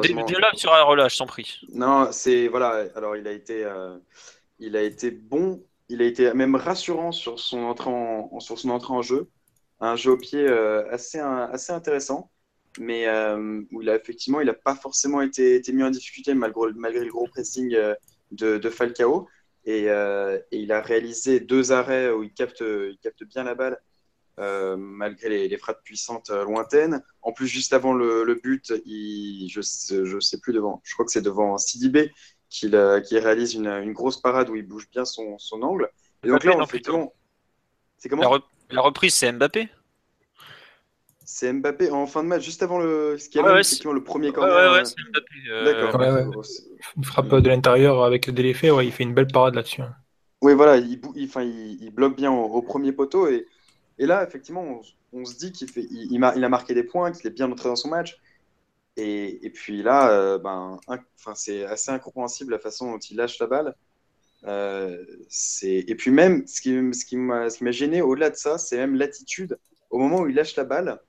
[0.55, 1.59] sur un je t'en prie.
[1.73, 2.85] Non, c'est voilà.
[2.95, 3.97] Alors, il a été, euh,
[4.59, 5.63] il a été bon.
[5.89, 9.29] Il a été même rassurant sur son entrée en, sur son entrée en jeu.
[9.79, 12.31] Un jeu au pied euh, assez, assez intéressant,
[12.79, 13.07] mais
[13.71, 17.05] où il a effectivement, il n'a pas forcément été, été, mis en difficulté malgré, malgré
[17.05, 17.75] le gros pressing
[18.31, 19.27] de, de Falcao.
[19.65, 23.79] Et, et, il a réalisé deux arrêts où il capte, il capte bien la balle
[24.39, 27.03] euh, malgré les, frappes puissantes euh, lointaines.
[27.23, 31.21] En plus, juste avant le, but, je ne sais plus devant, je crois que c'est
[31.21, 32.11] devant Sidibé
[32.49, 35.89] qu'il euh, réalise une, grosse parade où il bouge bien son, angle.
[36.23, 36.81] Et donc là, on fait
[37.97, 38.39] C'est comment
[38.69, 39.69] la, reprise, c'est Mbappé
[41.29, 44.71] c'est Mbappé en fin de match, juste avant le, ce qui a le premier corner.
[44.71, 45.65] Ouais, ouais, c'est Mbappé.
[45.65, 46.43] D'accord.
[46.95, 49.81] Une frappe de l'intérieur avec de l'effet, ouais, il fait une belle parade là-dessus.
[49.81, 49.93] Hein.
[50.41, 53.47] Oui, voilà, il, il, il, bloque bien au, premier poteau et
[53.99, 54.81] et là, effectivement,
[55.13, 58.19] on, se dit qu'il a marqué des points, qu'il est bien entré dans son match.
[58.95, 60.79] Et, puis là, euh, ben,
[61.35, 63.75] c'est assez incompréhensible la façon dont il lâche la balle.
[64.45, 65.03] Euh,
[65.63, 69.57] et puis même, ce qui, m'a gêné au-delà de ça, c'est même l'attitude.
[69.89, 70.99] Au moment où il lâche la balle,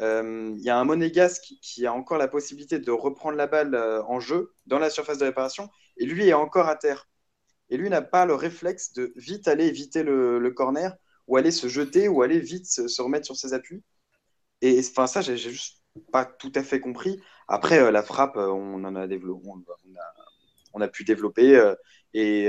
[0.00, 3.76] il y a un Monégasque qui, a encore la possibilité de reprendre la balle
[4.06, 7.08] en jeu dans la surface de réparation, et lui est encore à terre.
[7.70, 11.68] Et lui n'a pas le réflexe de vite aller éviter le, corner, ou aller se
[11.68, 13.82] jeter, ou aller vite se, remettre sur ses appuis.
[14.62, 15.82] Et enfin, ça, j'ai juste
[16.12, 17.20] pas tout à fait compris.
[17.48, 19.46] Après, la frappe, on en a développé,
[20.74, 21.74] on a, pu développer.
[22.14, 22.48] et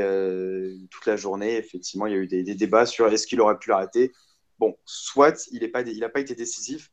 [0.91, 3.69] toute la journée, effectivement, il y a eu des, débats sur est-ce qu'il aurait pu
[3.69, 4.11] l'arrêter.
[4.59, 6.89] Bon, soit il n'a pas, pas été décisif,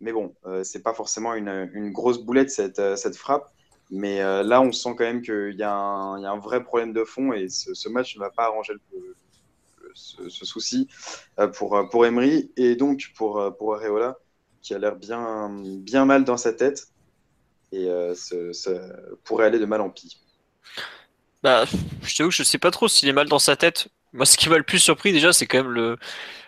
[0.00, 3.50] mais bon, euh, c'est pas forcément une, grosse boulette cette, euh, cette frappe.
[3.90, 7.04] Mais euh, là, on sent quand même qu'il y, y, a un vrai problème de
[7.04, 9.16] fond et ce, ce match ne va pas arranger le,
[9.96, 10.88] ce, ce, souci
[11.54, 14.16] pour, pour Emery et donc pour, pour Areola
[14.62, 16.88] qui a l'air bien, bien mal dans sa tête
[17.72, 18.70] et ça
[19.24, 20.18] pourrait aller de mal en pis.
[21.42, 21.64] Bah,
[22.02, 23.88] je t'avoue, je sais pas trop s'il est mal dans sa tête.
[24.12, 25.96] Moi, ce qui m'a le plus surpris déjà, c'est quand même le,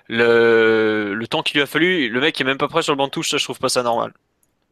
[0.08, 2.96] le, le temps qu'il lui a fallu, le mec est même pas prêt sur le
[2.96, 4.12] banc de touche, ça je trouve pas ça normal.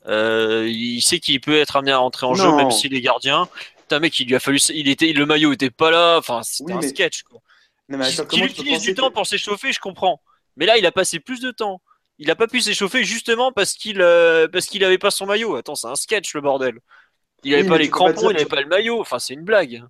[0.07, 3.49] Euh, il sait qu'il peut être amené à rentrer en jeu même s'il est gardien.
[3.91, 6.73] un mec, il lui a fallu, il était, le maillot était pas là, enfin c'était
[6.73, 7.41] un sketch quoi.
[8.29, 10.21] Qu'il utilise du temps pour s'échauffer, je comprends.
[10.57, 11.81] Mais là, il a passé plus de temps.
[12.19, 15.57] Il a pas pu s'échauffer justement parce qu'il euh, parce qu'il avait pas son maillot.
[15.57, 16.79] Attends, c'est un sketch le bordel.
[17.45, 19.01] Il avait pas les crampons, il avait pas le maillot.
[19.01, 19.85] Enfin, c'est une blague.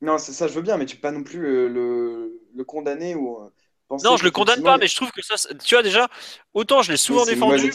[0.00, 2.64] Non, c'est ça, je veux bien, mais tu peux pas non plus euh, le, le
[2.64, 3.38] condamner ou
[4.02, 6.08] non, je le condamne pas, mais je trouve que ça, tu vois déjà,
[6.54, 7.72] autant je l'ai souvent défendu.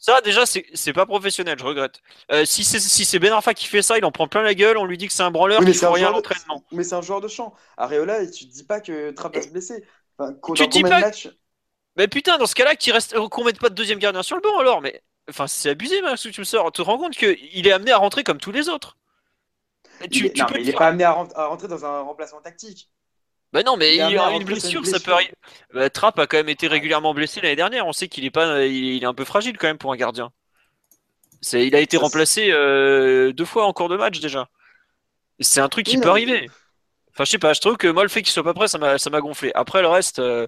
[0.00, 2.00] Ça, déjà, c'est pas professionnel, je regrette.
[2.32, 4.78] Euh, si c'est si Ben Arfa qui fait ça, il en prend plein la gueule,
[4.78, 6.64] on lui dit que c'est un branleur, qui fait rien à l'entraînement.
[6.72, 7.54] Mais c'est un joueur de champ.
[7.76, 9.84] Areola, et tu te dis pas que Trapp va se blesser.
[10.18, 11.02] Enfin, tu dis pas.
[11.96, 12.76] Mais putain, dans ce cas-là,
[13.28, 15.02] qu'on mette pas de deuxième gardien sur le banc alors, mais.
[15.28, 16.72] Enfin, c'est abusé, ce que tu me sors.
[16.72, 18.96] Tu te rends compte qu'il est amené à rentrer comme tous les autres.
[20.10, 22.88] Tu, non, mais il est pas amené à rentrer dans un remplacement tactique.
[23.52, 25.32] Bah non, mais il, a une blessure, ça peut arriver.
[25.74, 27.86] Bah, Trapp a quand même été régulièrement blessé l'année dernière.
[27.86, 30.30] On sait qu'il est pas, il est un peu fragile quand même pour un gardien.
[31.40, 34.48] C'est, il a été remplacé euh, deux fois en cours de match déjà.
[35.40, 36.48] C'est un truc qui peut arriver.
[37.12, 38.78] Enfin, je sais pas, je trouve que moi, le fait qu'il soit pas prêt, ça
[38.78, 39.50] m'a, ça m'a gonflé.
[39.54, 40.46] Après, le reste, euh,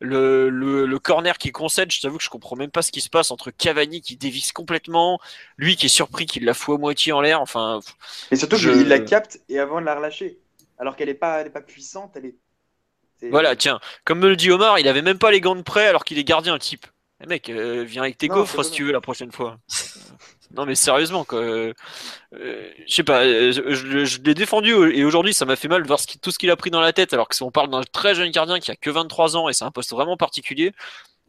[0.00, 3.10] le, le, corner qui concède, je t'avoue que je comprends même pas ce qui se
[3.10, 5.20] passe entre Cavani qui dévisse complètement,
[5.58, 7.42] lui qui est surpris qu'il la fout à moitié en l'air.
[7.42, 7.80] Enfin.
[8.30, 10.38] Et surtout qu'il la capte et avant de la relâcher
[10.78, 12.16] alors qu'elle n'est pas, pas puissante.
[12.16, 15.56] Elle est, Voilà, tiens, comme me le dit Omar, il avait même pas les gants
[15.56, 16.86] de prêt alors qu'il est gardien, le type.
[17.22, 19.58] Eh mec, euh, viens avec tes gaufres si tu veux la prochaine fois.
[20.54, 21.40] non mais sérieusement, quoi.
[21.40, 21.74] Euh,
[22.32, 25.98] je sais pas, euh, je, l'ai défendu et aujourd'hui ça m'a fait mal de voir
[26.22, 28.14] tout ce qu'il a pris dans la tête alors que si on parle d'un très
[28.14, 30.72] jeune gardien qui a que 23 ans et c'est un poste vraiment particulier.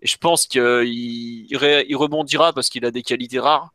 [0.01, 3.73] Et je pense qu'il il rebondira parce qu'il a des qualités rares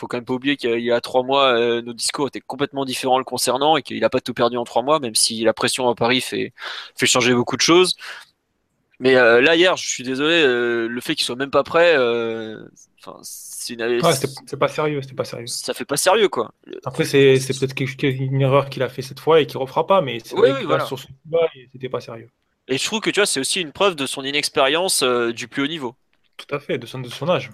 [0.00, 2.84] faut quand même pas oublier qu'il y a trois mois, euh, nos discours étaient complètement
[2.84, 5.52] différents le concernant et qu'il n'a pas tout perdu en trois mois, même si la
[5.52, 6.52] pression à Paris fait,
[6.96, 7.96] fait changer beaucoup de choses.
[8.98, 11.96] Mais euh, là, hier, je suis désolé, euh, le fait qu'il soit même pas prêt,
[13.22, 14.00] c'est une...
[14.46, 15.46] c'est pas sérieux, c'était pas sérieux.
[15.46, 16.52] Ça fait pas sérieux, quoi.
[16.84, 20.18] Après, c'est peut-être une erreur qu'il a fait cette fois et qu'il refera pas, mais
[20.24, 20.50] c'est oui,
[20.86, 21.06] sur ce
[21.72, 22.28] c'était pas sérieux.
[22.68, 25.62] Et je trouve que tu vois, c'est aussi une preuve de son inexpérience du plus
[25.64, 25.94] haut niveau.
[26.36, 27.50] Tout à fait, de son, de son âge.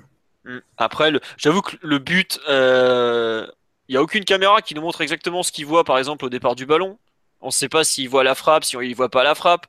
[0.47, 0.59] Mm.
[0.79, 3.47] Après, j'avoue que le but, il euh,
[3.89, 6.55] n'y a aucune caméra qui nous montre exactement ce qu'il voit, par exemple, au départ
[6.55, 6.99] du ballon.
[7.43, 9.67] On ne sait pas s'il voit la frappe, s'il ne voit pas la frappe.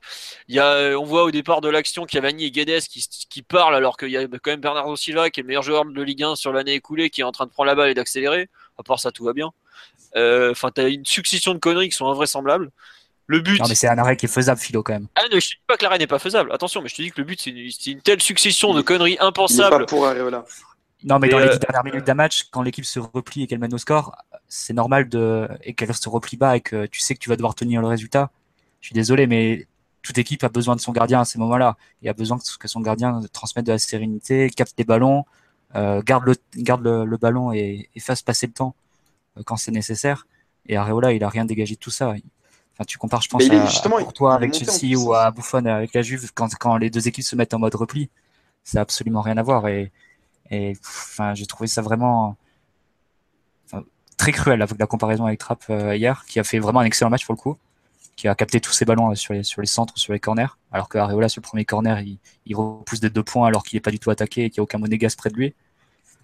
[0.48, 3.42] Il y a, euh, on voit au départ de l'action Cavani et Guedes qui, qui
[3.42, 6.02] parlent alors qu'il y a quand même Bernardo Silva qui est le meilleur joueur de
[6.02, 8.48] Ligue 1 sur l'année écoulée qui est en train de prendre la balle et d'accélérer.
[8.78, 9.50] À part ça, tout va bien.
[10.16, 12.70] Euh, enfin, tu as une succession de conneries qui sont invraisemblables.
[13.26, 13.60] Le but.
[13.60, 15.06] Non, mais c'est un arrêt qui est faisable, Philo, quand même.
[15.14, 16.50] Ah non, je ne dis pas que l'arrêt n'est pas faisable.
[16.50, 19.80] Attention, mais je te dis que le but, c'est une, telle succession de conneries impensables.
[19.80, 20.46] Pas pour Areola.
[21.04, 23.46] Non, mais dans les euh, dix dernières minutes d'un match, quand l'équipe se replie et
[23.46, 24.16] qu'elle mène au score,
[24.48, 27.36] c'est normal de et qu'elle se replie bas et que tu sais que tu vas
[27.36, 28.30] devoir tenir le résultat.
[28.80, 29.66] Je suis désolé, mais
[30.02, 31.76] toute équipe a besoin de son gardien à ces moments-là.
[32.02, 35.24] Il a besoin que son gardien transmette de la sérénité, capte des ballons,
[35.76, 38.74] euh, garde le garde le, ballon et, fasse passer le temps
[39.36, 40.26] euh, quand c'est nécessaire.
[40.66, 42.08] Et Areola, il a rien dégagé de tout ça.
[42.74, 46.30] Enfin, tu compares, je pense, à, toi avec Chelsea ou à Buffon avec la Juve
[46.34, 48.10] quand, quand les deux équipes se mettent en mode repli.
[48.64, 49.66] Ça n'a absolument rien à voir.
[49.68, 49.92] Et
[50.50, 52.36] et enfin, j'ai trouvé ça vraiment
[54.18, 57.08] très cruel avec la comparaison avec Trapp euh, hier, qui a fait vraiment un excellent
[57.08, 57.56] match pour le coup,
[58.16, 60.58] qui a capté tous ses ballons euh, sur les, sur les centres, sur les corners,
[60.72, 63.76] alors que Areola sur le premier corner, il, il repousse des deux points alors qu'il
[63.76, 65.54] n'est pas du tout attaqué et qu'il n'y a aucun monégas près de lui.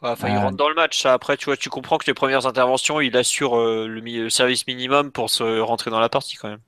[0.02, 1.06] enfin, il euh, rentre dans le match.
[1.06, 5.30] Après, tu vois, tu comprends que les premières interventions, il assure le, service minimum pour
[5.30, 6.60] se rentrer dans la partie quand même.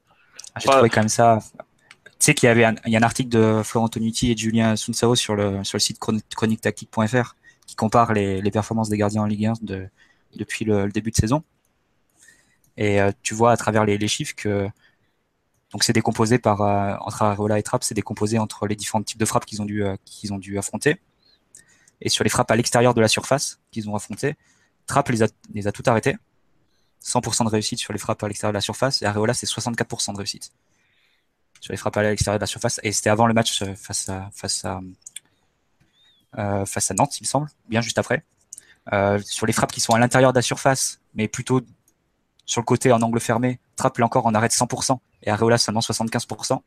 [0.55, 1.41] Ah, j'ai trouvé quand même ça.
[2.19, 4.35] Tu sais qu'il y avait un, il y a un article de Florent Tonuti et
[4.35, 5.99] de Julien Sunsao sur le, sur le site
[6.35, 7.35] chroniquetactique.fr
[7.67, 9.89] qui compare les, performances des gardiens en Ligue 1 de,
[10.37, 11.43] depuis le, début de saison.
[12.77, 14.69] Et euh, tu vois à travers les, chiffres que
[15.73, 19.19] donc c'est décomposé par euh, entre Areola et Trapp, c'est décomposé entre les différents types
[19.19, 21.01] de frappes qu'ils ont dû euh, qu'ils ont dû affronter.
[22.01, 24.37] Et sur les frappes à l'extérieur de la surface qu'ils ont affrontées,
[24.87, 26.17] Trapp les a, toutes arrêtées.
[27.03, 29.01] 100% de réussite sur les frappes à l'extérieur de la surface.
[29.03, 30.53] Et Areola, c'est 64% de réussite
[31.61, 32.81] sur les frappes à l'extérieur de la surface.
[32.83, 34.81] Et c'était avant le match face à, face à,
[36.37, 38.25] face à Nantes, il me semble, bien juste après.
[38.93, 41.61] Euh, sur les frappes qui sont à l'intérieur de la surface, mais plutôt
[42.45, 45.81] sur le côté en angle fermé, Trapp là encore en arrête 100% et Areola seulement
[45.81, 46.61] 75%.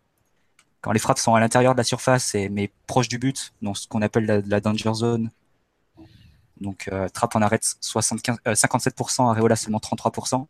[0.81, 3.77] Quand les frappes sont à l'intérieur de la surface et mais proches du but, donc
[3.77, 5.31] ce qu'on appelle la, danger zone,
[6.59, 10.35] donc euh, Trapp en arrête 75, 57%, Areola seulement 33%.
[10.35, 10.47] On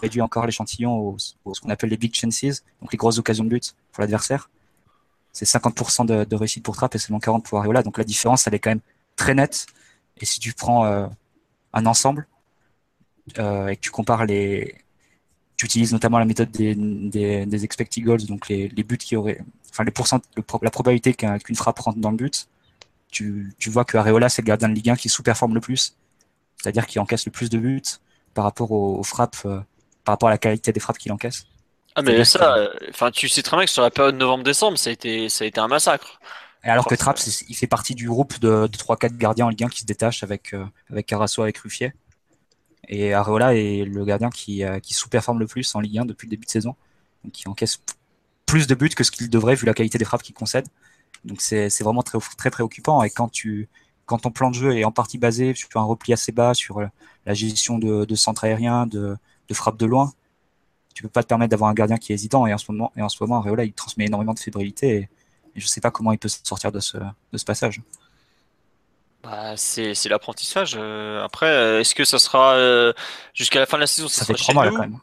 [0.00, 3.50] réduit encore l'échantillon au, ce qu'on appelle les big chances, donc les grosses occasions de
[3.50, 4.48] but pour l'adversaire.
[5.32, 7.82] C'est 50% de, réussite pour Trapp et seulement 40% pour Areola.
[7.82, 8.80] Donc la différence, elle est quand même
[9.16, 9.66] très nette.
[10.20, 11.06] Et si tu prends euh,
[11.72, 12.26] un ensemble
[13.38, 14.74] euh, et que tu compares les,
[15.56, 19.40] tu utilises notamment la méthode des, des, expected goals, donc les, buts qui auraient,
[19.70, 20.20] enfin les pourcent,
[20.62, 22.48] la probabilité qu'une frappe rentre dans le but,
[23.10, 25.96] tu, tu vois que Areola c'est le gardien de Ligue 1 qui sous-performe le plus,
[26.56, 27.82] c'est-à-dire qui encaisse le plus de buts
[28.34, 29.60] par rapport aux, frappes, euh,
[30.04, 31.46] par rapport à la qualité des frappes qu'il encaisse.
[31.98, 34.92] Ah mais ça, enfin tu sais très bien que sur la période novembre-décembre, ça a
[34.92, 36.20] été, ça a été un massacre.
[36.62, 37.18] Et alors que Trapp,
[37.48, 40.22] il fait partie du groupe de, de 3-4 gardiens en Ligue 1 qui se détachent
[40.22, 41.92] avec, euh, avec Carasso, avec Ruffier.
[42.88, 46.26] Et Areola est le gardien qui, euh, qui sous-performe le plus en Ligue 1 depuis
[46.26, 46.76] le début de saison.
[47.24, 47.80] Donc qui encaisse
[48.46, 50.66] plus de buts que ce qu'il devrait vu la qualité des frappes qu'il concède.
[51.24, 53.02] Donc c'est vraiment très, très préoccupant.
[53.02, 53.68] Et quand, tu,
[54.06, 56.78] quand ton plan de jeu est en partie basé sur un repli assez bas, sur
[56.78, 56.86] euh,
[57.26, 59.16] la gestion de, de centre aérien, de,
[59.48, 60.12] de frappe de loin,
[60.98, 62.44] tu peux pas te permettre d'avoir un gardien qui est hésitant.
[62.48, 64.88] Et en ce moment, et en ce moment Areola, il transmet énormément de fébrilité.
[64.96, 65.08] Et,
[65.54, 67.80] je ne sais pas comment il peut sortir de ce, de ce passage.
[69.22, 70.74] Bah, c'est l'apprentissage.
[70.76, 72.92] Euh, après, euh, est-ce que ça sera euh,
[73.32, 74.98] jusqu'à la fin de la saison Ça, fait trois mois là quand même.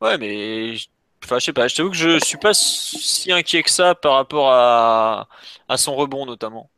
[0.00, 0.76] Ouais, mais
[1.24, 1.66] enfin, je sais pas.
[1.66, 5.26] Je t'avoue que je suis pas si inquiet que ça par rapport à,
[5.68, 6.70] à son rebond notamment.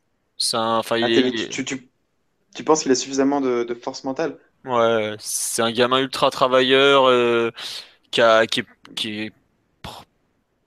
[0.53, 1.89] Un, enfin, ah, tu, tu,
[2.55, 4.39] tu, penses qu'il a suffisamment de, de, force mentale?
[4.65, 7.07] Ouais, c'est un gamin ultra travailleur
[8.13, 9.33] qui, est,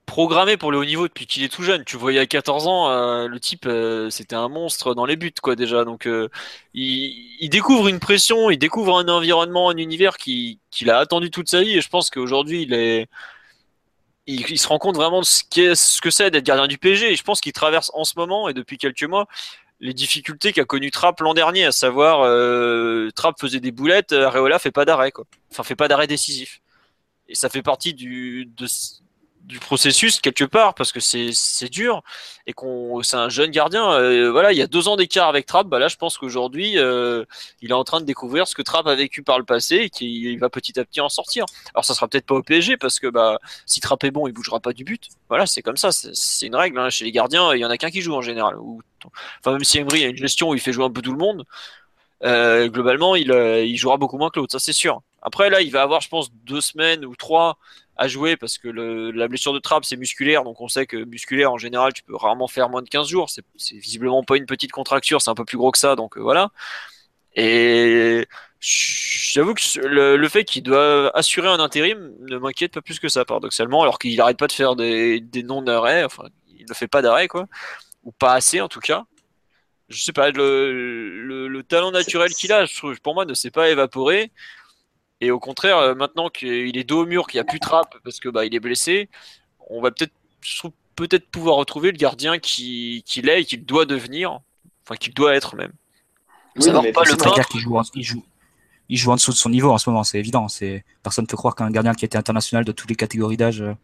[0.06, 1.84] programmé pour le haut niveau depuis qu'il est tout jeune.
[1.84, 5.32] Tu voyais à 14 ans, euh, le type, euh, c'était un monstre dans les buts,
[5.42, 5.84] quoi, déjà.
[5.84, 6.28] Donc, euh,
[6.74, 10.58] il, découvre une pression, il découvre un environnement, un univers qu'il
[10.88, 11.76] a attendu toute sa vie.
[11.76, 13.08] Et je pense qu'aujourd'hui, il est.
[14.28, 17.12] Il, se rend compte vraiment de ce, que c'est d'être gardien du PSG.
[17.12, 19.26] Et je pense qu'il traverse en ce moment et depuis quelques mois
[19.78, 22.22] les difficultés qu'a connu Trapp l'an dernier, à savoir
[23.14, 25.26] Trapp faisait des boulettes, Areola fait pas d'arrêt, quoi.
[25.52, 26.60] Enfin, fait pas d'arrêt décisif.
[27.28, 28.48] Et ça fait partie du,
[29.46, 32.02] du processus quelque part parce que c'est c'est dur.
[32.46, 35.46] Et qu'on c'est un jeune gardien euh, voilà il y a deux ans d'écart avec
[35.46, 37.24] Trapp bah là je pense qu'aujourd'hui euh,
[37.62, 39.90] il est en train de découvrir ce que Trapp a vécu par le passé et
[39.90, 41.44] qu'il va petit à petit en sortir.
[41.74, 44.32] Alors ça sera peut-être pas au PSG parce que bah si Trapp est bon il
[44.32, 45.08] bougera pas du but.
[45.28, 46.90] Voilà c'est comme ça c'est une règle hein.
[46.90, 48.56] chez les gardiens il y en a qu'un qui joue en général.
[48.58, 48.80] Ou
[49.40, 51.18] enfin même si Emery a une gestion où il fait jouer un peu tout le
[51.18, 51.44] monde
[52.24, 55.70] euh, globalement il, il jouera beaucoup moins que l'autre ça c'est sûr après là il
[55.70, 57.58] va avoir je pense deux semaines ou trois
[57.96, 60.96] à jouer parce que le, la blessure de trappe c'est musculaire, donc on sait que
[60.98, 63.30] musculaire en général tu peux rarement faire moins de 15 jours.
[63.30, 66.20] C'est visiblement pas une petite contracture, c'est un peu plus gros que ça, donc euh,
[66.22, 66.50] voilà.
[67.34, 68.26] Et
[68.60, 73.08] j'avoue que le, le fait qu'il doit assurer un intérim ne m'inquiète pas plus que
[73.08, 76.24] ça, paradoxalement, alors qu'il arrête pas de faire des, des non-arrêts, enfin
[76.58, 77.46] il ne fait pas d'arrêt quoi,
[78.04, 79.04] ou pas assez en tout cas.
[79.88, 83.34] Je sais pas, le, le, le talent naturel qu'il a, je trouve, pour moi, ne
[83.34, 84.32] s'est pas évaporé.
[85.20, 87.64] Et au contraire, euh, maintenant qu'il est dos au mur, qu'il n'y a plus de
[87.64, 89.08] trappe parce que bah, il est blessé,
[89.70, 90.12] on va peut-être
[90.94, 94.40] peut-être pouvoir retrouver le gardien qu'il qui est et qu'il doit devenir,
[94.84, 95.72] enfin qu'il doit être même.
[96.56, 98.24] Oui, pas le qu'il joue, il joue,
[98.88, 100.48] il joue en dessous de son niveau en ce moment, c'est évident.
[100.48, 103.36] C'est personne ne peut croire qu'un gardien qui a été international de toutes les catégories
[103.36, 103.74] d'âge, euh,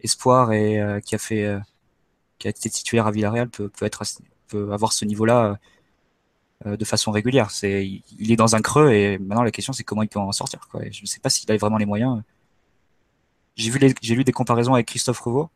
[0.00, 1.58] espoir et euh, qui a fait,
[2.38, 4.02] qui a été titulaire à Villarreal peut, peut être,
[4.48, 5.54] peut avoir ce niveau-là euh,
[6.64, 7.50] de façon régulière.
[7.50, 7.86] C'est,
[8.18, 10.68] il est dans un creux et maintenant la question c'est comment il peut en sortir.
[10.70, 10.82] Quoi.
[10.90, 12.22] je ne sais pas s'il a vraiment les moyens.
[13.56, 15.50] J'ai vu j'ai lu des comparaisons avec Christophe Revaux.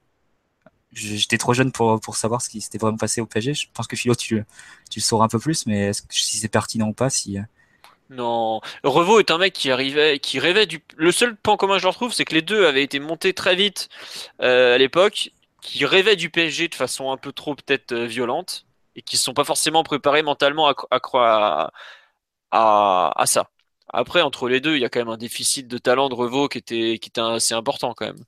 [0.93, 3.55] J'étais trop jeune pour, pour savoir ce qui s'était vraiment passé au PSG.
[3.55, 4.43] Je pense que Philo, tu,
[4.91, 7.39] tu le sauras un peu plus, mais si c'est pertinent ou pas, si.
[7.39, 7.43] Euh,
[8.09, 10.81] non, Revaux est un mec qui arrivait, qui rêvait du.
[10.97, 13.35] Le seul point commun que je leur trouve, c'est que les deux avaient été montés
[13.35, 13.89] très vite
[14.41, 18.66] euh, à l'époque, qui rêvaient du PSG de façon un peu trop peut-être violente
[18.97, 21.71] et qui ne sont pas forcément préparés mentalement à,
[22.51, 23.51] à, à, ça.
[23.93, 26.49] Après, entre les deux, il y a quand même un déficit de talent de Revaux
[26.49, 28.25] qui était, qui était assez important quand même.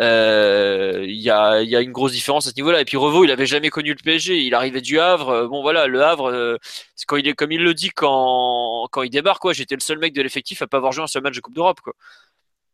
[0.00, 2.80] Euh, il y, a, y, a, une grosse différence à ce niveau-là.
[2.80, 4.38] Et puis Revaux, il avait jamais connu le PSG.
[4.40, 5.46] Il arrivait du Havre.
[5.48, 6.56] Bon voilà, le Havre, euh,
[7.06, 9.40] quand il est comme il le dit quand, quand il débarque.
[9.42, 11.40] Quoi, j'étais le seul mec de l'effectif à pas avoir joué un seul match de
[11.40, 11.80] Coupe d'Europe.
[11.80, 11.94] Quoi.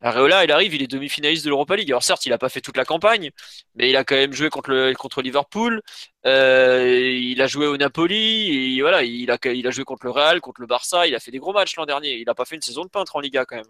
[0.03, 1.91] Areola, il arrive, il est demi-finaliste de l'Europa League.
[1.91, 3.31] Alors certes, il n'a pas fait toute la campagne,
[3.75, 5.83] mais il a quand même joué contre, Liverpool.
[6.27, 8.77] Euh, il a joué au Napoli.
[8.77, 11.07] Et voilà, il a, il a joué contre le Real, contre le Barça.
[11.07, 12.17] Il a fait des gros matchs l'an dernier.
[12.17, 13.65] Il n'a pas fait une saison de peintre en Liga quand même.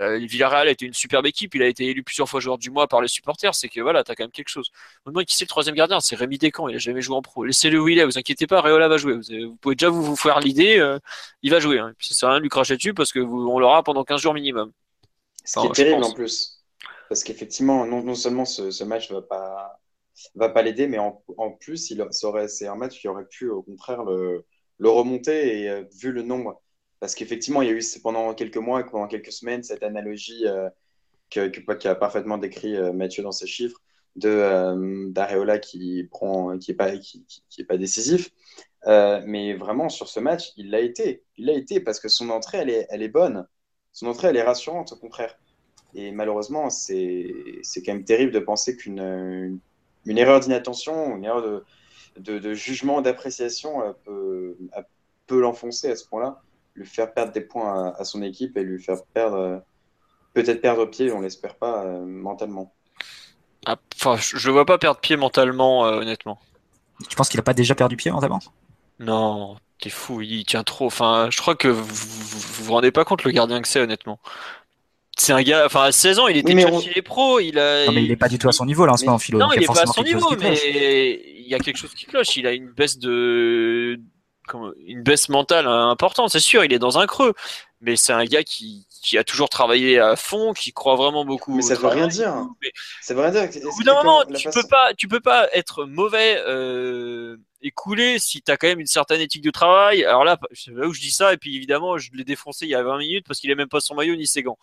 [0.00, 1.54] Euh, Villarreal était une superbe équipe.
[1.54, 3.54] Il a été élu plusieurs fois joueur du mois par les supporters.
[3.54, 4.70] C'est que voilà, t'as quand même quelque chose.
[5.06, 6.68] Moi, qui c'est le troisième gardien C'est Rémi Descamps.
[6.68, 7.44] Il a jamais joué en pro.
[7.44, 8.04] Laissez-le où il est.
[8.04, 8.58] Vous inquiétez pas.
[8.58, 9.14] Areola va jouer.
[9.14, 10.78] Vous, pouvez déjà vous, faire l'idée.
[10.78, 10.98] Euh,
[11.42, 11.78] il va jouer.
[11.78, 11.92] Hein.
[12.00, 14.72] Ça sert à rien lui cracher dessus parce que on l'aura pendant 15 jours minimum.
[15.44, 16.62] Ce qui est terrible en plus.
[17.08, 19.80] Parce qu'effectivement, non, non, seulement ce, ce match ne va pas,
[20.34, 22.04] va pas l'aider, mais en, en plus, il,
[22.48, 24.46] c'est un match qui aurait pu, au contraire, le,
[24.78, 26.62] le remonter et euh, vu le nombre.
[27.00, 30.46] Parce qu'effectivement, il y a eu pendant quelques mois et pendant quelques semaines cette analogie
[30.46, 30.68] euh,
[31.30, 33.80] que, que, a parfaitement décrit euh, Mathieu dans ses chiffres
[34.16, 38.28] de d'Areola qui prend qui est pas qui, qui, est pas décisif
[38.84, 42.58] mais vraiment sur ce match il l'a été il l'a été parce que son entrée
[42.58, 43.46] elle est elle est bonne
[43.92, 45.36] son entrée, elle est rassurante, au contraire.
[45.94, 47.32] Et malheureusement, c'est
[47.76, 49.60] quand même terrible de penser qu'une
[50.06, 51.64] une erreur d'inattention, une erreur de,
[52.18, 54.56] de, de jugement, d'appréciation euh, peut,
[55.26, 56.40] peut l'enfoncer à ce point-là,
[56.74, 59.62] lui faire perdre des points à, son équipe et lui faire perdre,
[60.34, 62.72] peut-être perdre pied, on l'espère pas, euh, mentalement.
[63.66, 66.40] Ah, enfin, je ne vois pas perdre pied mentalement, euh, honnêtement.
[67.08, 68.40] Tu penses qu'il n'a pas déjà perdu pied mentalement?
[68.98, 70.86] Non, T'es fou, il tient trop.
[70.86, 74.20] Enfin, je crois que vous vous, vous rendez pas compte le gardien que c'est, honnêtement.
[75.18, 77.40] C'est un gars, enfin à 16 ans, il était déjà chez les pros.
[77.40, 79.04] Il a, non, mais il est pas du tout à son niveau là en ce
[79.04, 79.40] moment, Philo.
[79.40, 80.54] Non, il, est pas à son niveau, mais
[81.36, 82.36] il y a quelque chose qui cloche.
[82.36, 83.98] Il a une baisse de,
[84.86, 86.64] une baisse mentale importante, c'est sûr.
[86.64, 87.34] Il est dans un creux,
[87.80, 91.56] mais c'est un gars qui, qui a toujours travaillé à fond, qui croit vraiment beaucoup.
[91.56, 92.34] Mais ça veut rien dire.
[93.00, 93.64] Ça veut rien dire.
[93.64, 96.40] Au bout d'un moment, tu peux pas, tu peux pas être mauvais.
[96.46, 100.04] Euh écoulé si tu as quand même une certaine éthique de travail.
[100.04, 100.38] Alors là,
[100.84, 103.26] où je dis ça, et puis évidemment, je l'ai défoncé il y a 20 minutes
[103.26, 104.58] parce qu'il est même pas son maillot ni ses gants.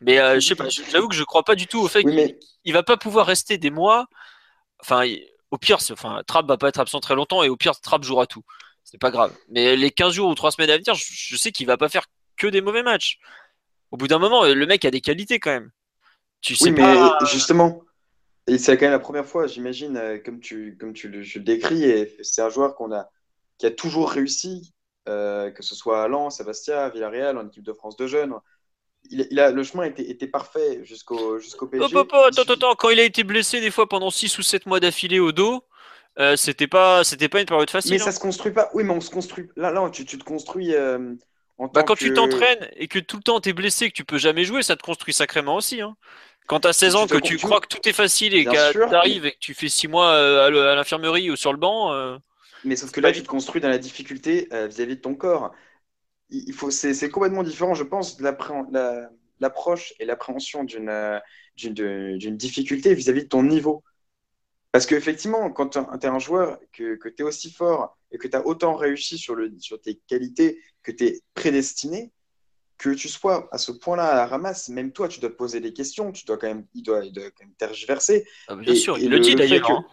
[0.00, 2.72] Mais euh, je sais pas, j'avoue que je crois pas du tout au fait qu'il
[2.72, 4.06] va pas pouvoir rester des mois.
[4.80, 5.04] Enfin,
[5.50, 8.26] au pire, enfin, Trapp va pas être absent très longtemps et au pire, Trapp jouera
[8.26, 8.42] tout.
[8.84, 9.32] C'est pas grave.
[9.48, 12.06] Mais les 15 jours ou 3 semaines à venir, je, sais qu'il va pas faire
[12.36, 13.18] que des mauvais matchs.
[13.92, 15.70] Au bout d'un moment, le mec a des qualités quand même.
[16.40, 17.82] Tu sais oui, mais justement,
[18.46, 21.84] et c'est quand même la première fois, j'imagine, euh, comme tu, comme tu le, décris,
[21.84, 23.08] et c'est un joueur qu'on a,
[23.58, 24.72] qui a toujours réussi,
[25.08, 28.06] euh, que ce soit à Lens, à Bastia, à Villarreal, en équipe de France de
[28.06, 28.34] jeunes.
[29.10, 31.92] Il, a, le chemin était, était parfait jusqu'au jusqu'au PSG.
[31.92, 34.78] Oh, attends, attends, quand il a été blessé des fois pendant 6 ou 7 mois
[34.78, 35.64] d'affilée au dos,
[36.18, 37.92] euh, c'était pas c'était pas une période facile.
[37.92, 38.12] Mais ça hein.
[38.12, 38.70] se construit pas.
[38.74, 39.48] Oui, mais on se construit.
[39.56, 40.74] Là, là tu, tu te construis.
[40.74, 41.14] Euh,
[41.58, 44.04] en bah, quand tu t'entraînes et que tout le temps tu es blessé, que tu
[44.04, 45.80] peux jamais jouer, ça te construit sacrément aussi.
[45.80, 45.96] Hein.
[46.46, 48.94] Quand tu as 16 ans, que tu crois que tout est facile et que tu
[48.94, 51.92] arrives et que tu fais 6 mois euh, à l'infirmerie ou sur le banc.
[51.92, 52.16] Euh,
[52.64, 55.52] mais sauf que là, tu te construis dans la difficulté euh, vis-à-vis de ton corps.
[56.30, 58.18] Il faut, c'est, complètement différent, je pense,
[59.40, 61.20] l'approche et l'appréhension d'une,
[61.56, 63.84] d'une, difficulté vis-à-vis de ton niveau.
[64.70, 68.28] Parce qu'effectivement, quand tu es un joueur, que, que tu es aussi fort et que
[68.28, 72.12] tu as autant réussi sur, le, sur tes qualités, que tu es prédestiné,
[72.82, 75.60] que tu sois à ce point-là à la ramasse, même toi, tu dois te poser
[75.60, 78.26] des questions, tu dois quand même, il doit, il doit quand même tergiverser.
[78.48, 79.70] Ah, bien sûr, il le, dit d'ailleurs.
[79.70, 79.84] Hein.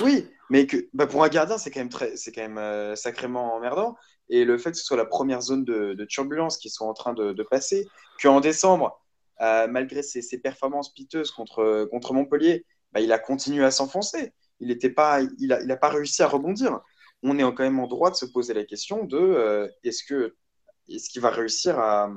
[0.00, 2.94] Oui, mais que bah, pour un gardien, c'est quand même, très, c'est quand même euh,
[2.96, 3.96] sacrément emmerdant.
[4.28, 7.14] Et le fait que ce soit la première zone de, turbulence qui soit en train
[7.14, 7.86] de, passer,
[8.22, 9.00] qu'en décembre,
[9.40, 14.34] euh, malgré ses, performances piteuses contre, contre Montpellier, bah, il a continué à s'enfoncer.
[14.60, 16.80] Il n'a pas, il a, il a pas réussi à rebondir.
[17.22, 20.36] On est quand même en droit de se poser la question de euh, est-ce que
[20.88, 22.10] est-ce qu'il va réussir à,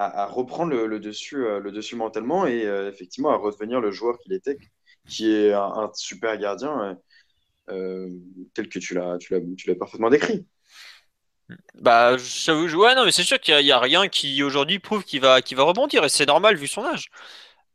[0.00, 4.18] à, reprendre le, dessus, euh, le dessus mentalement et euh, effectivement à redevenir le joueur
[4.18, 4.58] qu'il était,
[5.08, 6.98] qui est un, super gardien
[7.70, 8.08] euh,
[8.54, 10.46] tel que tu l'as, tu l'as, parfaitement décrit.
[11.74, 15.20] Bah, j'avoue, ouais, non, mais c'est sûr qu'il n'y a, rien qui aujourd'hui prouve qu'il
[15.20, 17.10] va, qu'il va rebondir et c'est normal vu son âge.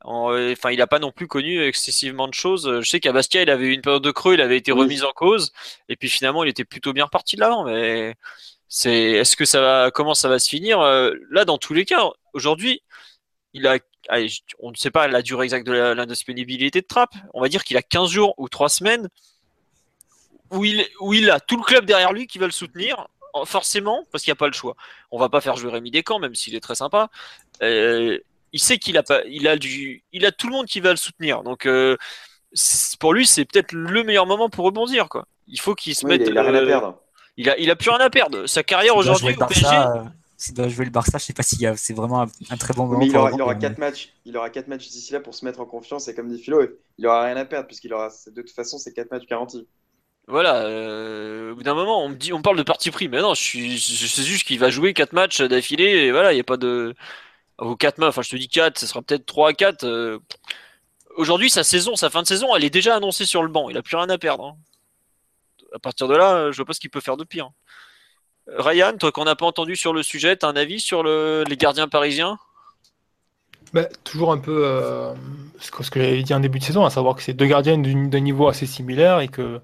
[0.02, 2.80] Enfin, il n'a pas non plus connu excessivement de choses.
[2.80, 5.02] Je sais qu'à Bastia, il avait eu une période de creux, il avait été remis
[5.02, 5.52] en cause,
[5.88, 7.64] et puis finalement, il était plutôt bien parti de l'avant.
[7.64, 8.14] Mais
[8.68, 11.84] c'est est-ce que ça va, comment ça va se finir euh, Là, dans tous les
[11.84, 12.02] cas,
[12.32, 12.82] aujourd'hui,
[13.52, 13.78] il a,
[14.58, 17.10] on ne sait pas la durée exacte de l'indisponibilité de Trapp.
[17.34, 19.08] On va dire qu'il a 15 jours ou 3 semaines
[20.50, 23.08] où il, où il a tout le club derrière lui qui va le soutenir,
[23.44, 24.76] forcément, parce qu'il n'y a pas le choix.
[25.10, 27.08] On va pas faire jouer Rémi Descamps, même s'il est très sympa.
[27.62, 28.18] Euh,
[28.52, 30.90] il sait qu'il a pas, il a du, il a tout le monde qui va
[30.90, 31.42] le soutenir.
[31.42, 31.96] Donc, euh,
[33.00, 35.26] pour lui, c'est peut-être le meilleur moment pour rebondir, quoi.
[35.48, 36.22] Il faut qu'il se mette.
[36.26, 36.98] Il a rien à perdre.
[37.36, 38.46] Il a, il a plus rien à perdre.
[38.46, 39.66] Sa carrière aujourd'hui au PSG.
[40.38, 42.98] S'il doit jouer le Barça, je sais pas si c'est vraiment un, très bon moment.
[42.98, 45.46] Mais il aura, il aura 4 matchs, il aura quatre matchs d'ici là pour se
[45.46, 46.60] mettre en confiance et comme dit Philo,
[46.98, 49.66] il aura rien à perdre puisqu'il aura de toute façon ces 4 matchs garantis.
[50.28, 53.22] Voilà, euh, au bout d'un moment, on me dit, on parle de parti pris, mais
[53.22, 56.34] non, je, suis, je sais juste qu'il va jouer 4 matchs d'affilée et voilà, il
[56.34, 56.94] n'y a pas de,
[57.62, 60.20] Ou 4 enfin je te dis 4, ce sera peut-être 3 à 4.
[61.16, 63.70] Aujourd'hui, sa saison, sa fin de saison, elle est déjà annoncée sur le banc.
[63.70, 64.44] Il a plus rien à perdre.
[64.44, 64.56] Hein.
[65.76, 67.50] À partir de là, je vois pas ce qu'il peut faire de pire.
[68.48, 71.88] Ryan, toi qu'on n'a pas entendu sur le sujet, tu un avis sur les gardiens
[71.88, 72.38] parisiens?
[73.72, 75.12] Bah, toujours un peu euh,
[75.58, 78.20] ce que, j'avais dit en début de saison, à savoir que c'est deux gardiens d'un
[78.20, 79.60] niveau assez similaire et que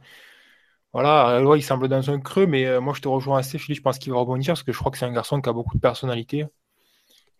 [0.92, 3.78] voilà, il semble dans un creux, mais euh, moi je te rejoins assez, Philippe.
[3.78, 5.52] Je pense qu'il va rebondir parce que je crois que c'est un garçon qui a
[5.52, 6.44] beaucoup de personnalité.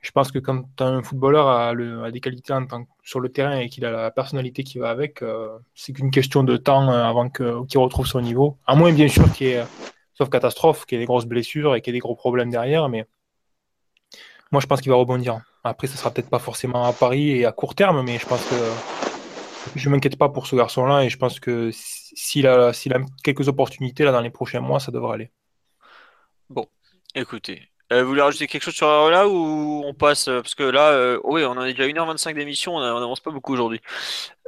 [0.03, 2.53] Je pense que quand un footballeur a, des qualités
[3.05, 6.43] sur le terrain et qu'il a la personnalité qui va avec, euh, c'est qu'une question
[6.43, 8.59] de temps avant qu'il retrouve son niveau.
[8.67, 9.65] À moins, bien sûr, qu'il y ait,
[10.15, 12.51] sauf catastrophe, qu'il y ait des grosses blessures et qu'il y ait des gros problèmes
[12.51, 13.07] derrière, mais
[14.51, 15.41] moi je pense qu'il va rebondir.
[15.65, 18.45] Après, ce sera peut-être pas forcément à Paris et à court terme, mais je pense
[18.45, 18.57] que
[19.77, 23.47] je m'inquiète pas pour ce garçon-là et je pense que s'il a, s'il a quelques
[23.47, 25.31] opportunités là dans les prochains mois, ça devrait aller.
[26.51, 26.67] Bon,
[27.15, 27.72] écoutez.
[27.93, 30.91] Euh, vous voulez rajouter quelque chose sur là ou on passe euh, Parce que là,
[30.91, 33.81] euh, oui, on en est déjà 1h25 d'émission, on n'avance pas beaucoup aujourd'hui.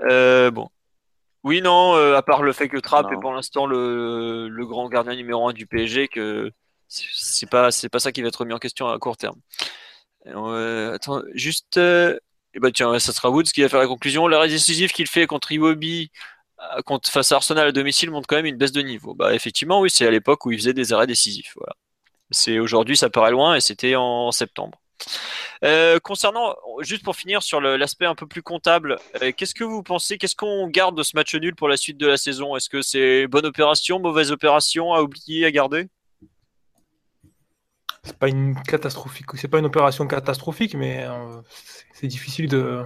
[0.01, 0.69] bon.
[1.45, 5.15] Oui, non, à part le fait que Trapp est pour l'instant le, le, grand gardien
[5.15, 6.51] numéro 1 du PSG, que
[6.89, 9.39] c'est pas, pas ça qui va être remis en question à court terme.
[10.27, 11.77] Euh, attends, juste.
[11.77, 12.19] Euh,
[12.55, 14.29] et bah tiens, ça sera Woods qui va faire la conclusion.
[14.29, 16.11] L'arrêt décisif qu'il fait contre Iwobi
[16.87, 19.15] contre, face à Arsenal à domicile montre quand même une baisse de niveau.
[19.15, 21.53] Bah effectivement, oui, c'est à l'époque où il faisait des arrêts décisifs.
[21.57, 21.75] Voilà.
[22.31, 24.81] C'est aujourd'hui, ça paraît loin et c'était en septembre.
[26.03, 28.97] concernant, juste pour finir sur l'aspect un peu plus comptable,
[29.37, 32.07] qu'est-ce que vous pensez Qu'est-ce qu'on garde de ce match nul pour la suite de
[32.07, 32.57] la saison?
[32.57, 35.89] Est-ce que c'est bonne opération, mauvaise opération, à oublier, à garder?
[38.05, 41.41] C'est pas une catastrophique, c'est pas une opération catastrophique, mais euh,
[41.95, 42.85] c'est difficile de,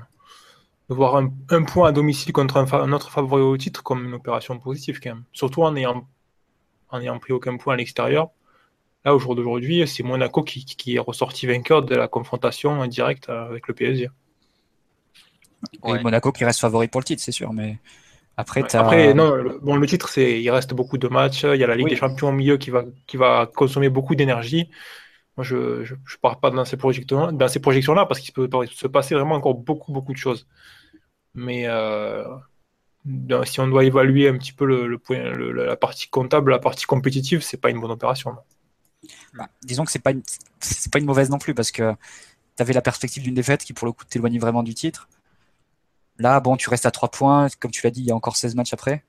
[0.89, 5.01] voir un, point à domicile contre un, autre favori au titre comme une opération positive
[5.02, 5.19] quand.
[5.32, 6.06] Surtout en ayant,
[6.90, 8.31] en ayant pris aucun point à l'extérieur.
[9.05, 13.69] Là, au jour d'aujourd'hui, c'est Monaco qui, est ressorti vainqueur de la confrontation directe avec
[13.69, 14.11] le PSG.
[15.87, 17.79] Et Monaco qui reste favori pour le titre, c'est sûr, mais
[18.37, 21.43] après, Après, non, le, bon, le titre, c'est il reste beaucoup de matchs.
[21.43, 24.15] Il y a la Ligue des Champions au milieu qui va, qui va consommer beaucoup
[24.15, 24.70] d'énergie.
[25.37, 28.87] Moi, je ne pars pas dans ces projections-là, dans ces projections-là parce qu'il peut se
[28.87, 30.47] passer vraiment encore beaucoup, beaucoup de choses.
[31.35, 32.25] Mais euh,
[33.45, 37.43] si on doit évaluer un petit peu le, point, la partie comptable, la partie compétitive,
[37.43, 38.37] c'est pas une bonne opération.
[39.39, 40.23] Bah, disons que c'est pas une,
[40.93, 41.94] pas une mauvaise non plus parce que
[42.56, 45.09] tu avais la perspective d'une défaite qui pour le coup t'éloigne vraiment du titre.
[46.19, 48.36] Là, bon, tu restes à 3 points, comme tu l'as dit, il y a encore
[48.36, 49.05] 16 matchs après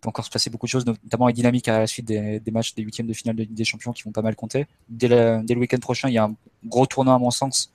[0.00, 2.74] peut encore se passer beaucoup de choses, notamment les dynamiques à la suite des, matchs
[2.74, 4.66] des huitièmes de finale de Ligue des Champions qui vont pas mal compter.
[4.88, 6.34] Dès le, week-end prochain, il y a un
[6.64, 7.72] gros tournoi à mon sens,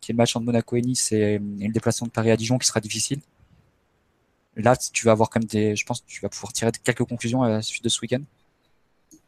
[0.00, 2.58] qui est le match entre Monaco et Nice et, le déplacement de Paris à Dijon
[2.58, 3.20] qui sera difficile.
[4.56, 7.48] Là, tu vas avoir quand des, je pense, tu vas pouvoir tirer quelques conclusions à
[7.48, 8.22] la suite de ce week-end.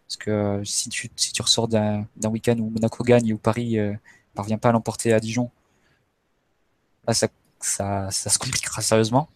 [0.07, 3.75] Parce que si tu, si tu ressors d'un week-end où Monaco gagne et où Paris
[3.75, 3.95] ne euh,
[4.35, 5.51] parvient pas à l'emporter à Dijon,
[7.07, 9.29] là, ça, se compliquera sérieusement.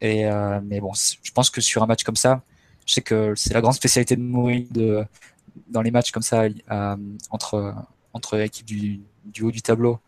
[0.00, 2.42] Et, euh, mais bon, je pense que sur un match comme ça,
[2.86, 5.04] je sais que c'est la grande spécialité de Mourinho
[5.68, 6.96] dans les matchs comme ça euh,
[7.30, 7.74] entre
[8.12, 10.00] entre équipes du, du, haut du tableau,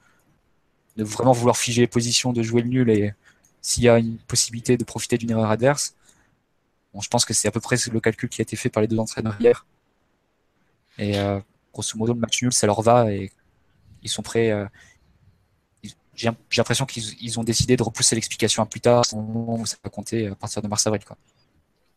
[0.96, 3.12] de vraiment vouloir figer les positions, de jouer le nul et
[3.60, 5.94] s'il y a une possibilité de profiter d'une erreur adverse.
[6.98, 8.80] Bon, je pense que c'est à peu près le calcul qui a été fait par
[8.80, 9.64] les deux entraîneurs hier.
[10.98, 11.38] Et euh,
[11.72, 13.30] grosso modo, le match nul, ça leur va et
[14.02, 14.50] ils sont prêts.
[14.50, 14.66] Euh,
[16.16, 19.76] j'ai l'impression qu'ils ont décidé de repousser l'explication à plus tard, au moment où ça
[19.84, 21.02] va compter à partir de mars-avril.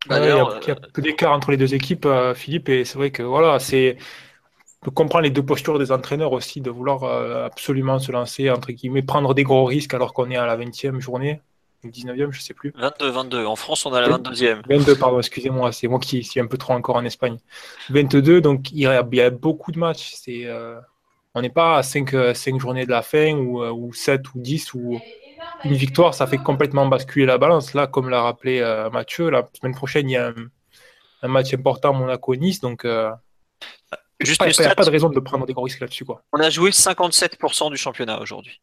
[0.07, 3.09] Bah, il y a, peu d'écart entre les deux équipes, euh, Philippe, et c'est vrai
[3.09, 3.97] que voilà, c'est.
[4.85, 8.71] On comprend les deux postures des entraîneurs aussi de vouloir euh, absolument se lancer, entre
[8.71, 11.50] guillemets, prendre des gros risques alors qu'on est à la 20e journée, ou
[11.89, 12.73] 19e, je sais plus.
[12.75, 13.45] 22, 22.
[13.45, 14.61] En France, on a la 22e.
[14.69, 17.37] 22, pardon, excusez-moi, c'est moi qui suis un peu trop encore en Espagne.
[17.89, 20.13] 22, donc il y a, il y a beaucoup de matchs.
[20.15, 20.45] C'est.
[20.45, 20.79] Euh,
[21.33, 24.39] on n'est pas à 5, euh, journées de la fin ou, euh, ou 7 ou
[24.39, 24.99] 10 ou
[25.63, 27.73] une victoire, ça fait complètement basculer la balance.
[27.73, 30.33] Là, comme l'a rappelé euh, Mathieu, la semaine prochaine, il y a
[31.21, 32.61] un, match important Monaco-Nice.
[32.61, 32.85] Donc,
[34.19, 36.05] Juste il n'y a, pas de raison de prendre des gros risques là-dessus.
[36.05, 36.23] Quoi.
[36.33, 38.61] On a joué 57% du championnat aujourd'hui.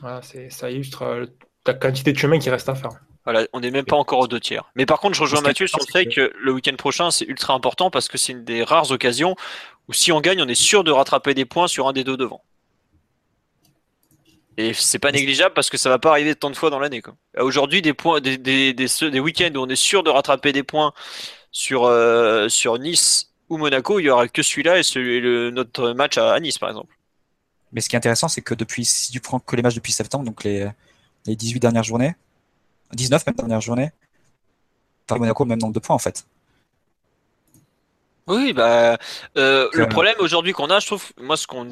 [0.00, 1.26] Voilà, ça illustre
[1.66, 2.90] la quantité de chemin qui reste à faire.
[3.24, 4.64] Voilà, on n'est même pas encore aux deux tiers.
[4.74, 7.54] Mais par contre, je rejoins Mathieu sur le fait que le week-end prochain, c'est ultra
[7.54, 9.36] important parce que c'est une des rares occasions
[9.88, 12.16] où si on gagne, on est sûr de rattraper des points sur un des deux
[12.16, 12.42] devant.
[14.56, 17.02] Et c'est pas négligeable parce que ça va pas arriver tant de fois dans l'année.
[17.38, 20.92] Aujourd'hui, des points, des, des, des, week-ends où on est sûr de rattraper des points
[21.52, 25.92] sur, euh, sur Nice ou Monaco, il y aura que celui-là et celui, le, notre
[25.92, 26.94] match à, Nice, par exemple.
[27.72, 29.92] Mais ce qui est intéressant, c'est que depuis, si tu prends que les matchs depuis
[29.92, 30.68] septembre, donc les,
[31.26, 32.14] les 18 dernières journées,
[32.92, 33.90] 19 même dernière journée.
[35.06, 36.26] Paris Monaco même nombre de points en fait.
[38.28, 38.98] Oui, bah
[39.36, 41.66] euh, le problème aujourd'hui qu'on a, je trouve, moi ce qu'on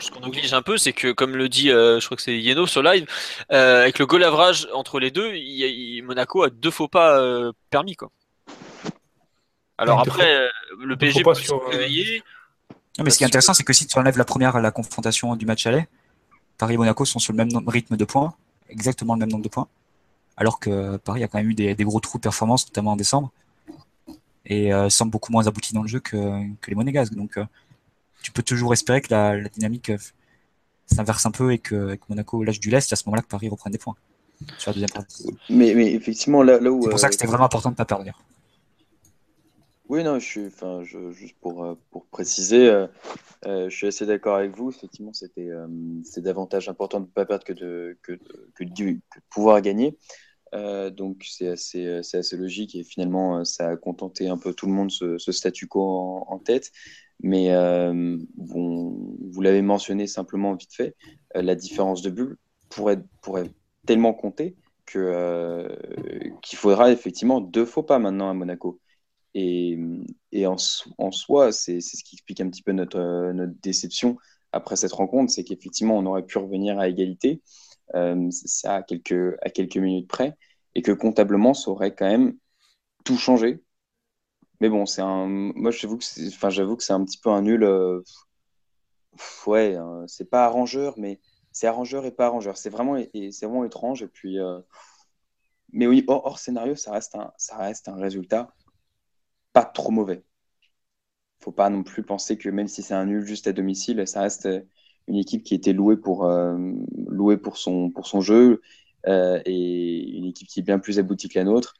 [0.00, 2.38] ce qu'on oblige un peu, c'est que comme le dit, euh, je crois que c'est
[2.38, 3.06] Yeno sur live,
[3.52, 7.22] euh, avec le goal average entre les deux, il, Monaco a deux faux pas
[7.70, 8.10] permis quoi.
[9.76, 10.48] Alors après,
[10.78, 12.22] le PSG peut se réveiller.
[13.02, 15.44] mais ce qui est intéressant, c'est que si tu enlèves la première la confrontation du
[15.44, 15.86] match aller,
[16.56, 18.34] Paris et Monaco sont sur le même rythme de points,
[18.68, 19.68] exactement le même nombre de points,
[20.36, 22.96] alors que Paris a quand même eu des, des gros trous de performance, notamment en
[22.96, 23.30] décembre
[24.46, 26.16] et euh, semble beaucoup moins abouti dans le jeu que,
[26.60, 27.14] que les Monégasques.
[27.14, 27.44] Donc, euh,
[28.22, 29.98] tu peux toujours espérer que la, la dynamique euh,
[30.86, 32.92] s'inverse un peu et que, Monaco lâche du lest.
[32.92, 33.96] À ce moment-là, que Paris reprenne des points
[34.58, 35.34] sur la deuxième partie.
[35.48, 36.82] Mais, mais effectivement, là, là où.
[36.82, 38.04] C'est pour ça que c'était vraiment important de ne pas perdre.
[39.88, 42.86] Oui, non, je suis, enfin, juste pour, pour préciser,
[43.44, 44.70] je suis assez d'accord avec vous.
[44.70, 45.50] Effectivement, c'était
[46.04, 48.18] c'est davantage important de ne pas perdre que de, que,
[49.28, 49.98] pouvoir gagner.
[50.54, 54.66] Euh, donc c'est assez, assez, logique et finalement euh, ça a contenté un peu tout
[54.66, 56.70] le monde ce, statu quo en, tête.
[57.22, 60.96] Mais euh, vous l'avez mentionné simplement vite fait,
[61.34, 62.36] la différence de bulle
[62.68, 63.50] pourrait, pourrait
[63.86, 64.56] tellement compter
[64.86, 65.68] que
[66.42, 68.80] qu'il faudra effectivement deux faux pas maintenant à Monaco.
[69.34, 69.76] Et,
[70.46, 74.16] en, soi, c'est ce qui explique un petit peu notre, notre déception
[74.52, 77.42] après cette rencontre, c'est qu'effectivement on aurait pu revenir à égalité.
[77.94, 80.36] Euh, ça à quelques, minutes près,
[80.74, 82.36] et que comptablement, ça aurait quand même
[83.04, 83.62] tout changé.
[84.60, 85.26] Mais bon, c'est un.
[85.26, 87.64] Moi, j'avoue que c'est, enfin, j'avoue que c'est un petit peu un nul.
[87.64, 88.02] Euh,
[89.46, 91.20] ouais, hein, c'est pas arrangeur, mais
[91.52, 92.56] c'est arrangeur et pas arrangeur.
[92.56, 92.96] C'est vraiment,
[93.30, 94.02] c'est vraiment étrange.
[94.02, 94.60] Et puis, euh,
[95.72, 98.52] mais oui, hors, scénario, ça reste un, ça reste un résultat
[99.54, 100.22] pas trop mauvais.
[101.40, 104.22] Faut pas non plus penser que même si c'est un nul juste à domicile, ça
[104.22, 104.48] reste
[105.06, 106.56] une équipe qui était louée pour, euh,
[107.08, 108.60] louée pour, son, pour son jeu
[109.06, 111.74] euh, et une équipe qui est bien plus aboutie que la nôtre.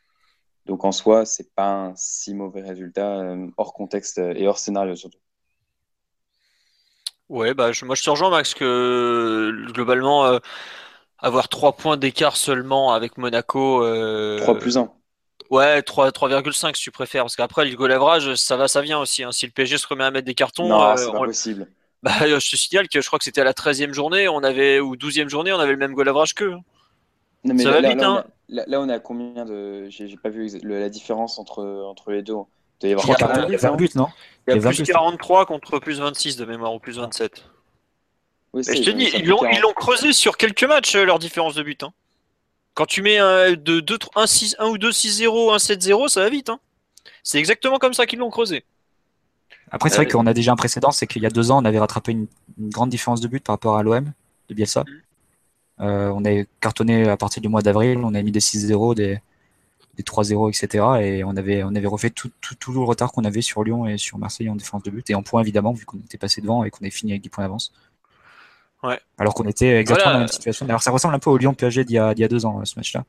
[0.67, 4.95] Donc en soi, c'est pas un si mauvais résultat, euh, hors contexte et hors scénario
[4.95, 5.19] surtout.
[7.29, 10.39] Ouais, bah, je, moi je te rejoins Max que globalement
[11.19, 13.83] avoir 3 points d'écart seulement avec Monaco.
[14.37, 14.93] 3 plus 1.
[15.51, 17.25] Ouais, 3,5 si tu préfères.
[17.25, 19.23] Parce qu'après, le goal average, ça va, ça vient aussi.
[19.23, 19.33] Hein.
[19.33, 20.69] Si le PSG se remet à mettre des cartons.
[20.69, 21.69] Non, c'est pas possible.
[22.03, 24.81] Bah, je te signale que je crois que c'était à la 13e journée, on avait,
[24.81, 26.57] ou 12e journée, on avait le même goal average qu'eux.
[27.47, 28.25] ça là, va vite, là, hein.
[28.51, 29.87] on a, là, on a combien de.
[29.89, 32.35] J'ai pas vu la différence entre, entre les deux.
[32.83, 34.09] Il y avoir 40 buts, non?
[34.47, 37.45] Il y a plus 43 contre plus 26 de mémoire, ou plus 27.
[38.55, 41.83] je te dis, ils l'ont creusé sur quelques matchs, euh, leur différence de but.
[41.83, 41.93] Hein.
[42.75, 46.21] Quand tu mets un, de 2, 1, 6, 1 ou 2, 6-0, 1, 7-0, ça
[46.21, 46.49] va vite.
[46.51, 46.59] Hein.
[47.23, 48.65] C'est exactement comme ça qu'ils l'ont creusé.
[49.71, 51.63] Après, c'est vrai euh, qu'on a déjà un précédent, c'est qu'il y a deux ans,
[51.63, 52.27] on avait rattrapé une,
[52.59, 54.13] grande différence de but par rapport à l'OM
[54.49, 54.83] de Bielsa.
[54.83, 55.83] Mm.
[55.83, 59.19] Euh, on a cartonné à partir du mois d'avril, on a mis des 6-0, des,
[59.97, 60.85] des 3-0, etc.
[61.03, 63.99] Et on avait, on avait refait tout, tout, le retard qu'on avait sur Lyon et
[63.99, 65.09] sur Marseille en défense de but.
[65.11, 67.29] Et en points, évidemment, vu qu'on était passé devant et qu'on avait fini avec 10
[67.31, 67.73] points d'avance.
[68.85, 69.01] Ouais.
[69.19, 70.67] Alors qu'on était exactement dans la même situation.
[70.69, 73.05] Alors ça ressemble un peu au Lyon PSG d'il y, a, deux ans, ce match-là.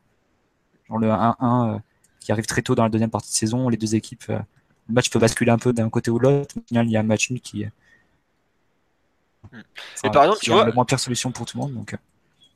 [0.87, 1.79] Genre le 1-1 euh,
[2.19, 4.25] qui arrive très tôt dans la deuxième partie de saison, les deux équipes
[4.87, 6.55] le match peut basculer un peu d'un côté ou de l'autre.
[6.69, 7.65] il y a un match nul qui,
[10.03, 11.73] et par exemple, tu vois, la moins pire solution pour tout le monde.
[11.73, 11.95] Donc.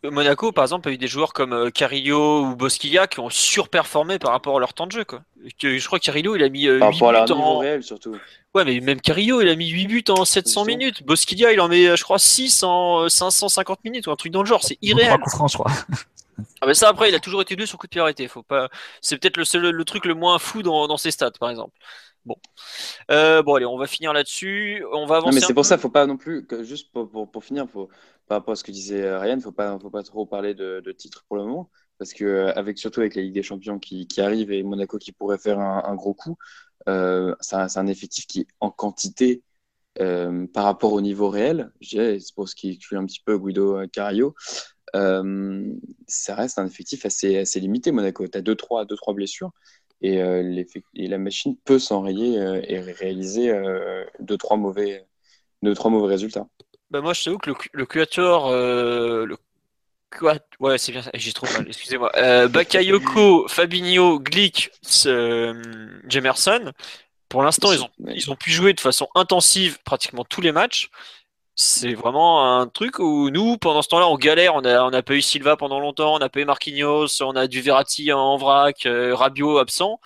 [0.06, 0.12] Euh.
[0.12, 4.20] Monaco, par exemple, a eu des joueurs comme euh, Carillo ou Bosquilla qui ont surperformé
[4.20, 5.04] par rapport à leur temps de jeu.
[5.04, 5.22] Quoi.
[5.62, 7.58] Je crois que Carillo, il a mis 8 euh, buts en...
[7.60, 8.16] réel, surtout.
[8.54, 11.04] Ouais, mais même Carillo, il a mis 8 buts en 700 minutes.
[11.04, 14.48] Bosquilla, il en met, je crois, 6 en 550 minutes ou un truc dans le
[14.48, 14.64] genre.
[14.64, 15.18] C'est irréel.
[15.26, 15.72] je crois.
[16.62, 18.28] Ah ben ça après il a toujours été deux sur coup de pied arrêté.
[18.28, 18.70] Faut pas.
[19.02, 21.74] C'est peut-être le, le, truc le moins fou dans, dans ses stats par exemple.
[22.30, 22.36] Bon.
[23.10, 24.86] Euh, bon, allez, on va finir là-dessus.
[24.94, 25.34] On va avancer.
[25.34, 27.90] mais c'est pour ça, faut pas non plus, que, juste pour, pour, pour, finir, faut,
[28.28, 30.92] par rapport à ce que disait Ryan, faut pas, faut pas trop parler de, de
[30.92, 31.72] titres pour le moment.
[31.98, 35.00] Parce que, euh, avec, surtout avec la Ligue des Champions qui, qui arrive et Monaco
[35.00, 36.38] qui pourrait faire un, un gros coup,
[36.88, 39.42] euh, c'est un, effectif qui, en quantité,
[40.00, 43.82] euh, par rapport au niveau réel, c'est pour ce qui exclut un petit peu Guido
[43.92, 44.36] Carillo,
[44.96, 45.74] euh,
[46.08, 48.28] ça reste un effectif assez, assez limité, Monaco.
[48.28, 49.52] Tu as 2-3 deux, trois blessures
[50.02, 50.64] et, euh,
[50.96, 55.06] et, la machine peut s'enrayer euh, et réaliser euh, deux, trois mauvais,
[55.62, 56.48] deux, trois mauvais résultats.
[56.90, 57.86] Bah moi, je t'avoue que le, le
[59.26, 59.38] le
[60.60, 62.12] ouais, c'est bien, j'ai trop mal, excusez-moi.
[62.48, 64.72] Bakayoko, Fabinho, Glick,
[66.08, 66.72] Jemerson,
[67.28, 70.90] pour l'instant, ils ont, ils ont pu jouer de façon intensive pratiquement tous les matchs
[71.62, 74.56] c'est vraiment un truc où nous, pendant ce temps-là, on galère.
[74.56, 77.36] On a, on a pas eu Silva pendant longtemps, on a pas eu Marquinhos, on
[77.36, 80.00] a du Verratti en vrac, euh, Rabiot absent.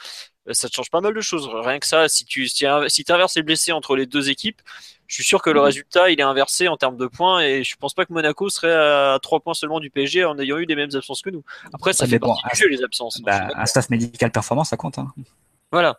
[0.48, 1.48] Euh, ça te change pas mal de choses.
[1.54, 4.64] Rien que ça, si tu si, si inverses les blessés entre les deux équipes,
[5.06, 5.66] je suis sûr que le mhm.
[5.68, 8.74] résultat il est inversé en termes de points et je pense pas que Monaco serait
[8.74, 11.44] à 3 points seulement du PSG en ayant eu les mêmes absences que nous.
[11.72, 13.22] Après, ça fait bon, partie du jeu les absences.
[13.22, 14.98] Bah, un staff médical performant, ça compte.
[14.98, 15.14] Hein.
[15.74, 15.98] Voilà.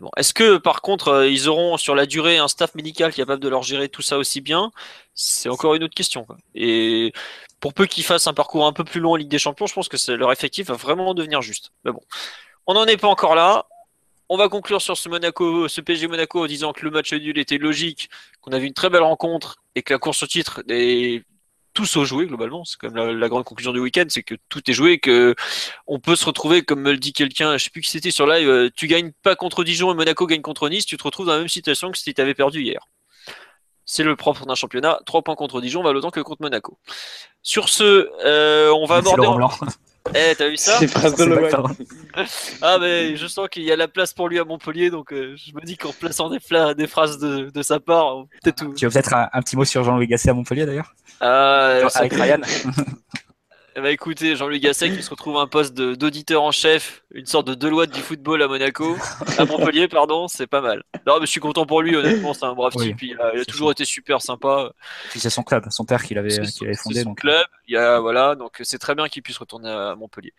[0.00, 3.42] Bon, est-ce que par contre euh, ils auront sur la durée un staff médical capable
[3.42, 4.70] de leur gérer tout ça aussi bien?
[5.14, 6.28] C'est encore une autre question.
[6.54, 7.12] Et
[7.58, 9.74] pour peu qu'ils fassent un parcours un peu plus long en Ligue des Champions, je
[9.74, 11.72] pense que leur effectif va vraiment devenir juste.
[11.84, 12.02] Mais bon,
[12.68, 13.66] on n'en est pas encore là.
[14.28, 17.36] On va conclure sur ce Monaco, ce PSG Monaco en disant que le match nul
[17.36, 18.08] était logique,
[18.42, 21.24] qu'on a vu une très belle rencontre et que la course au titre est
[21.76, 22.64] tous au joué globalement.
[22.64, 25.34] C'est comme la, grande conclusion du week-end, c'est que tout est joué, que
[25.86, 28.26] on peut se retrouver, comme me le dit quelqu'un, je sais plus qui c'était sur
[28.26, 31.26] live, euh, tu gagnes pas contre Dijon et Monaco gagne contre Nice, tu te retrouves
[31.26, 32.88] dans la même situation que si tu avais perdu hier.
[33.84, 34.98] C'est le propre d'un championnat.
[35.06, 36.78] Trois points contre Dijon valent autant que contre Monaco.
[37.42, 39.28] Sur ce, euh, on va aborder.
[40.14, 40.78] Eh, t'as vu ça
[42.62, 45.36] Ah, mais je sens qu'il y a la place pour lui à Montpellier, donc euh,
[45.36, 46.38] je me dis qu'en plaçant des,
[46.76, 48.74] des phrases de, de, sa part, peut-être tout.
[48.74, 50.94] Tu veux peut-être un, petit mot sur Jean-Louis Gasset à Montpellier d'ailleurs?
[51.20, 52.40] Ah, Avec Ryan
[53.78, 57.46] Eh ben écoutez, Jean-Luc Gasset qui se retrouve un poste d'auditeur en chef, une sorte
[57.46, 58.96] de Deloitte du football à Monaco,
[59.36, 60.82] à Montpellier, pardon, c'est pas mal.
[61.06, 63.70] Non, mais je suis content pour lui, honnêtement, c'est un brave type, il a, toujours
[63.70, 64.72] été super sympa.
[65.14, 66.42] c'est son club, son père qui l'avait
[66.74, 67.02] fondé.
[67.02, 70.32] Son club, il y a, voilà, donc c'est très bien qu'il puisse retourner à Montpellier.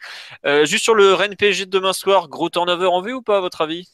[0.48, 3.38] Euh, juste sur le Rennes PSG de demain soir, gros turnover en vue ou pas
[3.38, 3.88] à votre avis?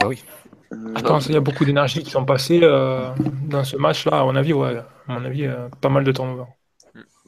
[0.00, 0.24] Bah oui.
[0.72, 3.10] Je pense qu'il y a beaucoup d'énergie qui sont passées euh,
[3.44, 6.44] dans ce match-là, à mon avis, ouais, à mon avis, euh, pas mal de turnover.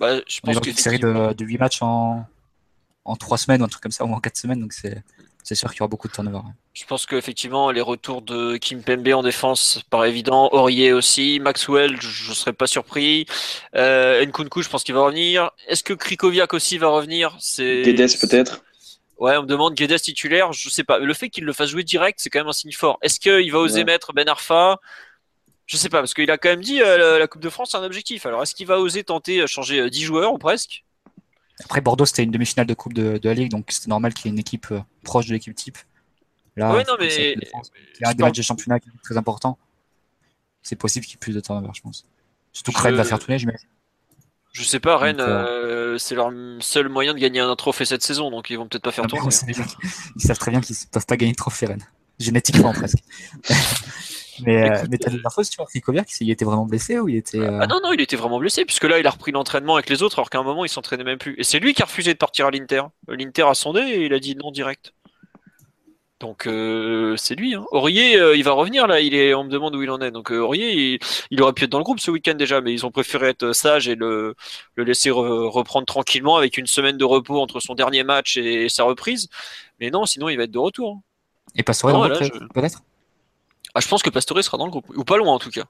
[0.01, 2.27] Bah, je pense une série de, de 8 matchs en,
[3.05, 5.03] en 3 semaines, ou un truc comme ça, ou en 4 semaines, donc c'est.
[5.43, 6.41] C'est sûr qu'il y aura beaucoup de turnover.
[6.75, 10.51] Je pense qu'effectivement, les retours de Kim Pembe en défense par évident.
[10.53, 11.41] Aurier aussi.
[11.41, 13.27] Maxwell, je ne serais pas surpris.
[13.75, 15.51] Euh, Nkunku, je pense qu'il va revenir.
[15.67, 17.39] Est-ce que Krikoviak aussi va revenir?
[17.59, 18.63] Guedes peut-être
[19.19, 20.53] Ouais, on me demande Guedes titulaire.
[20.53, 20.99] Je sais pas.
[20.99, 22.99] Le fait qu'il le fasse jouer direct, c'est quand même un signe fort.
[23.03, 24.79] Est-ce qu'il va oser mettre Ben Arfa?
[25.71, 27.77] Je sais pas, parce qu'il a quand même dit euh, la Coupe de France c'est
[27.77, 28.27] un objectif.
[28.27, 30.85] Alors est-ce qu'il va oser tenter changer 10 euh, joueurs ou presque?
[31.65, 34.29] Après Bordeaux c'était une demi-finale de Coupe de, la Ligue, donc c'était normal qu'il y
[34.29, 35.79] ait une équipe euh, proche de l'équipe type.
[36.57, 37.35] Là, ouais, non, mais...
[37.37, 39.59] il y a un des matchs de championnat qui est très important.
[40.63, 42.05] C'est possible qu'il y ait plus de turnover, je pense.
[42.53, 43.69] Surtout que Rennes va faire tourner, j'imagine.
[44.53, 45.25] Je sais pas, Rennes,
[45.99, 48.91] c'est leur seul moyen de gagner un trophée cette saison, donc ils vont peut-être pas
[48.91, 49.33] faire ah, tourner.
[50.17, 51.87] Ils savent très bien qu'ils ne peuvent pas gagner de trophée Rennes.
[52.19, 52.99] Génétiquement presque.
[54.45, 57.39] Mais, euh, mais t'as des infos sur Krikoviak Il était vraiment blessé ou il était.
[57.41, 59.75] Ah, euh, ah non, non, il était vraiment blessé, puisque là, il a repris l'entraînement
[59.75, 61.35] avec les autres, alors qu'à un moment, il s'entraînait même plus.
[61.39, 62.83] Et c'est lui qui a refusé de partir à l'Inter.
[63.09, 64.93] L'Inter a sondé et il a dit non direct.
[66.19, 67.55] Donc euh, c'est lui.
[67.55, 67.65] Hein.
[67.71, 69.01] Aurier, il va revenir là.
[69.01, 70.11] Il est, on me demande où il en est.
[70.11, 70.99] Donc Aurier,
[71.31, 73.53] il, aurait pu être dans le groupe ce week-end déjà, mais ils ont préféré être
[73.53, 74.35] sage et le,
[74.75, 78.85] le laisser reprendre tranquillement avec une semaine de repos entre son dernier match et sa
[78.85, 79.29] reprise.
[79.81, 80.97] Mais non, sinon il va être de retour.
[80.97, 81.03] Hein.
[81.57, 82.09] Et pas Pastore
[82.55, 82.83] peut-être?
[83.75, 85.65] Ah, je pense que Pastore sera dans le groupe, ou pas loin en tout cas.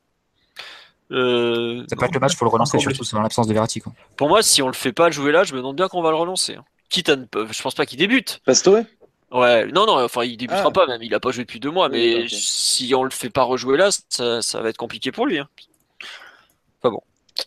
[1.10, 1.84] Euh...
[1.88, 3.82] Ça peut être le match, faut le relancer surtout dans l'absence de Verratti.
[4.16, 6.10] Pour moi, si on le fait pas jouer là, je me demande bien qu'on va
[6.10, 6.54] le relancer.
[6.54, 6.64] Hein.
[6.88, 8.40] Quitte à ne je pense pas qu'il débute.
[8.44, 8.82] Pastore
[9.32, 10.70] Ouais, non, non, enfin, il débutera ah.
[10.72, 13.44] pas même, il a pas joué depuis deux mois, mais si on le fait pas
[13.44, 15.38] rejouer là, ça, va être compliqué pour lui.
[15.38, 15.48] Hein.
[16.82, 17.02] Enfin bon,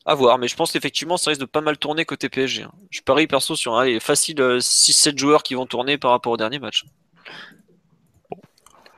[0.06, 2.64] à voir, mais je pense qu'effectivement, ça risque de pas mal tourner côté PSG.
[2.64, 2.72] Hein.
[2.90, 6.38] Je parie perso sur allez, facile 6-7 euh, joueurs qui vont tourner par rapport au
[6.38, 6.86] dernier match.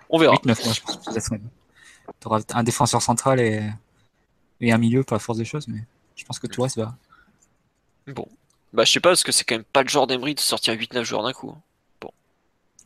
[0.10, 0.34] On verra.
[0.34, 1.30] 8, 9 je pense.
[2.20, 3.68] Tu auras un défenseur central et,
[4.62, 5.84] et un milieu par la force des choses, mais
[6.16, 6.96] je pense que tout le reste va.
[8.08, 8.28] Bon.
[8.74, 10.74] Bah, je sais pas, parce que c'est quand même pas le genre d'Emery de sortir
[10.74, 11.50] 8-9 joueurs d'un coup.
[11.50, 11.62] Hein.
[12.02, 12.12] Bon.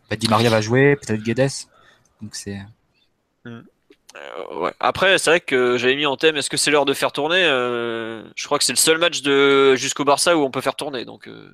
[0.09, 1.49] Bah, Di Maria va jouer, peut-être Guedes.
[2.21, 2.59] Donc c'est.
[3.45, 3.61] Hmm.
[4.15, 4.73] Euh, ouais.
[4.79, 7.43] Après, c'est vrai que j'avais mis en thème est-ce que c'est l'heure de faire tourner
[7.43, 10.75] euh, Je crois que c'est le seul match de jusqu'au Barça où on peut faire
[10.75, 11.05] tourner.
[11.05, 11.51] Donc, euh...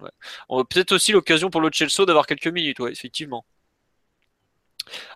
[0.00, 0.64] ouais.
[0.70, 3.44] peut-être aussi l'occasion pour le Chelsea d'avoir quelques minutes, ouais, effectivement.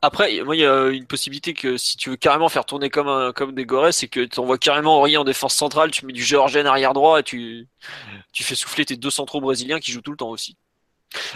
[0.02, 3.32] Après, il y a une possibilité que si tu veux carrément faire tourner comme, un,
[3.32, 6.22] comme des Gorées, c'est que tu envoies carrément Aurier en défense centrale, tu mets du
[6.22, 7.68] Géorgien arrière droit et tu,
[8.32, 10.56] tu fais souffler tes deux centraux brésiliens qui jouent tout le temps aussi.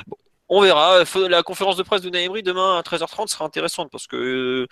[0.06, 0.16] Bon,
[0.48, 1.04] on verra.
[1.28, 4.66] La conférence de presse de Naïmri demain à 13h30 sera intéressante parce que euh,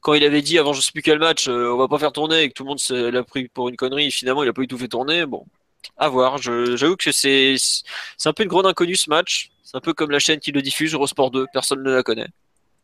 [0.00, 2.12] quand il avait dit avant je sais plus quel match, euh, on va pas faire
[2.12, 4.62] tourner et que tout le monde l'a pris pour une connerie, finalement il a pas
[4.62, 5.26] eu tout fait tourner.
[5.26, 5.44] Bon,
[5.96, 6.38] à voir.
[6.38, 7.56] J'avoue que c'est
[8.24, 9.50] un peu une grande inconnue ce match.
[9.62, 12.28] C'est un peu comme la chaîne qui le diffuse, Eurosport 2, personne ne la connaît.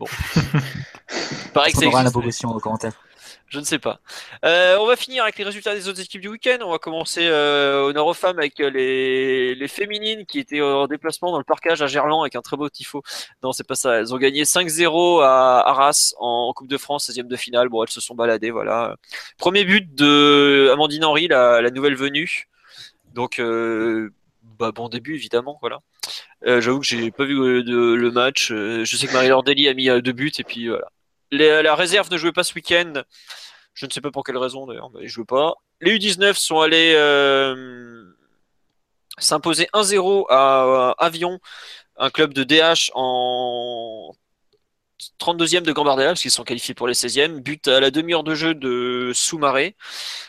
[0.01, 0.06] Bon.
[1.52, 2.44] Pareil que ça existe.
[2.47, 2.94] au commentaire.
[3.48, 4.01] Je ne sais pas.
[4.47, 6.56] Euh, on va finir avec les résultats des autres équipes du week-end.
[6.62, 10.62] On va commencer euh, au Nord aux femmes avec euh, les, les féminines qui étaient
[10.62, 13.02] en déplacement dans le parcage à Gerland avec un très beau tifo.
[13.43, 13.98] Non, c'est pas ça.
[13.98, 17.68] Elles ont gagné 5-0 à Arras en Coupe de France, 16e de finale.
[17.68, 18.97] Bon, elles se sont baladées, voilà.
[19.36, 22.48] Premier but de Amandine Henry, la, la nouvelle venue.
[23.14, 24.10] Donc, euh,
[24.61, 25.81] bah, bon début évidemment, voilà.
[26.47, 28.53] Euh, j'avoue que j'ai pas vu euh, le match.
[28.53, 30.87] Euh, je sais que Marie-Laure Dely a mis deux buts et puis voilà.
[31.31, 32.93] la réserve ne jouait pas ce week-end.
[33.73, 35.55] Je ne sais pas pour quelle raison d'ailleurs, mais ils jouaient pas.
[35.81, 36.93] Les U19 sont allés
[39.16, 41.41] s'imposer 1-0 à Avion,
[41.97, 44.15] un club de DH en
[45.19, 47.41] 32e de Gambardella, parce qu'ils sont qualifiés pour les 16e.
[47.41, 49.74] But à la demi-heure de jeu de Soumaré.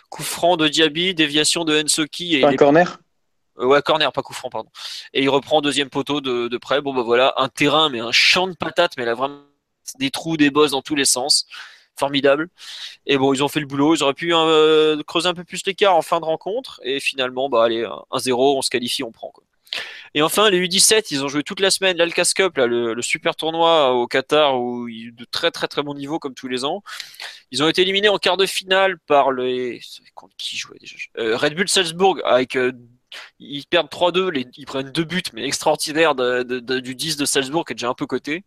[0.09, 2.37] Coup franc de Diaby, déviation de Ensoki.
[2.37, 2.97] Et un corner?
[3.59, 4.69] Euh, Ouais, corner, pas coup franc, pardon.
[5.13, 6.81] Et il reprend deuxième poteau de, près.
[6.81, 9.41] Bon, bah voilà, un terrain, mais un champ de patates, mais là vraiment
[9.99, 11.45] des trous, des bosses dans tous les sens.
[11.99, 12.49] Formidable.
[13.05, 13.95] Et bon, ils ont fait le boulot.
[13.95, 16.79] Ils auraient pu euh, creuser un peu plus l'écart en fin de rencontre.
[16.83, 19.31] Et finalement, bah allez, 1-0, on se qualifie, on prend.
[20.13, 23.35] Et enfin, les U17, ils ont joué toute la semaine l'Alcas Cup, là, le, super
[23.35, 26.83] tournoi au Qatar, où ils de très très très bon niveau comme tous les ans.
[27.51, 29.81] Ils ont été éliminés en quart de finale par les
[30.15, 30.95] contre qui jouait déjà?
[31.17, 32.57] Euh, Red Bull Salzbourg avec
[33.39, 37.75] ils perdent 3-2, ils prennent deux buts mais extraordinaires du 10 de Salzbourg qui est
[37.75, 38.43] déjà un peu coté.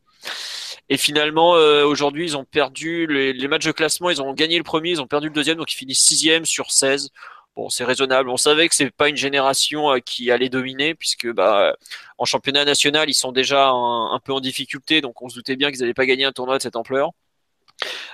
[0.88, 4.10] Et finalement, euh, aujourd'hui, ils ont perdu les, matchs de classement.
[4.10, 6.70] Ils ont gagné le premier, ils ont perdu le deuxième, donc ils finissent sixième sur
[6.70, 7.10] 16.
[7.56, 8.28] Bon, c'est raisonnable.
[8.30, 11.76] On savait que c'est pas une génération euh, qui allait dominer, puisque bah,
[12.18, 15.70] en championnat national, ils sont déjà un, peu en difficulté, donc on se doutait bien
[15.70, 17.10] qu'ils n'allaient pas gagner un tournoi de cette ampleur.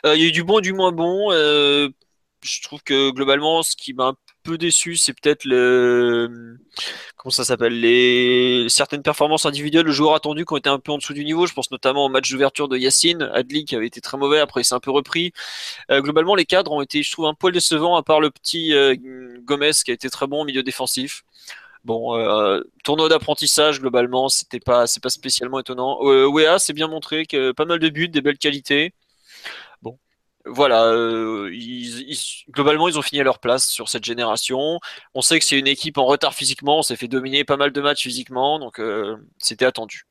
[0.06, 1.30] Euh, il y a eu du bon du moins bon.
[2.42, 6.56] Je trouve que globalement, ce qui m'a peu déçu, c'est peut-être le
[7.16, 10.92] comment ça s'appelle les certaines performances individuelles de joueurs attendus qui ont été un peu
[10.92, 11.46] en dessous du niveau.
[11.46, 14.40] Je pense notamment au match d'ouverture de Yacine Adli qui avait été très mauvais.
[14.40, 15.32] Après, il s'est un peu repris.
[15.90, 18.72] Euh, globalement, les cadres ont été, je trouve, un poil décevants à part le petit
[18.74, 18.94] euh,
[19.44, 21.24] Gomez qui a été très bon au milieu défensif.
[21.84, 25.98] Bon, euh, tournoi d'apprentissage globalement, c'était pas, c'est pas spécialement étonnant.
[26.02, 28.92] Wea c'est bien montré que pas mal de buts, des belles qualités
[30.52, 31.50] voilà, euh,
[32.50, 34.80] globalement, ils ont fini à leur place sur cette génération.
[35.14, 36.78] On sait que c'est une équipe en retard physiquement.
[36.78, 40.06] On s'est fait dominer pas mal de matchs physiquement, donc euh, c'était attendu.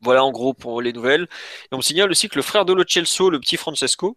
[0.00, 1.22] Voilà en gros pour les nouvelles.
[1.22, 4.16] Et on me signale aussi que le frère de Lo le petit Francesco,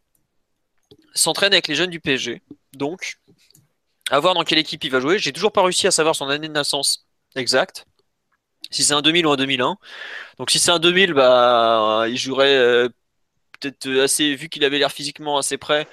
[1.14, 2.42] s'entraîne avec les jeunes du PSG.
[2.74, 3.18] Donc,
[4.10, 5.20] à voir dans quelle équipe il va jouer.
[5.20, 7.86] J'ai toujours pas réussi à savoir son année de naissance exacte.
[8.70, 9.78] Si c'est un 2000 ou un 2001.
[10.38, 12.90] Donc si c'est un 2000, bah, il jouerait euh,
[13.60, 15.88] peut-être euh, assez, vu qu'il avait l'air physiquement assez prêt.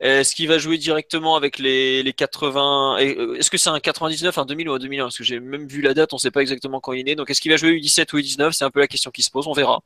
[0.00, 4.36] Est-ce qu'il va jouer directement avec les, les 80 euh, Est-ce que c'est un 99,
[4.36, 6.32] un 2000 ou un 2001 Parce que j'ai même vu la date, on ne sait
[6.32, 7.14] pas exactement quand il est né.
[7.14, 9.30] Donc est-ce qu'il va jouer U17 ou U19 C'est un peu la question qui se
[9.30, 9.80] pose, on verra.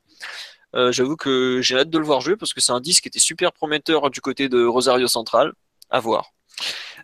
[0.75, 3.09] Euh, j'avoue que j'ai hâte de le voir jouer parce que c'est un disque qui
[3.09, 5.53] était super prometteur du côté de Rosario Central.
[5.89, 6.31] À voir.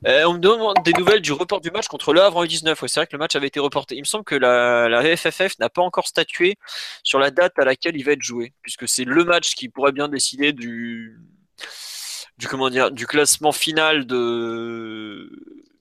[0.05, 2.75] Euh, on me demande des nouvelles du report du match contre Le Havre en U19.
[2.87, 3.95] c'est vrai que le match avait été reporté.
[3.95, 6.55] Il me semble que la, la FFF n'a pas encore statué
[7.03, 9.93] sur la date à laquelle il va être joué, puisque c'est le match qui pourrait
[9.93, 11.19] bien décider du,
[12.37, 15.29] du comment dire, du classement final de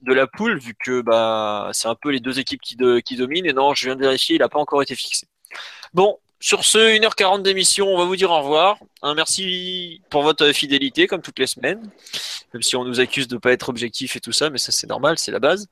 [0.03, 3.47] de la poule, vu que bah c'est un peu les deux équipes qui, qui dominent.
[3.47, 5.27] Et non, je viens de vérifier, il n'a pas encore été fixé.
[5.94, 8.78] Bon, sur ce, 1h40 d'émission, on va vous dire au revoir.
[9.14, 11.89] Merci pour votre fidélité, comme toutes les semaines.
[12.52, 14.73] Même si on nous accuse de ne pas être objectif et tout ça, mais ça
[14.73, 15.69] c'est normal, c'est la base.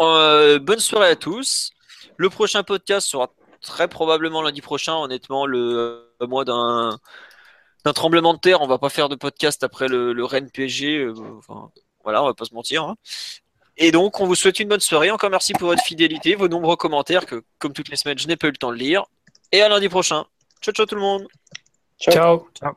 [0.00, 1.72] Euh, bonne soirée à tous.
[2.16, 6.98] Le prochain podcast sera très probablement lundi prochain, honnêtement, le mois d'un
[7.94, 8.62] tremblement de terre.
[8.62, 10.96] On va pas faire de podcast après le, le Rennes PSG.
[11.00, 11.14] Euh,
[12.02, 12.84] voilà, on va pas se mentir.
[12.84, 12.96] Hein.
[13.76, 15.10] Et donc, on vous souhaite une bonne soirée.
[15.10, 18.36] Encore merci pour votre fidélité, vos nombreux commentaires que, comme toutes les semaines, je n'ai
[18.36, 19.04] pas eu le temps de lire.
[19.54, 20.24] Et à lundi prochain.
[20.60, 21.28] Ciao, ciao tout le monde.
[22.00, 22.48] ciao.
[22.54, 22.76] ciao.